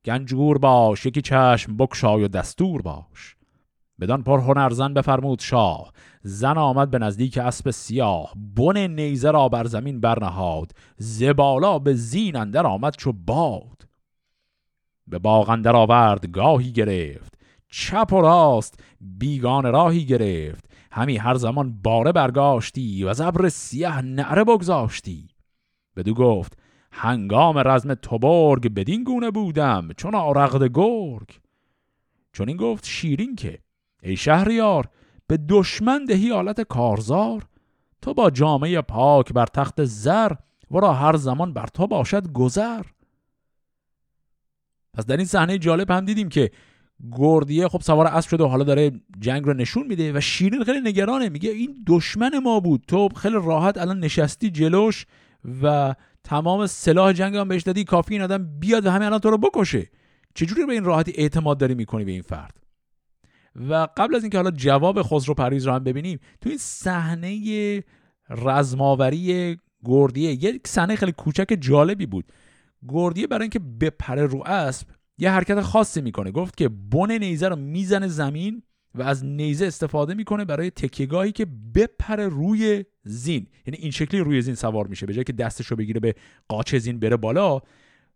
گنجور 0.04 0.58
باش 0.58 1.06
یکی 1.06 1.22
چشم 1.22 1.76
بکشای 1.76 2.24
و 2.24 2.28
دستور 2.28 2.82
باش. 2.82 3.36
بدان 4.02 4.22
پر 4.22 4.40
هنرزن 4.40 4.94
بفرمود 4.94 5.40
شاه. 5.40 5.92
زن 6.22 6.58
آمد 6.58 6.90
به 6.90 6.98
نزدیک 6.98 7.38
اسب 7.38 7.70
سیاه. 7.70 8.32
بن 8.56 8.86
نیزه 8.86 9.30
را 9.30 9.48
بر 9.48 9.66
زمین 9.66 10.00
برنهاد. 10.00 10.72
زبالا 10.96 11.78
به 11.78 11.94
زین 11.94 12.36
اندر 12.36 12.66
آمد 12.66 12.96
چو 12.96 13.12
باد. 13.12 13.82
به 15.06 15.18
باغ 15.18 15.50
اندر 15.50 15.76
آورد 15.76 16.30
گاهی 16.30 16.72
گرفت. 16.72 17.34
چپ 17.68 18.12
و 18.12 18.20
راست 18.20 18.80
بیگان 19.00 19.72
راهی 19.72 20.06
گرفت. 20.06 20.64
همی 20.92 21.16
هر 21.16 21.34
زمان 21.34 21.82
باره 21.82 22.12
برگاشتی 22.12 23.04
و 23.04 23.14
زبر 23.14 23.48
سیاه 23.48 24.02
نعره 24.02 24.44
بگذاشتی. 24.44 25.28
بدو 25.96 26.14
گفت 26.14 26.58
هنگام 26.92 27.58
رزم 27.58 27.94
توبرگ 27.94 28.74
بدین 28.74 29.04
گونه 29.04 29.30
بودم 29.30 29.88
چون 29.96 30.14
آرغد 30.14 30.62
گرگ. 30.74 31.28
چون 32.32 32.48
این 32.48 32.56
گفت 32.56 32.86
شیرین 32.86 33.36
که 33.36 33.58
ای 34.02 34.16
شهریار 34.16 34.88
به 35.26 35.36
دشمن 35.48 36.04
دهی 36.04 36.30
حالت 36.30 36.60
کارزار. 36.60 37.42
تو 38.02 38.14
با 38.14 38.30
جامعه 38.30 38.80
پاک 38.80 39.32
بر 39.32 39.46
تخت 39.46 39.84
زر 39.84 40.32
را 40.70 40.92
هر 40.92 41.16
زمان 41.16 41.52
بر 41.52 41.66
تو 41.66 41.86
باشد 41.86 42.32
گذر. 42.32 42.82
پس 44.94 45.06
در 45.06 45.16
این 45.16 45.26
صحنه 45.26 45.58
جالب 45.58 45.90
هم 45.90 46.04
دیدیم 46.04 46.28
که 46.28 46.50
گردیه 47.12 47.68
خب 47.68 47.80
سوار 47.80 48.06
اسب 48.06 48.28
شده 48.28 48.44
و 48.44 48.46
حالا 48.46 48.64
داره 48.64 48.92
جنگ 49.20 49.44
رو 49.44 49.54
نشون 49.54 49.86
میده 49.86 50.12
و 50.12 50.20
شیرین 50.20 50.64
خیلی 50.64 50.80
نگرانه. 50.80 51.28
میگه 51.28 51.50
این 51.50 51.84
دشمن 51.86 52.38
ما 52.38 52.60
بود. 52.60 52.84
تو 52.88 53.08
خیلی 53.16 53.34
راحت 53.34 53.78
الان 53.78 54.00
نشستی 54.00 54.50
جلوش 54.50 55.06
و 55.62 55.94
تمام 56.24 56.66
سلاح 56.66 57.12
جنگ 57.12 57.36
هم 57.36 57.48
بهش 57.48 57.62
دادی. 57.62 57.84
کافی 57.84 58.14
این 58.14 58.22
آدم 58.22 58.58
بیاد 58.58 58.86
و 58.86 58.90
همین 58.90 59.06
الان 59.06 59.18
تو 59.18 59.30
رو 59.30 59.38
بکشه. 59.38 59.90
چجوری 60.34 60.66
به 60.66 60.72
این 60.72 60.84
راحتی 60.84 61.12
اعتماد 61.16 61.58
داری 61.58 61.74
می‌کنی 61.74 62.04
به 62.04 62.12
این 62.12 62.22
فرد؟ 62.22 62.61
و 63.56 63.88
قبل 63.96 64.14
از 64.14 64.22
اینکه 64.22 64.38
حالا 64.38 64.50
جواب 64.50 65.02
خسرو 65.02 65.34
پرویز 65.34 65.66
رو 65.66 65.72
هم 65.72 65.84
ببینیم 65.84 66.18
تو 66.40 66.48
این 66.48 66.58
صحنه 66.58 67.84
رزماوری 68.30 69.56
گردیه 69.84 70.32
یک 70.32 70.68
صحنه 70.68 70.96
خیلی 70.96 71.12
کوچک 71.12 71.56
جالبی 71.60 72.06
بود. 72.06 72.32
گردیه 72.88 73.26
برای 73.26 73.42
اینکه 73.42 73.58
بپره 73.58 74.26
رو 74.26 74.42
اسب 74.46 74.86
یه 75.18 75.30
حرکت 75.30 75.60
خاصی 75.60 76.00
می‌کنه. 76.00 76.30
گفت 76.30 76.56
که 76.56 76.68
بن 76.68 77.12
نیزه 77.12 77.48
رو 77.48 77.56
می‌زنه 77.56 78.08
زمین 78.08 78.62
و 78.94 79.02
از 79.02 79.24
نیزه 79.24 79.66
استفاده 79.66 80.14
می‌کنه 80.14 80.44
برای 80.44 80.70
تکیگاهی 80.70 81.32
که 81.32 81.46
بپره 81.74 82.28
روی 82.28 82.84
زین. 83.04 83.46
یعنی 83.66 83.78
این 83.78 83.90
شکلی 83.90 84.20
روی 84.20 84.42
زین 84.42 84.54
سوار 84.54 84.86
میشه. 84.86 85.06
به 85.06 85.12
جای 85.14 85.24
که 85.24 85.32
دستش 85.32 85.66
رو 85.66 85.76
بگیره 85.76 86.00
به 86.00 86.14
قاچ 86.48 86.74
زین 86.74 86.98
بره 86.98 87.16
بالا 87.16 87.60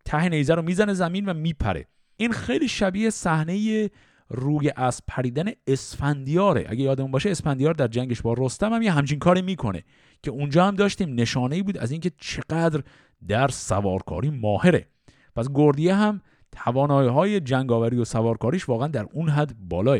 ته 0.04 0.28
نیزه 0.28 0.54
رو 0.54 0.62
می‌زنه 0.62 0.94
زمین 0.94 1.26
و 1.26 1.34
میپره. 1.34 1.86
این 2.16 2.32
خیلی 2.32 2.68
شبیه 2.68 3.10
صحنه 3.10 3.90
روی 4.28 4.72
از 4.76 5.02
پریدن 5.06 5.50
اسفندیاره. 5.66 6.64
اگه 6.68 6.80
یادمون 6.80 7.10
باشه 7.10 7.30
اسفندیار 7.30 7.74
در 7.74 7.88
جنگش 7.88 8.22
با 8.22 8.34
رستم 8.38 8.72
هم 8.72 8.82
یه 8.82 8.92
همچین 8.92 9.18
کاری 9.18 9.42
می‌کنه 9.42 9.84
که 10.22 10.30
اونجا 10.30 10.66
هم 10.66 10.74
داشتیم. 10.74 11.14
نشانه 11.14 11.56
ای 11.56 11.62
بود 11.62 11.78
از 11.78 11.90
اینکه 11.90 12.10
چقدر 12.20 12.82
در 13.28 13.48
سوارکاری 13.48 14.30
ماهره. 14.30 14.88
پس 15.36 15.48
گردیه 15.54 15.94
هم 15.94 16.20
توانایی 16.52 17.08
های 17.08 17.40
جنگاوری 17.40 17.96
و 17.96 18.04
سوارکاریش 18.04 18.68
واقعا 18.68 18.88
در 18.88 19.06
اون 19.12 19.28
حد 19.28 19.54
بالاه. 19.58 19.98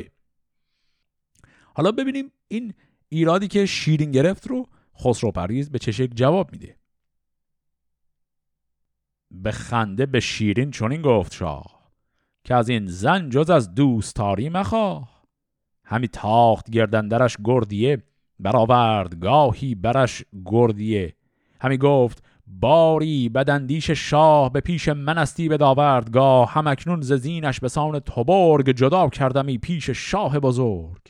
حالا 1.75 1.93
ببینیم 1.93 2.33
این 2.49 2.75
ایرادی 3.09 3.49
که 3.49 3.67
شیرین 3.67 4.11
گرفت 4.11 4.47
رو 4.47 4.69
خسرو 5.01 5.33
پریز 5.33 5.71
به 5.71 5.79
چه 5.79 5.93
شکل 5.93 6.15
جواب 6.15 6.53
میده. 6.53 6.77
به 9.31 9.51
خنده 9.51 10.07
به 10.07 10.21
شیرین 10.21 10.71
چنین 10.71 11.03
گفت 11.03 11.35
شاه. 11.35 11.76
که 12.47 12.55
از 12.55 12.69
این 12.69 12.87
زن 12.87 13.29
جز 13.29 13.51
از 13.51 13.75
دوستاری 13.75 14.49
مخواه. 14.49 15.23
همی 15.85 16.09
تاخت 16.09 16.71
گردندرش 16.71 17.37
گردیه 17.45 18.03
برآورد 18.41 19.21
گاهی 19.21 19.75
برش 19.75 20.25
گردیه. 20.45 21.15
همی 21.61 21.79
گفت 21.79 22.23
باری 22.47 23.29
بدندیش 23.29 23.91
شاه 23.91 24.53
به 24.53 24.61
پیش 24.61 24.89
منستی 24.89 25.49
به 25.49 25.57
داوردگاه 25.57 26.53
هم 26.53 26.67
اکنون 26.67 27.01
ز 27.01 27.13
زینش 27.13 27.61
به 27.61 27.69
سان 27.69 27.99
توبرگ 27.99 28.71
جدا 28.71 29.09
کردمی 29.09 29.59
پیش 29.59 29.91
شاه 29.91 30.39
بزرگ. 30.39 31.03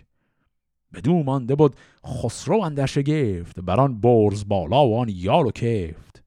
بدو 0.94 1.22
مانده 1.22 1.54
بود 1.54 1.76
خسرو 2.06 2.60
اندر 2.60 2.86
شگفت 2.86 3.60
بران 3.60 4.00
برز 4.00 4.48
بالا 4.48 4.86
و 4.88 4.98
آن 4.98 5.08
یال 5.12 5.46
و 5.46 5.50
کفت. 5.50 6.24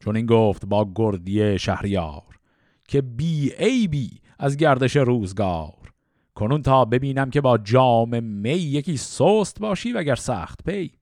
چون 0.00 0.16
این 0.16 0.26
گفت 0.26 0.66
با 0.66 0.92
گردی 0.94 1.58
شهریار. 1.58 2.39
که 2.90 3.02
بی 3.02 3.52
ای 3.58 3.88
بی 3.88 4.10
از 4.38 4.56
گردش 4.56 4.96
روزگار. 4.96 5.92
کنون 6.34 6.62
تا 6.62 6.84
ببینم 6.84 7.30
که 7.30 7.40
با 7.40 7.58
جام 7.58 8.24
می 8.24 8.50
یکی 8.50 8.96
سست 8.96 9.60
باشی 9.60 9.92
و 9.92 9.98
اگر 9.98 10.14
سخت 10.14 10.64
پی. 10.64 10.92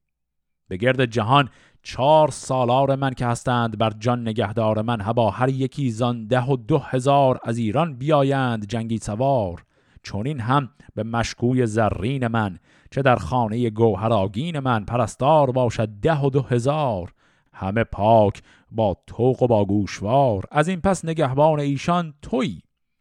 به 0.69 0.77
گرد 0.77 1.05
جهان 1.05 1.49
چهار 1.83 2.31
سالار 2.31 2.97
من 2.97 3.11
که 3.11 3.27
هستند 3.27 3.79
بر 3.79 3.91
جان 3.99 4.29
نگهدار 4.29 4.83
من 4.83 5.01
هبا 5.01 5.31
هر 5.31 5.49
یکی 5.49 5.91
زان 5.91 6.27
ده 6.27 6.45
و 6.45 6.57
دو 6.57 6.79
هزار 6.79 7.41
از 7.43 7.59
ایران 7.59 7.95
بیایند 7.95 8.67
جنگی 8.67 8.99
سوار. 8.99 9.65
چون 10.03 10.27
این 10.27 10.41
هم 10.41 10.71
به 10.95 11.03
مشکوی 11.03 11.67
زرین 11.67 12.27
من 12.27 12.59
چه 12.91 13.03
در 13.03 13.17
خانه 13.17 13.71
گوهراگین 13.71 14.59
من 14.59 14.85
پرستار 14.85 15.51
باشد 15.51 15.89
ده 15.89 16.21
و 16.21 16.31
دو 16.31 16.43
هزار. 16.43 17.13
همه 17.59 17.85
پاک 17.85 18.43
با 18.71 18.97
توق 19.07 19.43
و 19.43 19.47
با 19.47 19.65
گوشوار 19.65 20.45
از 20.51 20.69
این 20.69 20.81
پس 20.81 21.05
نگهبان 21.05 21.61
ایشان 21.61 22.15
توی 22.23 22.61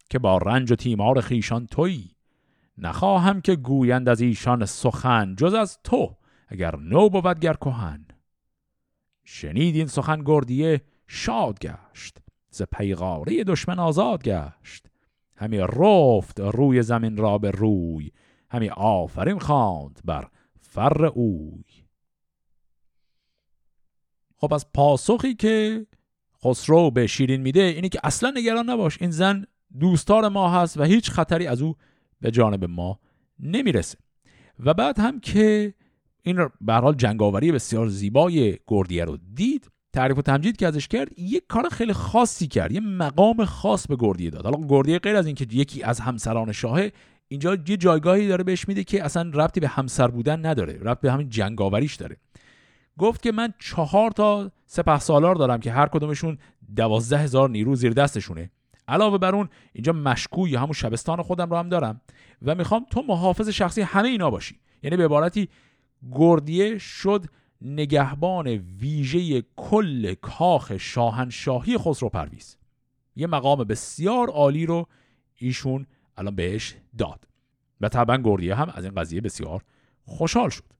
که 0.10 0.20
با 0.20 0.38
رنج 0.38 0.72
و 0.72 0.76
تیمار 0.76 1.22
خیشان 1.22 1.66
توی 1.66 2.03
نخواهم 2.78 3.41
که 3.41 3.55
گویند 3.55 4.10
از 4.10 4.22
ایشان 4.22 4.66
سخن 4.66 5.36
جز 5.36 5.53
از 5.53 5.80
تو 5.84 6.16
اگر 6.47 6.76
نو 6.76 7.10
بود 7.10 7.39
گر 7.39 7.53
کهن. 7.53 8.05
شنید 9.26 9.76
این 9.76 9.88
سخن 9.88 10.24
گردیه 10.26 10.82
شاد 11.08 11.60
گشت 11.60 12.18
ز 12.49 12.62
پیغاره 12.62 13.43
دشمن 13.43 13.80
آزاد 13.80 14.24
گشت. 14.24 14.88
همی 15.36 15.58
رفت 15.58 16.39
روی 16.39 16.82
زمین 16.82 17.18
را 17.18 17.38
به 17.38 17.51
روی 17.51 18.12
همی 18.51 18.70
آفرین 18.70 19.39
خواند 19.39 19.99
بر 20.05 20.28
فر 20.60 21.05
اوی. 21.05 21.64
خب 24.38 24.53
از 24.53 24.65
پاسخی 24.73 25.33
که 25.33 25.85
خسرو 26.43 26.91
به 26.91 27.07
شیرین 27.07 27.41
میده 27.41 27.61
اینی 27.61 27.89
که 27.89 27.99
اصلا 28.03 28.33
نگران 28.35 28.69
نباش. 28.69 28.97
این 29.01 29.11
زن 29.11 29.45
دوستار 29.79 30.29
ما 30.29 30.49
هست 30.49 30.77
و 30.77 30.83
هیچ 30.83 31.11
خطری 31.11 31.47
از 31.47 31.61
او 31.61 31.75
به 32.21 32.31
جانب 32.31 32.65
ما 32.65 32.99
نمی‌رسه. 33.39 33.97
و 34.59 34.73
بعد 34.73 34.99
هم 34.99 35.19
که 35.19 35.73
این 36.23 36.49
به 36.61 36.73
حال 36.73 36.95
جنگاوری 36.95 37.51
بسیار 37.51 37.88
زیبای 37.88 38.57
گردیه 38.67 39.05
رو 39.05 39.17
دید 39.33 39.71
تعریف 39.93 40.17
و 40.17 40.21
تمجید 40.21 40.57
که 40.57 40.67
ازش 40.67 40.88
کرد 40.88 41.19
یک 41.19 41.43
کار 41.47 41.69
خیلی 41.69 41.93
خاصی 41.93 42.47
کرد 42.47 42.71
یه 42.71 42.79
مقام 42.79 43.45
خاص 43.45 43.88
به 43.88 43.95
گردیه 43.99 44.29
داد. 44.29 44.43
حالا 44.45 44.67
گردیه 44.69 44.99
غیر 44.99 45.15
از 45.15 45.25
اینکه 45.25 45.47
یکی 45.51 45.83
از 45.83 45.99
همسران 45.99 46.51
شاهه 46.51 46.91
اینجا 47.27 47.57
یه 47.67 47.77
جایگاهی 47.77 48.27
داره 48.27 48.43
بهش 48.43 48.67
میده 48.67 48.83
که 48.83 49.03
اصلا 49.03 49.31
ربطی 49.33 49.59
به 49.59 49.67
همسر 49.67 50.07
بودن 50.07 50.45
نداره 50.45 50.79
ربط 50.81 50.99
به 50.99 51.11
همین 51.11 51.29
جنگاوریش 51.29 51.95
داره. 51.95 52.17
گفت 52.97 53.21
که 53.21 53.31
من 53.31 53.53
چهار 53.59 54.11
تا 54.11 54.51
سپه 54.65 54.99
سالار 54.99 55.35
دارم 55.35 55.59
که 55.59 55.71
هر 55.71 55.87
کدومشون 55.87 56.37
دوازده 56.75 57.17
هزار 57.17 57.49
نیرو 57.49 57.75
زیر 57.75 57.93
دستشونه. 57.93 58.51
علاوه 58.87 59.17
بر 59.17 59.35
اون 59.35 59.49
اینجا 59.73 59.93
مشکوی 59.93 60.55
همون 60.55 60.73
شبستان 60.73 61.21
خودم 61.21 61.49
رو 61.49 61.57
هم 61.57 61.69
دارم 61.69 62.01
و 62.41 62.55
می‌خوام 62.55 62.85
تو 62.91 63.03
محافظ 63.07 63.49
شخصی 63.49 63.81
همه 63.81 64.07
اینا 64.07 64.29
باشی. 64.29 64.59
یعنی 64.83 64.97
به 64.97 65.05
عبارتی 65.05 65.49
گردیه 66.11 66.77
شد 66.77 67.25
نگهبان 67.61 68.47
ویژه 68.47 69.43
کل 69.55 70.13
کاخ 70.13 70.77
شاهنشاهی 70.77 71.77
خسرو 71.77 72.09
پرویز. 72.09 72.57
یه 73.15 73.27
مقام 73.27 73.63
بسیار 73.63 74.29
عالی 74.29 74.65
رو 74.65 74.87
ایشون 75.35 75.85
الان 76.17 76.35
بهش 76.35 76.75
داد. 76.97 77.27
و 77.81 77.89
طبعا 77.89 78.17
گردیه 78.17 78.55
هم 78.55 78.71
از 78.75 78.83
این 78.83 78.95
قضیه 78.95 79.21
بسیار 79.21 79.63
خوشحال 80.05 80.49
شد. 80.49 80.76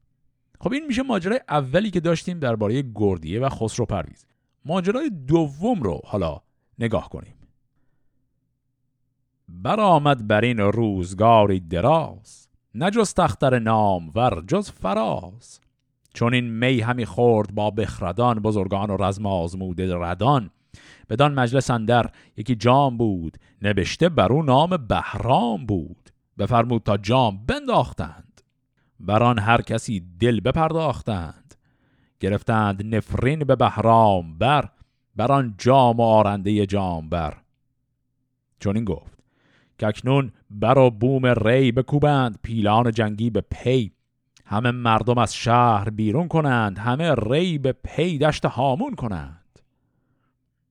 خب 0.60 0.74
این 0.74 0.86
میشه 0.86 1.04
ماجرای 1.04 1.40
اولی 1.50 1.92
که 1.92 2.00
داشتیم 2.00 2.40
درباره 2.40 2.84
گردیه 2.96 3.40
و 3.40 3.50
خسرو 3.50 3.86
پرویز. 3.86 4.26
ماجرای 4.66 5.10
دوم 5.10 5.84
رو 5.84 6.02
حالا 6.06 6.42
نگاه 6.80 7.10
کنیم. 7.10 7.34
برآمد 9.50 10.28
بر 10.28 10.42
این 10.42 10.58
روزگاری 10.58 11.60
دراز 11.60 12.48
نه 12.76 12.92
جز 12.92 13.14
تختر 13.14 13.60
نام 13.60 14.12
ور 14.16 14.44
جز 14.48 14.72
فراز. 14.72 15.60
چون 16.14 16.34
این 16.34 16.50
می 16.50 16.82
همی 16.82 17.06
خورد 17.06 17.56
با 17.56 17.72
بخردان 17.72 18.40
بزرگان 18.40 18.90
و 18.90 18.98
رزم 19.04 19.26
آزموده 19.26 19.96
ردان. 19.96 20.50
بدان 21.10 21.34
مجلس 21.34 21.72
اندر 21.72 22.12
یکی 22.38 22.56
جام 22.56 22.98
بود 22.98 23.38
نبشته 23.62 24.10
بر 24.10 24.34
او 24.34 24.44
نام 24.44 24.78
بهرام 24.78 25.66
بود. 25.66 26.10
بفرمود 26.38 26.84
تا 26.84 26.98
جام 26.98 27.46
بنداختند. 27.46 28.27
بران 29.00 29.40
هر 29.40 29.62
کسی 29.62 30.04
دل 30.20 30.40
بپرداختند. 30.40 31.56
گرفتند 32.20 32.96
نفرین 32.96 33.40
به 33.40 33.56
بهرام 33.56 34.38
بر 34.38 34.70
بران 35.16 35.56
جام 35.58 35.98
و 35.98 36.02
آرنده 36.02 36.66
جام 36.66 37.10
بر 37.10 37.38
چون 38.60 38.76
این 38.76 38.86
گفت 38.86 39.20
که 39.78 39.88
اکنون 39.88 40.32
بر 40.50 40.78
و 40.78 40.90
بوم 40.90 41.26
ری 41.26 41.72
بکوبند 41.72 42.40
پیلان 42.44 42.92
جنگی 42.92 43.30
به 43.30 43.42
پی. 43.52 43.92
همه 44.46 44.72
مردم 44.72 45.18
از 45.18 45.36
شهر 45.36 45.90
بیرون 45.90 46.28
کنند 46.28 46.80
همه 46.80 47.16
ری 47.16 47.58
به 47.58 47.72
پی 47.72 48.18
دشت 48.18 48.46
هامون 48.46 48.96
کنند. 48.96 49.60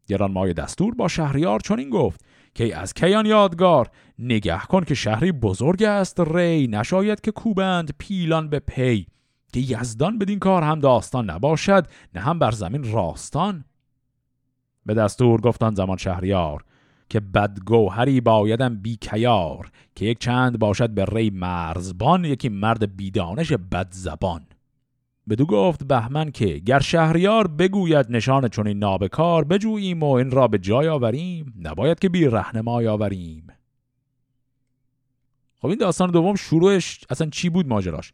گران 0.07 0.33
مای 0.33 0.53
دستور 0.53 0.95
با 0.95 1.09
شهریار 1.09 1.61
چون 1.61 1.79
این 1.79 1.91
گفت 1.91 2.26
که 2.57 2.77
از 2.77 2.95
کیان 2.95 3.27
یادگار؟ 3.27 3.91
نگه 4.19 4.59
کن 4.59 4.85
که 4.85 4.95
شهری 4.95 5.33
بزرگ 5.33 5.83
است 5.83 6.21
ری 6.21 6.67
نشاید 6.67 7.21
که 7.21 7.31
کوبند 7.31 7.95
پیلان 7.99 8.49
به 8.49 8.59
پی. 8.59 9.07
که 9.53 9.61
یزدان 9.61 10.19
بدین 10.19 10.39
کار 10.39 10.63
هم 10.63 10.81
داستان 10.81 11.31
نباشد 11.31 11.87
نه 12.15 12.21
هم 12.21 12.39
بر 12.39 12.51
زمین 12.51 12.93
راستان. 12.93 13.65
به 14.87 14.95
دستور 14.95 15.41
گفتان 15.41 15.75
زمان 15.75 15.97
شهریار 15.97 16.65
که 17.09 17.21
بدگوهری 17.21 18.21
بایدم 18.21 18.77
بیکیار 18.77 19.71
که 19.95 20.05
یک 20.05 20.19
چند 20.19 20.59
باشد 20.59 20.91
به 20.91 21.05
ری 21.05 21.31
مرزبان 21.31 22.25
یکی 22.25 22.49
مرد 22.49 22.97
بیدانش 22.97 23.53
بد 23.53 23.89
زبان. 23.91 24.47
بدو 25.29 25.47
گفت 25.47 25.85
بهمن 25.85 26.31
که 26.31 26.47
گر 26.47 26.81
شهریار 26.81 27.47
بگوید 27.47 28.07
نشان 28.11 28.49
چون 28.49 28.66
این 28.66 28.79
نابکار 28.79 29.45
بجوییم 29.45 30.03
و 30.03 30.11
این 30.11 30.31
را 30.31 30.49
به 30.49 30.59
جای 30.59 30.89
آوریم. 30.89 31.55
نباید 31.62 31.99
که 31.99 32.09
بی 32.09 32.27
رهنمای 32.27 32.87
آوریم. 32.89 33.47
خب 35.59 35.66
این 35.66 35.79
داستان 35.79 36.11
دوم 36.11 36.35
شروعش 36.35 37.01
اصلا 37.11 37.31
چی 37.31 37.49
بود 37.51 37.68
ماجراش؟ 37.68 38.12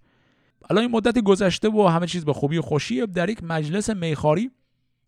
الان 0.70 0.82
این 0.82 0.92
مدت 0.92 1.18
گذشته 1.18 1.68
و 1.68 1.86
همه 1.86 2.06
چیز 2.06 2.24
به 2.24 2.32
خوبی 2.32 2.58
و 2.58 2.62
خوشی. 2.62 3.06
در 3.06 3.28
یک 3.28 3.44
مجلس 3.44 3.90
میخاری 3.90 4.50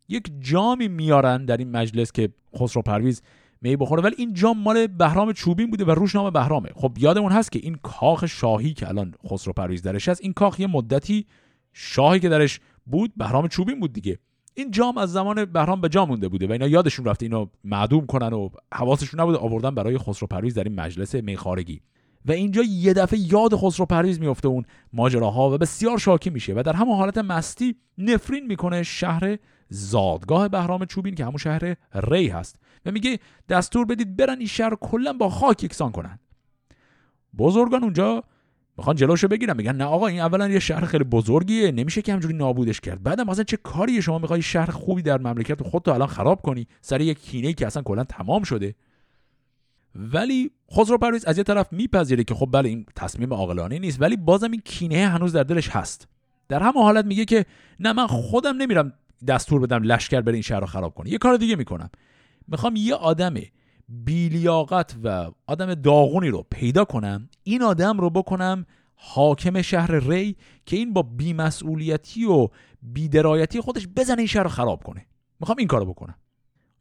یک 0.08 0.30
جامی 0.40 0.88
میارن 0.88 1.44
در 1.44 1.56
این 1.56 1.70
مجلس 1.70 2.12
که 2.12 2.28
خسرو 2.58 2.82
پرویز 2.82 3.22
می 3.60 3.76
بخوره. 3.76 4.02
ولی 4.02 4.14
این 4.18 4.34
جام 4.34 4.58
مال 4.58 4.86
بهرام 4.86 5.32
چوبین 5.32 5.70
بوده 5.70 5.84
و 5.84 5.90
روش 5.90 6.14
نام 6.14 6.30
بهرامه. 6.30 6.70
خب 6.74 6.92
یادمون 6.98 7.32
هست 7.32 7.52
که 7.52 7.58
این 7.62 7.74
کاخ 7.82 8.26
شاهی 8.26 8.74
که 8.74 8.88
الان 8.88 9.14
خسرو 9.30 9.52
پرویز 9.52 9.82
درش 9.82 10.08
هست 10.08 10.20
این 10.22 10.32
کاخ 10.32 10.60
یه 10.60 10.66
مدتی 10.66 11.26
شاهی 11.74 12.20
که 12.20 12.28
درش 12.28 12.60
بود 12.86 13.12
بهرام 13.16 13.48
چوبین 13.48 13.80
بود 13.80 13.92
دیگه. 13.92 14.18
این 14.54 14.70
جام 14.70 14.98
از 14.98 15.12
زمان 15.12 15.44
بهرام 15.44 15.80
به 15.80 15.88
جا 15.88 16.06
مونده 16.06 16.28
بوده 16.28 16.46
و 16.46 16.52
اینا 16.52 16.66
یادشون 16.66 17.04
رفته 17.04 17.26
اینو 17.26 17.46
معدوم 17.64 18.06
کنن 18.06 18.32
و 18.32 18.48
حواسشون 18.74 19.20
نبوده 19.20 19.38
آوردن 19.38 19.74
برای 19.74 19.98
خسرو 19.98 20.26
پرویز 20.26 20.54
در 20.54 20.64
این 20.64 20.80
مجلس 20.80 21.14
میخارگی. 21.14 21.80
و 22.26 22.32
اینجا 22.32 22.62
یه 22.62 22.92
دفعه 22.92 23.18
یاد 23.18 23.56
خسرو 23.56 23.86
پرویز 23.86 24.20
میفته 24.20 24.48
اون 24.48 24.64
ماجراها 24.92 25.50
و 25.50 25.58
بسیار 25.58 25.98
شاکی 25.98 26.30
میشه 26.30 26.52
و 26.56 26.62
در 26.66 26.72
همون 26.72 26.96
حالت 26.96 27.18
مستی 27.18 27.76
نفرین 27.98 28.46
می‌کنه 28.46 28.82
شهر 28.82 29.38
زادگاه 29.68 30.48
بهرام 30.48 30.84
چوبین 30.84 31.14
که 31.14 31.24
همون 31.24 31.36
شهر 31.36 31.76
ری 31.94 32.28
هست 32.28 32.60
و 32.86 32.90
میگه 32.90 33.18
دستور 33.48 33.86
بدید 33.86 34.16
برن 34.16 34.38
این 34.38 34.46
شهر 34.46 34.74
کلا 34.74 35.12
با 35.12 35.28
خاک 35.28 35.64
یکسان 35.64 35.92
کنن. 35.92 36.18
بزرگان 37.38 37.82
اونجا 37.84 38.24
می‌خوان 38.76 38.96
جلوشو 38.96 39.28
بگیرن. 39.28 39.56
میگن 39.56 39.76
نه 39.76 39.84
آقا 39.84 40.06
این 40.06 40.20
اولا 40.20 40.48
یه 40.48 40.58
شهر 40.58 40.84
خیلی 40.84 41.04
بزرگیه 41.04 41.70
نمیشه 41.70 42.02
که 42.02 42.12
همجوری 42.12 42.34
نابودش 42.34 42.80
کرد. 42.80 43.02
بعدم 43.02 43.28
اصلا 43.28 43.44
چه 43.44 43.56
کاری 43.56 44.02
شما 44.02 44.18
می‌خوای 44.18 44.42
شهر 44.42 44.70
خوبی 44.70 45.02
در 45.02 45.18
مملکت 45.18 45.62
خودتو 45.62 45.90
الان 45.90 46.08
خراب 46.08 46.42
کنی؟ 46.42 46.66
سر 46.80 47.00
یک 47.00 47.18
کینه 47.18 47.52
که 47.52 47.66
اصلا 47.66 47.82
کلا 47.82 48.04
تمام 48.04 48.42
شده. 48.42 48.74
ولی 49.94 50.50
خسرو 50.76 50.98
پرویز 50.98 51.24
از 51.24 51.38
یه 51.38 51.44
طرف 51.44 51.72
میپذیره 51.72 52.24
که 52.24 52.34
خب 52.34 52.48
بله 52.52 52.68
این 52.68 52.86
تصمیم 52.96 53.32
عاقلانه 53.32 53.78
نیست 53.78 54.02
ولی 54.02 54.16
بازم 54.16 54.50
این 54.50 54.62
کینه 54.64 55.08
هنوز 55.08 55.32
در 55.32 55.42
دلش 55.42 55.68
هست. 55.68 56.08
در 56.48 56.62
همه 56.62 56.82
حالت 56.82 57.04
میگه 57.04 57.24
که 57.24 57.46
نه 57.80 57.92
من 57.92 58.06
خودم 58.06 58.56
نمیرم 58.56 58.92
دستور 59.28 59.60
بدم 59.60 59.82
لشکر 59.82 60.20
بره 60.20 60.34
این 60.34 60.42
شهر 60.42 60.60
رو 60.60 60.66
خراب 60.66 60.94
کنه. 60.94 61.10
یه 61.10 61.18
کار 61.18 61.36
دیگه 61.36 61.56
می‌کنم. 61.56 61.90
می‌خوام 62.48 62.76
یه 62.76 62.94
آدم 62.94 63.34
بیلیاقت 63.88 64.96
و 65.04 65.30
آدم 65.46 65.74
داغونی 65.74 66.28
رو 66.28 66.46
پیدا 66.50 66.84
کنم 66.84 67.28
این 67.42 67.62
آدم 67.62 68.00
رو 68.00 68.10
بکنم 68.10 68.66
حاکم 68.94 69.62
شهر 69.62 69.92
ری 69.92 70.36
که 70.66 70.76
این 70.76 70.92
با 70.92 71.02
بیمسئولیتی 71.02 72.24
و 72.24 72.48
بیدرایتی 72.82 73.60
خودش 73.60 73.88
بزنه 73.96 74.18
این 74.18 74.26
شهر 74.26 74.42
رو 74.42 74.48
خراب 74.48 74.82
کنه. 74.82 75.06
می‌خوام 75.40 75.58
این 75.58 75.68
کارو 75.68 75.84
بکنم. 75.86 76.14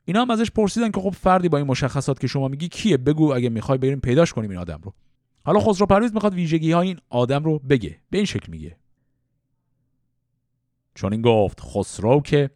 اینا 0.06 0.22
هم 0.22 0.30
ازش 0.30 0.52
پرسیدن 0.52 0.92
که 0.92 1.02
خب 1.02 1.10
فردی 1.10 1.50
با 1.50 1.58
این 1.58 1.68
مشخصات 1.68 2.20
که 2.20 2.28
شما 2.28 2.48
میگی 2.48 2.68
کیه؟ 2.68 2.98
بگو 2.98 3.34
اگه 3.34 3.50
می‌خوای 3.50 3.78
بریم 3.78 4.00
پیداش 4.00 4.34
کنیم 4.34 4.50
این 4.50 4.60
آدم 4.60 4.80
رو. 4.84 4.94
حالا 5.46 5.60
خسرو 5.60 5.88
پرویز 5.88 6.14
می‌خواد 6.14 6.34
ویژگی 6.34 6.72
های 6.72 6.88
این 6.88 7.00
آدم 7.10 7.44
رو 7.44 7.60
بگه. 7.60 8.00
به 8.10 8.18
این 8.18 8.26
شکل 8.26 8.52
میگه. 8.52 8.78
چون 10.96 11.14
این 11.14 11.22
گفت 11.22 11.62
خسرو 11.62 12.22
که 12.22 12.50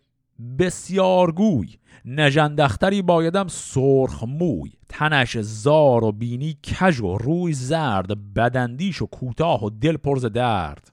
بسیارگوی 0.60 1.68
نژندختری 2.06 3.02
بایدم 3.02 3.48
سرخ 3.48 4.24
موی. 4.24 4.72
تنش 4.90 5.38
زار 5.38 6.04
و 6.04 6.12
بینی 6.12 6.58
کژ 6.64 7.02
و 7.02 7.18
روی 7.18 7.54
زرد 7.54 8.34
بدندیش 8.34 9.02
و 9.02 9.06
کوتاه 9.06 9.66
و 9.66 9.70
دل 9.70 9.98
پرز 9.98 10.26
درد. 10.26 10.92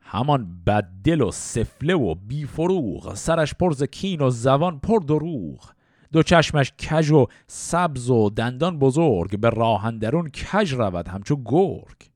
همان 0.00 0.62
بد 0.66 0.88
دل 1.04 1.20
و 1.20 1.30
سفله 1.30 1.94
و 1.94 2.14
بیفروغ 2.14 3.14
سرش 3.14 3.54
پرز 3.54 3.82
کین 3.82 4.20
و 4.22 4.30
زبان 4.30 4.78
پر 4.78 4.98
دروغ. 4.98 5.70
دو 6.12 6.22
چشمش 6.22 6.72
کژ 6.78 7.10
و 7.10 7.26
سبز 7.46 8.10
و 8.10 8.30
دندان 8.30 8.78
بزرگ 8.78 9.38
به 9.40 9.50
راهندرون 9.50 10.30
کژ 10.30 10.74
رود 10.74 11.08
همچو 11.08 11.36
گرگ. 11.44 12.13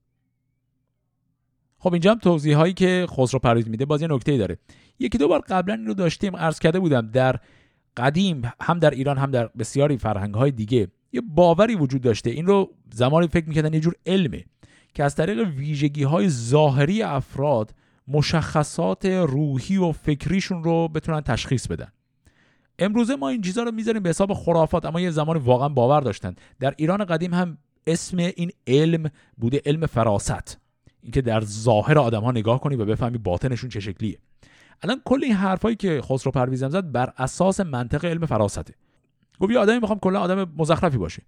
خب 1.79 1.93
اینجا 1.93 2.11
هم 2.11 2.19
توضیح 2.19 2.57
هایی 2.57 2.73
که 2.73 3.07
خسرو 3.11 3.41
پرویز 3.41 3.69
میده 3.69 3.85
باز 3.85 4.03
یه 4.03 4.09
نکته 4.11 4.37
داره. 4.37 4.59
یکی 4.99 5.19
دو 5.19 5.29
بار 5.29 5.41
قبلا 5.49 5.75
این 5.75 5.87
رو 5.87 5.95
داشتیم 5.95 6.37
عرض 6.37 6.59
کرده 6.59 6.81
بودم 6.81 7.11
در 7.11 7.37
قدیم 7.97 8.43
هم 8.61 8.79
در 8.79 8.91
ایران 8.91 9.19
هم 9.19 9.31
در 9.31 9.47
بسیاری 9.47 9.99
فرهنگ 9.99 10.35
های 10.35 10.51
دیگه 10.51 10.89
یه 11.13 11.21
باوری 11.21 11.75
وجود 11.75 12.03
داشته. 12.03 12.31
این 12.31 12.47
رو 12.47 12.71
زمانی 12.95 13.29
فکر 13.29 13.49
می‌کردن 13.49 13.75
یه 13.75 13.81
جور 13.81 13.95
علمه 14.07 14.45
که 14.95 15.05
از 15.05 15.15
طریق 15.15 15.49
ویژگی 15.57 16.03
های 16.03 16.29
ظاهری 16.29 17.03
افراد 17.03 17.75
مشخصات 18.09 19.07
روحی 19.07 19.77
و 19.77 19.93
فکریشون 19.93 20.65
رو 20.65 20.89
بتونن 20.89 21.21
تشخیص 21.21 21.67
بدن. 21.67 21.89
امروزه 22.79 23.17
ما 23.17 23.29
این 23.29 23.43
چیزها 23.43 23.65
رو 23.65 23.73
می‌ذاریم 23.73 24.03
به 24.03 24.09
حساب 24.09 24.33
خرافات 24.33 24.85
اما 24.85 25.01
یه 25.01 25.11
زمان 25.11 25.37
واقعا 25.37 25.69
باور 25.69 26.01
داشتن. 26.01 26.35
در 26.61 26.75
ایران 26.77 27.05
قدیم 27.05 27.35
هم 27.35 27.59
اسم 27.87 28.17
این 28.19 28.51
علم 28.67 29.11
بوده 29.37 29.63
علم 29.67 29.87
فراست. 29.87 30.59
اینکه 31.03 31.23
در 31.23 31.41
ظاهر 31.41 31.99
آدم 31.99 32.21
ها 32.21 32.31
نگاه 32.31 32.61
کنی 32.61 32.77
و 32.77 32.85
بفهمی 32.85 33.19
باطنشون 33.19 33.71
چه 33.71 33.81
شکلیه. 33.81 34.19
الان 34.83 35.01
کل 35.05 35.25
این 35.25 35.33
حرفایی 35.33 35.77
که 35.77 36.01
خسرو 36.03 36.33
پرویزم 36.33 36.69
زد 36.69 36.93
بر 36.93 37.13
اساس 37.17 37.61
منطق 37.61 38.05
علم 38.05 38.27
فراسته. 38.27 38.75
گفت 39.41 39.53
یه 39.53 39.59
آدمی 39.59 39.79
می‌خوام 39.79 39.99
کلا 39.99 40.21
آدم 40.21 40.53
مزخرفی 40.57 40.99
باشه. 40.99 41.23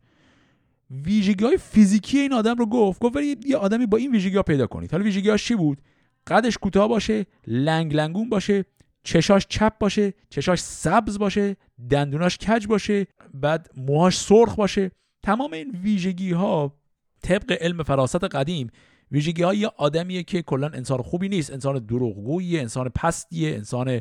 ویژگی 0.90 1.44
های 1.44 1.56
فیزیکی 1.56 2.18
این 2.18 2.32
آدم 2.32 2.54
رو 2.54 2.66
گفت 2.66 3.02
گفت 3.02 3.16
ولی 3.16 3.36
یه 3.46 3.56
آدمی 3.56 3.86
با 3.86 3.98
این 3.98 4.12
ویژگی 4.12 4.36
ها 4.36 4.42
پیدا 4.42 4.66
کنید. 4.66 4.92
حالا 4.92 5.04
ویژگی 5.04 5.38
چی 5.38 5.54
بود؟ 5.54 5.80
قدش 6.26 6.58
کوتاه 6.58 6.88
باشه 6.88 7.26
لنگ 7.46 7.94
لنگون 7.94 8.28
باشه 8.28 8.64
چشاش 9.04 9.46
چپ 9.48 9.78
باشه 9.78 10.14
چشاش 10.30 10.60
سبز 10.60 11.18
باشه 11.18 11.56
دندوناش 11.90 12.38
کج 12.38 12.66
باشه 12.66 13.06
بعد 13.34 13.70
موهاش 13.76 14.18
سرخ 14.18 14.56
باشه. 14.56 14.90
تمام 15.22 15.52
این 15.52 15.70
ویژگی 15.70 16.32
ها 16.32 16.76
طبق 17.22 17.56
علم 17.60 17.82
فراست 17.82 18.24
قدیم 18.24 18.70
ویژگی 19.12 19.42
های 19.42 19.58
یه 19.58 19.70
آدمیه 19.76 20.22
که 20.22 20.42
کلا 20.42 20.66
انسان 20.66 21.02
خوبی 21.02 21.28
نیست 21.28 21.52
انسان 21.52 21.78
دروغگوییه 21.78 22.60
انسان 22.60 22.88
پستیه 22.88 23.54
انسان 23.54 24.00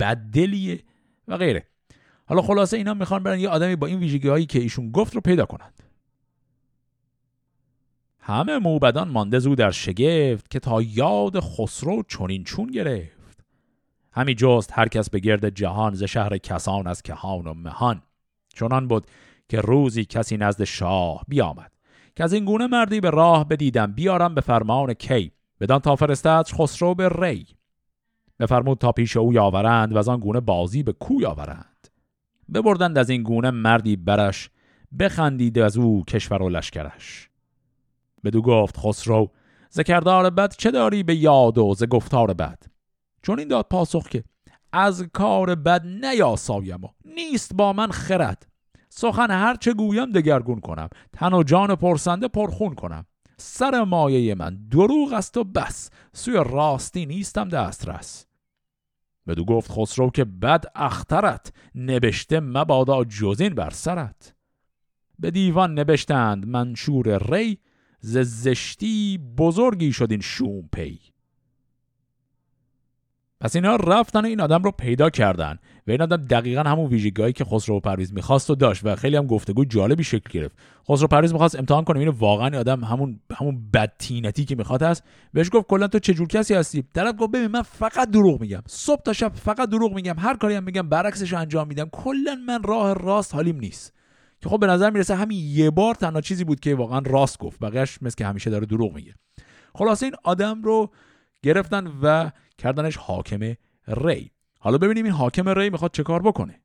بددلیه 0.00 0.80
و 1.28 1.36
غیره. 1.36 1.66
حالا 2.26 2.42
خلاصه 2.42 2.76
اینا 2.76 2.94
می‌خوان 2.94 3.22
برن 3.22 3.40
یه 3.40 3.48
آدمی 3.48 3.76
با 3.76 3.86
این 3.86 3.98
ویژگی 3.98 4.28
هایی 4.28 4.46
که 4.46 4.58
ایشون 4.58 4.90
گفت 4.90 5.14
رو 5.14 5.20
پیدا 5.20 5.46
کنند. 5.46 5.82
همه 8.20 8.58
موبدان 8.58 9.08
مانده 9.08 9.38
زود 9.38 9.58
در 9.58 9.70
شگفت 9.70 10.50
که 10.50 10.58
تا 10.58 10.82
یاد 10.82 11.40
خسرو 11.40 12.02
چونین 12.02 12.44
چون 12.44 12.66
گرفت. 12.66 13.44
همی 14.12 14.34
جست 14.34 14.70
هر 14.72 14.88
کس 14.88 15.10
به 15.10 15.18
گرد 15.18 15.48
جهان 15.48 15.94
ز 15.94 16.02
شهر 16.02 16.38
کسان 16.38 16.86
از 16.86 17.02
کهان 17.02 17.46
و 17.46 17.54
مهان. 17.54 18.02
چنان 18.54 18.88
بود 18.88 19.06
که 19.48 19.60
روزی 19.60 20.04
کسی 20.04 20.36
نزد 20.36 20.64
شاه 20.64 21.24
بیامد. 21.28 21.72
که 22.16 22.24
از 22.24 22.32
این 22.32 22.44
گونه 22.44 22.66
مردی 22.66 23.00
به 23.00 23.10
راه 23.10 23.48
بدیدم 23.48 23.92
بیارم 23.92 24.34
به 24.34 24.40
فرمان 24.40 24.94
کی؟ 24.94 25.32
بدان 25.60 25.78
تا 25.78 25.96
فرستد 25.96 26.46
خسرو 26.52 26.94
به 26.94 27.08
ری. 27.08 27.46
بفرمود 28.40 28.78
تا 28.78 28.92
پیش 28.92 29.16
او 29.16 29.32
یاورند 29.32 29.92
و 29.92 29.98
از 29.98 30.08
آن 30.08 30.20
گونه 30.20 30.40
بازی 30.40 30.82
به 30.82 30.92
کوی 30.92 31.26
آورند 31.26 31.88
ببردند 32.54 32.98
از 32.98 33.10
این 33.10 33.22
گونه 33.22 33.50
مردی 33.50 33.96
برش 33.96 34.50
بخندید 34.98 35.58
از 35.58 35.76
او 35.76 36.04
کشور 36.04 36.42
و 36.42 36.48
لشکرش. 36.48 37.28
بدو 38.24 38.42
گفت 38.42 38.76
خسرو 38.78 39.30
ز 39.70 39.80
کردار 39.80 40.30
بد 40.30 40.54
چه 40.58 40.70
داری 40.70 41.02
به 41.02 41.16
یاد 41.16 41.58
و 41.58 41.74
ز 41.74 41.84
گفتار 41.84 42.34
بد؟ 42.34 42.62
چون 43.22 43.38
این 43.38 43.48
داد 43.48 43.66
پاسخ 43.70 44.08
که 44.08 44.24
از 44.72 45.02
کار 45.12 45.54
بد 45.54 45.86
نیاسایم 45.86 46.84
و 46.84 46.88
نیست 47.04 47.54
با 47.54 47.72
من 47.72 47.90
خرد. 47.90 48.51
سخن 48.94 49.30
هر 49.30 49.56
چه 49.56 49.72
گویم 49.72 50.12
دگرگون 50.12 50.60
کنم. 50.60 50.88
تن 51.12 51.32
و 51.32 51.42
جان 51.42 51.74
پرسنده 51.74 52.28
پرخون 52.28 52.74
کنم. 52.74 53.06
سر 53.36 53.84
مایه 53.84 54.34
من 54.34 54.68
دروغ 54.70 55.12
است 55.12 55.36
و 55.36 55.44
بس. 55.44 55.90
سوی 56.12 56.34
راستی 56.34 57.06
نیستم 57.06 57.48
دسترس. 57.48 58.26
بدو 59.26 59.44
گفت 59.44 59.70
خسرو 59.72 60.10
که 60.10 60.24
بد 60.24 60.64
اخترت. 60.74 61.52
نبشته 61.74 62.40
مبادا 62.40 63.04
جزین 63.04 63.54
بر 63.54 63.70
سرت. 63.70 64.34
به 65.18 65.30
دیوان 65.30 65.78
نبشتند 65.78 66.46
منشور 66.46 67.34
ری. 67.34 67.58
ز 68.00 68.18
زشتی 68.18 69.18
بزرگی 69.38 69.92
شد 69.92 70.10
این 70.10 70.20
شوم 70.20 70.68
پی. 70.72 71.11
پس 73.42 73.56
اینا 73.56 73.76
رفتن 73.76 74.20
و 74.20 74.24
این 74.24 74.40
آدم 74.40 74.62
رو 74.62 74.70
پیدا 74.70 75.10
کردن 75.10 75.58
و 75.86 75.90
این 75.90 76.02
آدم 76.02 76.16
دقیقا 76.16 76.62
همون 76.62 76.86
ویژگیهایی 76.86 77.32
که 77.32 77.44
خسرو 77.44 77.80
پرویز 77.80 78.14
می‌خواست 78.14 78.50
و 78.50 78.54
داشت 78.54 78.80
و 78.84 78.96
خیلی 78.96 79.16
هم 79.16 79.26
گفتگو 79.26 79.64
جالبی 79.64 80.04
شکل 80.04 80.30
گرفت. 80.30 80.56
خسرو 80.88 81.08
پرویز 81.08 81.32
می‌خواست 81.32 81.58
امتحان 81.58 81.84
کنه 81.84 81.98
این 81.98 82.08
واقعا 82.08 82.46
این 82.46 82.54
آدم 82.54 82.84
همون 82.84 83.20
همون 83.38 83.70
بدتینتی 83.74 84.44
که 84.44 84.54
می‌خواد 84.54 84.82
هست. 84.82 85.04
بهش 85.32 85.50
گفت 85.52 85.66
کلا 85.66 85.88
تو 85.88 85.98
چه 85.98 86.14
جور 86.14 86.28
کسی 86.28 86.54
هستی؟ 86.54 86.84
طرف 86.94 87.14
گفت 87.18 87.30
ببین 87.30 87.46
من 87.46 87.62
فقط 87.62 88.10
دروغ 88.10 88.40
میگم. 88.40 88.62
صبح 88.66 89.02
تا 89.02 89.12
شب 89.12 89.32
فقط 89.34 89.68
دروغ 89.68 89.94
میگم. 89.94 90.18
هر 90.18 90.36
کاری 90.36 90.54
هم 90.54 90.64
میگم 90.64 90.88
برعکسش 90.88 91.34
انجام 91.34 91.68
میدم. 91.68 91.88
کلا 91.92 92.34
من 92.46 92.62
راه 92.62 92.94
راست 92.94 93.34
حالیم 93.34 93.56
نیست. 93.56 93.94
که 94.40 94.48
خب 94.48 94.60
به 94.60 94.66
نظر 94.66 94.90
می‌رسه 94.90 95.14
همین 95.14 95.38
یه 95.42 95.70
بار 95.70 95.94
تنها 95.94 96.20
چیزی 96.20 96.44
بود 96.44 96.60
که 96.60 96.74
واقعا 96.74 97.02
راست 97.06 97.38
گفت. 97.38 97.60
بقیه‌اش 97.60 98.02
مثل 98.02 98.16
که 98.16 98.26
همیشه 98.26 98.50
داره 98.50 98.66
دروغ 98.66 98.94
میگه. 98.94 99.14
خلاصه 99.74 100.06
این 100.06 100.14
آدم 100.24 100.62
رو 100.62 100.90
گرفتن 101.42 101.92
و 102.02 102.30
کردنش 102.62 102.96
حاکم 102.96 103.54
ری. 103.88 104.30
حالا 104.58 104.78
ببینیم 104.78 105.04
این 105.04 105.14
حاکم 105.14 105.48
ری 105.48 105.70
می‌خواد 105.70 105.90
چه 105.92 106.02
کار 106.02 106.22
بکنه. 106.22 106.60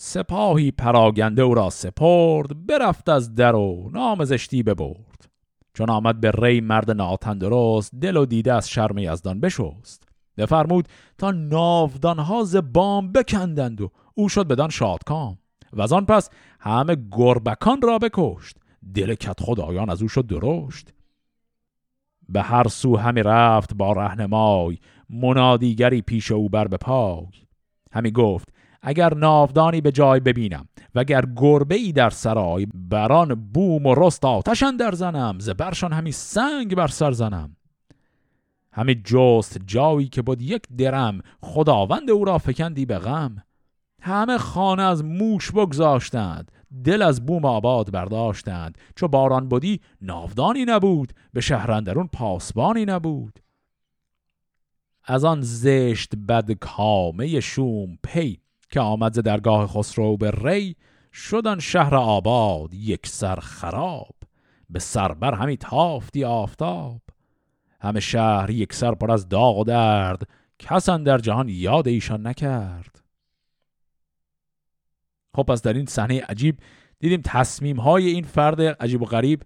سپاهی 0.00 0.70
پراگنده 0.70 1.42
او 1.42 1.54
را 1.54 1.70
سپرد 1.70 2.66
برفت 2.66 3.08
از 3.08 3.34
در 3.34 3.54
و 3.54 3.90
نام 3.92 4.24
زشتی 4.24 4.62
ببرد. 4.62 5.28
چون 5.74 5.90
آمد 5.90 6.20
به 6.20 6.30
ری 6.30 6.60
مرد 6.60 6.90
ناتندرست 6.90 7.94
دل 7.94 8.16
و 8.16 8.26
دیده 8.26 8.52
از 8.52 8.68
شرم 8.70 8.98
یزدان 8.98 9.40
بشست. 9.40 10.08
بفرمود 10.36 10.88
تا 11.18 11.30
ناودانها 11.30 12.44
ز 12.44 12.56
بام 12.56 13.12
بکندند 13.12 13.80
و 13.80 13.90
او 14.14 14.28
شد 14.28 14.48
بدان 14.48 14.70
شادکام. 14.70 15.38
و 15.72 15.82
از 15.82 15.92
آن 15.92 16.06
پس 16.06 16.30
همه 16.60 16.96
گربکان 17.12 17.82
را 17.82 17.98
بکشت. 17.98 18.56
دل 18.94 19.14
کت 19.14 19.40
خدایان 19.40 19.90
از 19.90 20.02
او 20.02 20.08
شد 20.08 20.26
درشت. 20.26 20.92
به 22.28 22.42
هر 22.42 22.68
سو 22.68 22.96
همی 22.96 23.22
رفت 23.22 23.74
با 23.74 23.92
رهنمای 23.92 24.78
منادیگری 25.10 26.02
پیش 26.02 26.32
او 26.32 26.48
بر 26.48 26.68
به 26.68 26.76
پای 26.76 27.26
همی 27.92 28.10
گفت 28.10 28.48
اگر 28.82 29.14
ناودانی 29.14 29.80
به 29.80 29.92
جای 29.92 30.20
ببینم 30.20 30.68
و 30.94 30.98
اگر 30.98 31.24
گربه 31.36 31.74
ای 31.74 31.92
در 31.92 32.10
سرای 32.10 32.66
بران 32.74 33.34
بوم 33.34 33.86
و 33.86 33.94
رست 33.94 34.24
آتشن 34.24 34.76
در 34.76 34.92
زنم 34.92 35.38
ز 35.38 35.50
برشان 35.50 35.92
همی 35.92 36.12
سنگ 36.12 36.74
بر 36.74 36.88
سر 36.88 37.12
زنم. 37.12 37.56
همی 38.72 39.02
جست 39.04 39.58
جایی 39.66 40.08
که 40.08 40.22
بود 40.22 40.42
یک 40.42 40.62
درم 40.78 41.20
خداوند 41.42 42.10
او 42.10 42.24
را 42.24 42.38
فکندی 42.38 42.86
به 42.86 42.98
غم. 42.98 43.42
همه 44.02 44.38
خانه 44.38 44.82
از 44.82 45.04
موش 45.04 45.50
بگذاشتند. 45.50 46.52
دل 46.84 47.02
از 47.02 47.26
بوم 47.26 47.44
آباد 47.44 47.90
برداشتند. 47.90 48.78
چو 48.96 49.08
باران 49.08 49.48
بودی 49.48 49.80
ناودانی 50.00 50.64
نبود. 50.64 51.12
به 51.32 51.40
شهرندرون 51.40 52.06
پاسبانی 52.12 52.84
نبود. 52.84 53.38
از 55.04 55.24
آن 55.24 55.40
زشت 55.42 56.16
بد 56.16 56.52
کامه 56.52 57.40
شوم 57.40 57.98
پی 58.02 58.40
که 58.70 58.80
آمد 58.80 59.12
ز 59.12 59.18
درگاه 59.18 59.66
خسرو 59.66 60.16
به 60.16 60.30
ری 60.30 60.76
شدن 61.12 61.58
شهر 61.58 61.94
آباد 61.94 62.74
یک 62.74 63.06
سر 63.06 63.36
خراب. 63.36 64.14
به 64.70 64.78
سربر 64.78 65.34
همی 65.34 65.56
تافتی 65.56 66.24
آفتاب. 66.24 67.00
همه 67.80 68.00
شهر 68.00 68.50
یک 68.50 68.72
سر 68.72 68.94
پر 68.94 69.10
از 69.10 69.28
داغ 69.28 69.58
و 69.58 69.64
درد. 69.64 70.22
کسان 70.58 71.02
در 71.02 71.18
جهان 71.18 71.48
یاد 71.48 71.88
ایشان 71.88 72.26
نکرد. 72.26 73.02
خب 75.38 75.44
پس 75.44 75.62
در 75.62 75.72
این 75.72 75.86
صحنه 75.86 76.20
عجیب 76.20 76.56
دیدیم 76.98 77.20
تصمیم 77.24 77.80
های 77.80 78.08
این 78.08 78.24
فرد 78.24 78.60
عجیب 78.60 79.02
و 79.02 79.04
غریب 79.04 79.42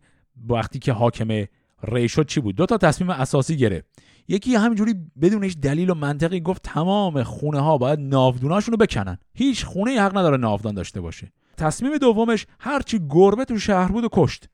وقتی 0.49 0.79
که 0.79 0.93
حاکم 0.93 1.47
ری 1.83 2.09
شد 2.09 2.27
چی 2.27 2.41
بود؟ 2.41 2.57
دو 2.57 2.67
تا 2.67 2.79
تصمیم 2.79 3.11
اساسی 3.11 3.57
گرفت. 3.57 3.87
یکی 4.29 4.55
همینجوری 4.55 4.95
بدون 5.23 5.45
هیچ 5.45 5.59
دلیل 5.59 5.91
و 5.91 5.95
منطقی 5.95 6.41
گفت 6.41 6.63
تمام 6.63 7.23
خونه 7.23 7.61
ها 7.61 7.79
باید 7.79 7.99
ناودوناشون 8.01 8.73
رو 8.73 8.79
بکنن. 8.79 9.19
هیچ 9.35 9.65
خونه 9.65 10.01
حق 10.01 10.19
نداره 10.19 10.37
ناودان 10.37 10.75
داشته 10.75 11.01
باشه. 11.01 11.33
تصمیم 11.57 11.99
دومش 11.99 12.47
هرچی 12.61 13.01
گربه 13.11 13.45
تو 13.45 13.59
شهر 13.59 13.93
بود 13.93 14.05
و 14.05 14.09
کشت. 14.13 14.49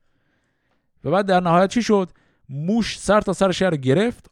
و 1.03 1.11
بعد 1.11 1.25
در 1.25 1.39
نهایت 1.39 1.69
چی 1.69 1.81
شد؟ 1.81 2.09
موش 2.49 2.99
سر 2.99 3.21
تا 3.21 3.33
سر 3.33 3.51
شهر 3.51 3.75
گرفت 3.75 4.31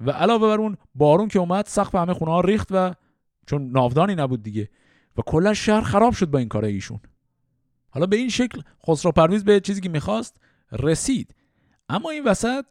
و 0.00 0.10
علاوه 0.10 0.48
بر 0.48 0.58
اون 0.58 0.76
بارون 0.94 1.28
که 1.28 1.38
اومد 1.38 1.66
سقف 1.66 1.94
همه 1.94 2.14
خونه 2.14 2.30
ها 2.30 2.40
ریخت 2.40 2.68
و 2.70 2.94
چون 3.46 3.70
ناودانی 3.70 4.14
نبود 4.14 4.42
دیگه 4.42 4.68
و 5.16 5.22
کلا 5.26 5.54
شهر 5.54 5.80
خراب 5.80 6.14
شد 6.14 6.26
با 6.26 6.38
این 6.38 6.48
کار 6.48 6.64
ایشون. 6.64 7.00
حالا 7.90 8.06
به 8.06 8.16
این 8.16 8.28
شکل 8.28 8.62
خسرو 8.88 9.12
پرویز 9.12 9.44
به 9.44 9.60
چیزی 9.60 9.80
که 9.80 9.88
می‌خواست 9.88 10.36
رسید. 10.72 11.34
اما 11.88 12.10
این 12.10 12.24
وسط 12.24 12.64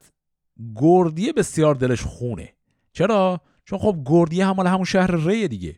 گردیه 0.76 1.34
بسیار 1.34 1.76
دلش 1.76 2.02
خونه. 2.02 2.54
چرا؟ 2.94 3.41
چون 3.66 3.80
خب 3.80 4.02
گردیه 4.06 4.46
همال 4.46 4.68
همون 4.68 4.84
شهر 4.84 5.16
ری 5.16 5.48
دیگه. 5.48 5.76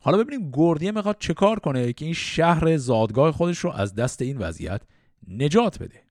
حالا 0.00 0.18
ببینیم 0.18 0.50
گردیه 0.52 0.92
می‌خواد 0.92 1.16
چه 1.18 1.34
کار 1.34 1.58
کنه 1.58 1.92
که 1.92 2.04
این 2.04 2.14
شهر 2.14 2.76
زادگاه 2.76 3.32
خودش 3.32 3.58
رو 3.58 3.70
از 3.70 3.94
دست 3.94 4.22
این 4.22 4.38
وضعیت 4.38 4.82
نجات 5.28 5.78
بده. 5.78 6.02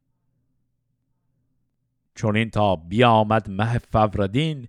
چون 2.15 2.35
این 2.35 2.49
تا 2.49 2.75
بیامد 2.75 3.49
مه 3.49 3.77
فوردین 3.77 4.67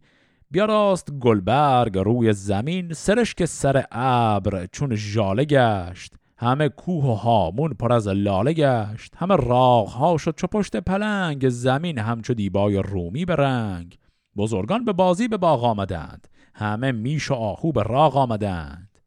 بیا 0.51 0.64
راست 0.64 1.11
گلبرگ 1.11 1.99
روی 1.99 2.32
زمین 2.32 2.92
سرش 2.92 3.34
که 3.34 3.47
سر 3.47 3.84
ابر 3.92 4.66
چون 4.72 4.94
ژاله 4.94 5.44
گشت. 5.44 6.14
همه 6.38 6.68
کوه 6.68 7.05
و 7.05 7.14
هامون 7.14 7.72
پر 7.72 7.92
از 7.92 8.09
لاله 8.09 8.53
گشت. 8.53 9.14
همه 9.16 9.36
راغ 9.36 9.88
ها 9.88 10.16
شد 10.16 10.34
چو 10.36 10.47
پشت 10.47 10.76
پلنگ 10.76 11.49
زمین 11.49 11.99
همچو 11.99 12.34
دیبای 12.34 12.76
رومی 12.76 13.24
به 13.24 13.34
رنگ. 13.34 13.99
بزرگان 14.36 14.84
به 14.84 14.92
بازی 14.92 15.28
به 15.28 15.36
باغ 15.36 15.64
آمدند. 15.64 16.28
همه 16.55 16.92
میش 16.92 17.30
و 17.30 17.34
آهو 17.34 17.72
به 17.72 17.82
راغ 17.82 18.16
آمدند. 18.16 18.99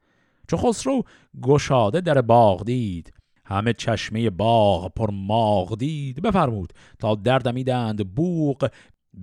چو 0.47 0.57
خسرو 0.57 1.03
گشاده 1.41 2.01
در 2.01 2.21
باغ 2.21 2.65
دید 2.65 3.13
همه 3.45 3.73
چشمه 3.73 4.29
باغ 4.29 4.93
پر 4.95 5.09
ماغ 5.11 5.77
دید. 5.77 6.21
بفرمود 6.21 6.73
تا 6.99 7.15
دردمیدند 7.15 8.15
بوق 8.15 8.69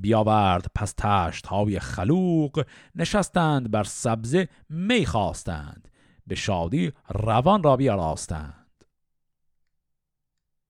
بیاورد 0.00 0.66
پس 0.74 0.94
تشت 0.98 1.46
های 1.46 1.78
خلوق 1.78 2.64
نشستند 2.94 3.70
بر 3.70 3.84
سبزه 3.84 4.48
می 4.70 5.06
خواستند. 5.06 5.88
به 6.26 6.34
شادی 6.34 6.92
روان 7.08 7.62
را 7.62 7.76
بیاراستند. 7.76 8.66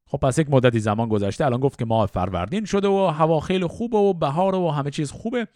خب 0.09 0.19
پس 0.19 0.39
یک 0.39 0.51
مدتی 0.51 0.81
زمان 0.81 1.09
گذشته 1.09 1.45
الان 1.45 1.61
گفت 1.61 1.79
که 1.79 1.85
ماه 1.85 2.07
فروردین 2.07 2.65
شده 2.65 2.89
و 2.89 3.07
هوا 3.07 3.41
خیلی 3.41 3.67
خوبه 3.67 3.99
و 3.99 4.13
بهار 4.13 4.55
و 4.55 4.71
همه 4.71 4.91
چیز 4.91 5.13
خوبه 5.13 5.49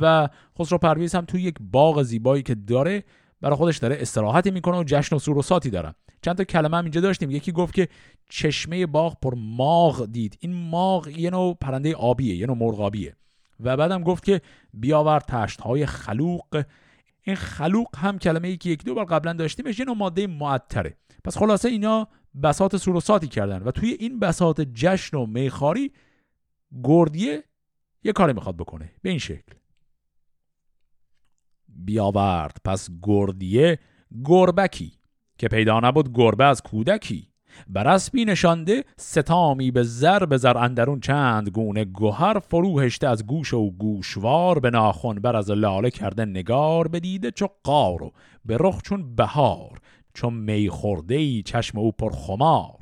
و 0.00 0.28
خسرو 0.58 0.78
پرویز 0.78 1.14
هم 1.14 1.24
توی 1.24 1.42
یک 1.42 1.54
باغ 1.60 2.02
زیبایی 2.02 2.42
که 2.42 2.54
داره 2.54 3.04
برای 3.40 3.56
خودش 3.56 3.78
داره 3.78 3.96
استراحتی 4.00 4.50
می‌کنه 4.50 4.78
و 4.78 4.84
جشن 4.86 5.16
و 5.16 5.18
سروساتی 5.18 5.70
داره. 5.70 5.94
چند 6.24 6.36
تا 6.36 6.44
کلمه 6.44 6.76
هم 6.76 6.84
اینجا 6.84 7.00
داشتیم. 7.00 7.30
یکی 7.30 7.52
گفت 7.52 7.74
که 7.74 7.88
چشمه 8.28 8.86
باغ 8.86 9.20
پر 9.20 9.34
ماغ 9.36 10.06
دید. 10.06 10.36
این 10.40 10.54
ماغ 10.54 11.08
یه 11.08 11.30
نوع 11.30 11.54
پرنده 11.54 11.94
آبیه 11.94 12.36
یه 12.36 12.46
نوع 12.46 12.56
مرغابیه. 12.56 13.16
و 13.60 13.76
بعدم 13.76 14.02
گفت 14.02 14.24
که 14.24 14.40
بیاور 14.74 15.20
تشت 15.20 15.60
های 15.60 15.86
خلوق. 15.86 16.64
این 17.22 17.36
خلوق 17.36 17.96
هم 17.96 18.18
کلمه 18.18 18.48
ای 18.48 18.56
که 18.56 18.70
یک 18.70 18.84
دو 18.84 18.94
بار 18.94 19.04
قبلا 19.04 19.32
داشتیمش 19.32 19.78
یه 19.78 19.84
نوع 19.84 19.96
ماده 19.96 20.26
معطره. 20.26 20.96
پس 21.24 21.38
خلاصه 21.38 21.68
اینا 21.68 22.08
بسات 22.42 22.76
سروساتی 22.76 23.28
کردن 23.28 23.62
و 23.62 23.70
توی 23.70 23.96
این 24.00 24.18
بسات 24.18 24.60
جشن 24.60 25.16
و 25.16 25.26
میخاری 25.26 25.92
گردیه 26.84 27.44
یه 28.04 28.12
کاری 28.12 28.32
می‌خواد 28.32 28.56
بکنه. 28.56 28.92
به 29.02 29.10
این 29.10 29.18
شکل. 29.18 29.54
بیاورد. 31.68 32.56
پس 32.64 32.90
گردیه 33.02 33.78
گربکی. 34.24 35.03
که 35.44 35.48
پیدا 35.48 35.80
نبود 35.80 36.12
گربه 36.14 36.44
از 36.44 36.62
کودکی. 36.62 37.28
بر 37.68 37.88
اسبی 37.88 38.24
نشانده 38.24 38.84
ستامی 38.96 39.70
به 39.70 39.82
زر 39.82 40.24
به 40.24 40.36
زر 40.36 40.58
اندرون 40.58 41.00
چند 41.00 41.48
گونه 41.48 41.84
گوهر 41.84 42.38
فروهشته 42.38 43.08
از 43.08 43.26
گوش 43.26 43.54
و 43.54 43.70
گوشوار 43.70 44.58
به 44.58 44.70
ناخن 44.70 45.14
بر 45.14 45.36
از 45.36 45.50
لاله 45.50 45.90
کرده 45.90 46.24
نگار 46.24 46.88
بدیده 46.88 47.30
چو 47.30 47.48
قار 47.64 48.02
و 48.02 48.12
به 48.44 48.56
رخ 48.60 48.82
چون 48.82 49.14
بهار 49.14 49.78
چون 50.14 50.34
می 50.34 50.68
خورده 50.68 51.14
ای 51.14 51.42
چشم 51.42 51.78
او 51.78 51.92
پر 51.92 52.10
خمار. 52.12 52.78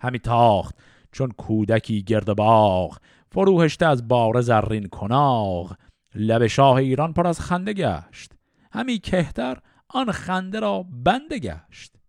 همی 0.00 0.18
تاخت 0.18 0.76
چون 1.12 1.30
کودکی 1.30 2.02
گرد 2.02 2.36
باغ 2.36 2.98
فروهشته 3.28 3.86
از 3.86 4.08
بار 4.08 4.40
زرین 4.40 4.88
کناغ. 4.88 5.76
لب 6.14 6.46
شاه 6.46 6.76
ایران 6.76 7.12
پر 7.12 7.26
از 7.26 7.40
خنده 7.40 7.72
گشت. 7.72 8.32
همی 8.72 8.98
کهتر 8.98 9.58
آن 9.88 10.12
خنده 10.12 10.60
را 10.60 10.84
بنده 11.04 11.38
گشت. 11.38 12.01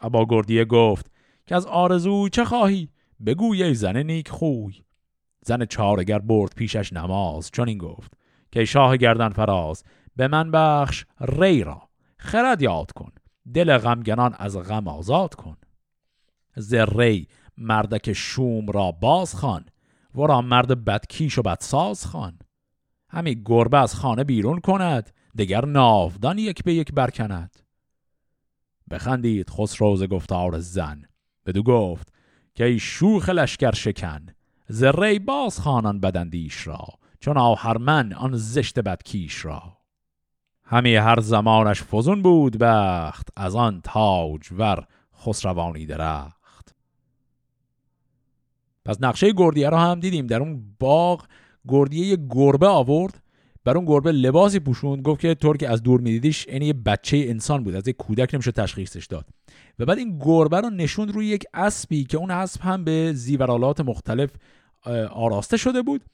ابا 0.00 0.26
گردیه 0.28 0.64
گفت 0.64 1.10
که 1.46 1.56
از 1.56 1.66
آرزو 1.66 2.28
چه 2.28 2.44
خواهی؟ 2.44 2.88
بگوی 3.26 3.62
ای 3.62 3.74
زن 3.74 3.96
نیک 3.96 4.28
خوی. 4.28 4.74
زن 5.46 5.64
چارگر 5.64 6.18
برد 6.18 6.54
پیشش 6.54 6.92
نماز 6.92 7.50
چون 7.50 7.68
این 7.68 7.78
گفت 7.78 8.14
که 8.52 8.64
شاه 8.64 8.96
گردن 8.96 9.28
فراز 9.28 9.84
به 10.16 10.28
من 10.28 10.50
بخش 10.50 11.04
ری 11.20 11.64
را 11.64 11.82
خرد 12.18 12.62
یاد 12.62 12.92
کن 12.92 13.12
دل 13.54 13.78
غمگنان 13.78 14.34
از 14.38 14.56
غم 14.56 14.88
آزاد 14.88 15.34
کن. 15.34 15.56
ز 16.56 16.74
ری 16.74 17.28
مردک 17.56 18.12
شوم 18.12 18.66
را 18.66 18.92
باز 18.92 19.34
خان 19.34 19.64
ورا 20.14 20.40
مرد 20.40 20.84
بدکیش 20.84 21.38
و 21.38 21.42
بدساز 21.42 22.06
خان 22.06 22.38
همی 23.08 23.42
گربه 23.44 23.78
از 23.78 23.94
خانه 23.94 24.24
بیرون 24.24 24.60
کند 24.60 25.10
دگر 25.38 25.64
ناودان 25.64 26.38
یک 26.38 26.64
به 26.64 26.74
یک 26.74 26.92
برکند. 26.92 27.59
بخندید 28.90 29.50
خسروز 29.50 30.02
گفتار 30.02 30.58
زن. 30.58 31.02
بدو 31.46 31.62
گفت 31.62 32.12
که 32.54 32.64
ای 32.64 32.78
شوخ 32.78 33.28
لشکر 33.28 33.74
شکن 33.74 34.26
زره 34.68 35.18
باز 35.18 35.60
خانان 35.60 36.00
بدندیش 36.00 36.66
را 36.66 36.86
چون 37.20 37.36
آهرمن 37.36 38.12
آن 38.12 38.36
زشت 38.36 38.78
بدکیش 38.78 39.44
را. 39.44 39.76
همی 40.64 40.96
هر 40.96 41.20
زمانش 41.20 41.82
فزون 41.82 42.22
بود 42.22 42.58
بخت 42.58 43.28
از 43.36 43.56
آن 43.56 43.80
تاج 43.84 44.52
ور 44.52 44.86
خسروانی 45.18 45.86
درخت. 45.86 46.74
پس 48.84 48.96
نقشه 49.00 49.32
گردیه 49.32 49.68
را 49.68 49.80
هم 49.80 50.00
دیدیم 50.00 50.26
در 50.26 50.40
اون 50.40 50.76
باغ 50.80 51.26
گردیه 51.68 52.16
گربه 52.30 52.66
آورد 52.66 53.19
بر 53.64 53.76
اون 53.76 53.86
گربه 53.86 54.12
لباسی 54.12 54.60
پوشوند 54.60 55.02
گفت 55.02 55.20
که 55.20 55.34
طور 55.34 55.56
که 55.56 55.68
از 55.68 55.82
دور 55.82 56.00
میدیدیش 56.00 56.48
این 56.48 56.62
یه 56.62 56.72
بچه 56.72 57.16
انسان 57.16 57.64
بود 57.64 57.74
از 57.74 57.88
یک 57.88 57.96
کودک 57.96 58.34
نمیشه 58.34 58.52
تشخیصش 58.52 59.06
داد. 59.06 59.26
و 59.78 59.84
بعد 59.84 59.98
این 59.98 60.18
گربه 60.18 60.60
رو 60.60 60.70
نشوند 60.70 61.10
روی 61.10 61.26
یک 61.26 61.44
اسبی 61.54 62.04
که 62.04 62.18
اون 62.18 62.30
اسب 62.30 62.60
هم 62.60 62.84
به 62.84 63.12
زیورالات 63.12 63.80
مختلف 63.80 64.30
آراسته 65.10 65.56
شده 65.56 65.82
بود. 65.82 66.04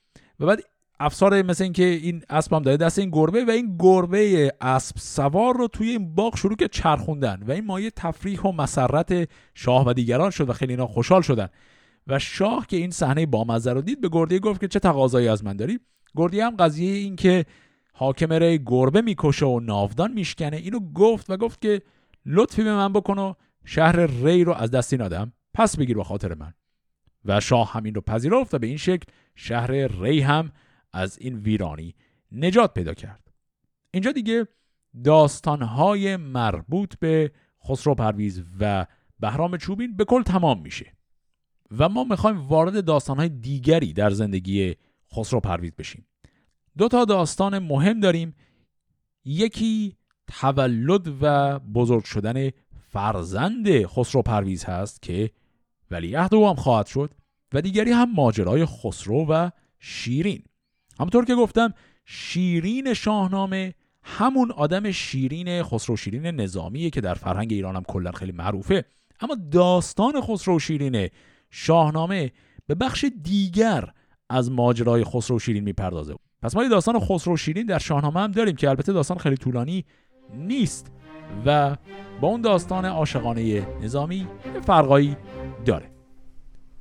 و 0.40 0.46
بعد 0.46 0.62
افسار 1.00 1.42
مثل 1.42 1.64
اینکه 1.64 1.84
این 1.84 2.22
اسب 2.30 2.52
هم 2.52 2.62
داده 2.62 2.84
دست 2.84 2.98
این 2.98 3.10
گربه 3.10 3.44
و 3.44 3.50
این 3.50 3.76
گربه 3.78 4.52
اسب 4.60 4.96
سوار 4.98 5.56
رو 5.56 5.68
توی 5.68 5.90
این 5.90 6.14
باغ 6.14 6.36
شروع 6.36 6.56
که 6.56 6.68
چرخوندن 6.68 7.42
و 7.46 7.52
این 7.52 7.64
مایه 7.64 7.90
تفریح 7.90 8.40
و 8.40 8.52
مسرت 8.52 9.28
شاه 9.54 9.86
و 9.86 9.92
دیگران 9.92 10.30
شد 10.30 10.48
و 10.48 10.52
خیلی 10.52 10.72
اینا 10.72 10.86
خوشحال 10.86 11.22
شدن. 11.22 11.48
و 12.06 12.18
شاه 12.18 12.66
که 12.66 12.76
این 12.76 12.90
صحنه 12.90 13.26
بامزه 13.26 13.72
رو 13.72 13.80
دید 13.80 14.00
به 14.00 14.08
گردی 14.12 14.38
گفت 14.38 14.60
که 14.60 14.68
چه 14.68 14.78
تقاضایی 14.78 15.28
از 15.28 15.44
من 15.44 15.56
داری؟ 15.56 15.80
گردی 16.16 16.40
هم 16.40 16.56
قضیه 16.56 16.92
این 16.92 17.16
که 17.16 17.44
حاکم 17.92 18.32
ری 18.32 18.58
گربه 18.66 19.00
می‌کشه 19.00 19.46
و 19.46 19.60
ناودان 19.60 20.12
میشکنه 20.12 20.56
اینو 20.56 20.80
گفت 20.80 21.30
و 21.30 21.36
گفت 21.36 21.60
که 21.60 21.82
لطفی 22.26 22.64
به 22.64 22.74
من 22.74 22.92
بکن 22.92 23.18
و 23.18 23.34
شهر 23.64 24.06
ری 24.06 24.44
رو 24.44 24.52
از 24.52 24.70
دست 24.70 24.92
این 24.92 25.02
آدم 25.02 25.32
پس 25.54 25.76
بگیر 25.76 25.96
به 25.96 26.04
خاطر 26.04 26.34
من. 26.34 26.54
و 27.24 27.40
شاه 27.40 27.72
همین 27.72 27.94
رو 27.94 28.00
پذیرفت 28.00 28.54
و 28.54 28.58
به 28.58 28.66
این 28.66 28.76
شکل 28.76 29.04
شهر 29.34 29.70
ری 29.86 30.20
هم 30.20 30.52
از 30.92 31.18
این 31.18 31.36
ویرانی 31.36 31.94
نجات 32.32 32.74
پیدا 32.74 32.94
کرد. 32.94 33.32
اینجا 33.90 34.12
دیگه 34.12 34.48
داستانهای 35.04 36.16
مربوط 36.16 36.94
به 36.98 37.32
خسرو 37.68 37.94
پرویز 37.94 38.42
و 38.60 38.86
بهرام 39.20 39.56
چوبین 39.56 39.96
به 39.96 40.04
کل 40.04 40.22
تمام 40.22 40.62
میشه. 40.62 40.95
و 41.78 41.88
ما 41.88 42.04
می‌خوایم 42.04 42.48
وارد 42.48 42.84
داستانهای 42.84 43.28
دیگری 43.28 43.92
در 43.92 44.10
زندگی 44.10 44.74
خسرو 45.12 45.40
پرویز 45.40 45.72
بشیم. 45.78 46.06
دو 46.78 46.88
تا 46.88 47.04
داستان 47.04 47.58
مهم 47.58 48.00
داریم. 48.00 48.34
یکی 49.24 49.96
تولد 50.26 51.22
و 51.22 51.58
بزرگ 51.58 52.04
شدن 52.04 52.50
فرزند 52.88 53.86
خسرو 53.86 54.22
پرویز 54.22 54.64
هست 54.64 55.02
که 55.02 55.30
ولیعهد 55.90 56.34
او 56.34 56.48
هم 56.48 56.54
خواهد 56.54 56.86
شد 56.86 57.14
و 57.52 57.62
دیگری 57.62 57.90
هم 57.90 58.12
ماجرای 58.12 58.66
خسرو 58.66 59.26
و 59.28 59.50
شیرین. 59.78 60.42
همونطور 60.98 61.24
که 61.24 61.34
گفتم 61.34 61.74
شیرین 62.04 62.94
شاهنامه 62.94 63.74
همون 64.02 64.52
آدم 64.52 64.90
شیرین 64.90 65.62
خسرو 65.62 65.96
شیرین 65.96 66.26
نظامیه 66.26 66.90
که 66.90 67.00
در 67.00 67.14
فرهنگ 67.14 67.52
ایران 67.52 67.76
هم 67.76 67.82
کلا 67.82 68.12
خیلی 68.12 68.32
معروفه. 68.32 68.84
اما 69.20 69.36
داستان 69.50 70.20
خسرو 70.20 70.58
شیرین 70.58 71.08
شاهنامه 71.50 72.30
به 72.66 72.74
بخش 72.74 73.04
دیگر 73.22 73.84
از 74.30 74.50
ماجرای 74.50 75.04
خسرو 75.04 75.38
شیرین 75.38 75.64
می‌پردازه. 75.64 76.14
پس 76.42 76.56
ما 76.56 76.62
یه 76.62 76.68
داستان 76.68 77.00
خسرو 77.00 77.36
شیرین 77.36 77.66
در 77.66 77.78
شاهنامه 77.78 78.20
هم 78.20 78.30
داریم 78.30 78.56
که 78.56 78.68
البته 78.68 78.92
داستان 78.92 79.18
خیلی 79.18 79.36
طولانی 79.36 79.84
نیست 80.34 80.92
و 81.46 81.76
با 82.20 82.28
اون 82.28 82.40
داستان 82.40 82.84
عاشقانه 82.84 83.66
نظامی 83.82 84.28
فرقایی 84.66 85.16
داره. 85.64 85.90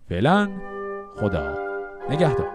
فعلا 0.09 0.49
خدا 1.19 1.55
نگهدار. 2.09 2.54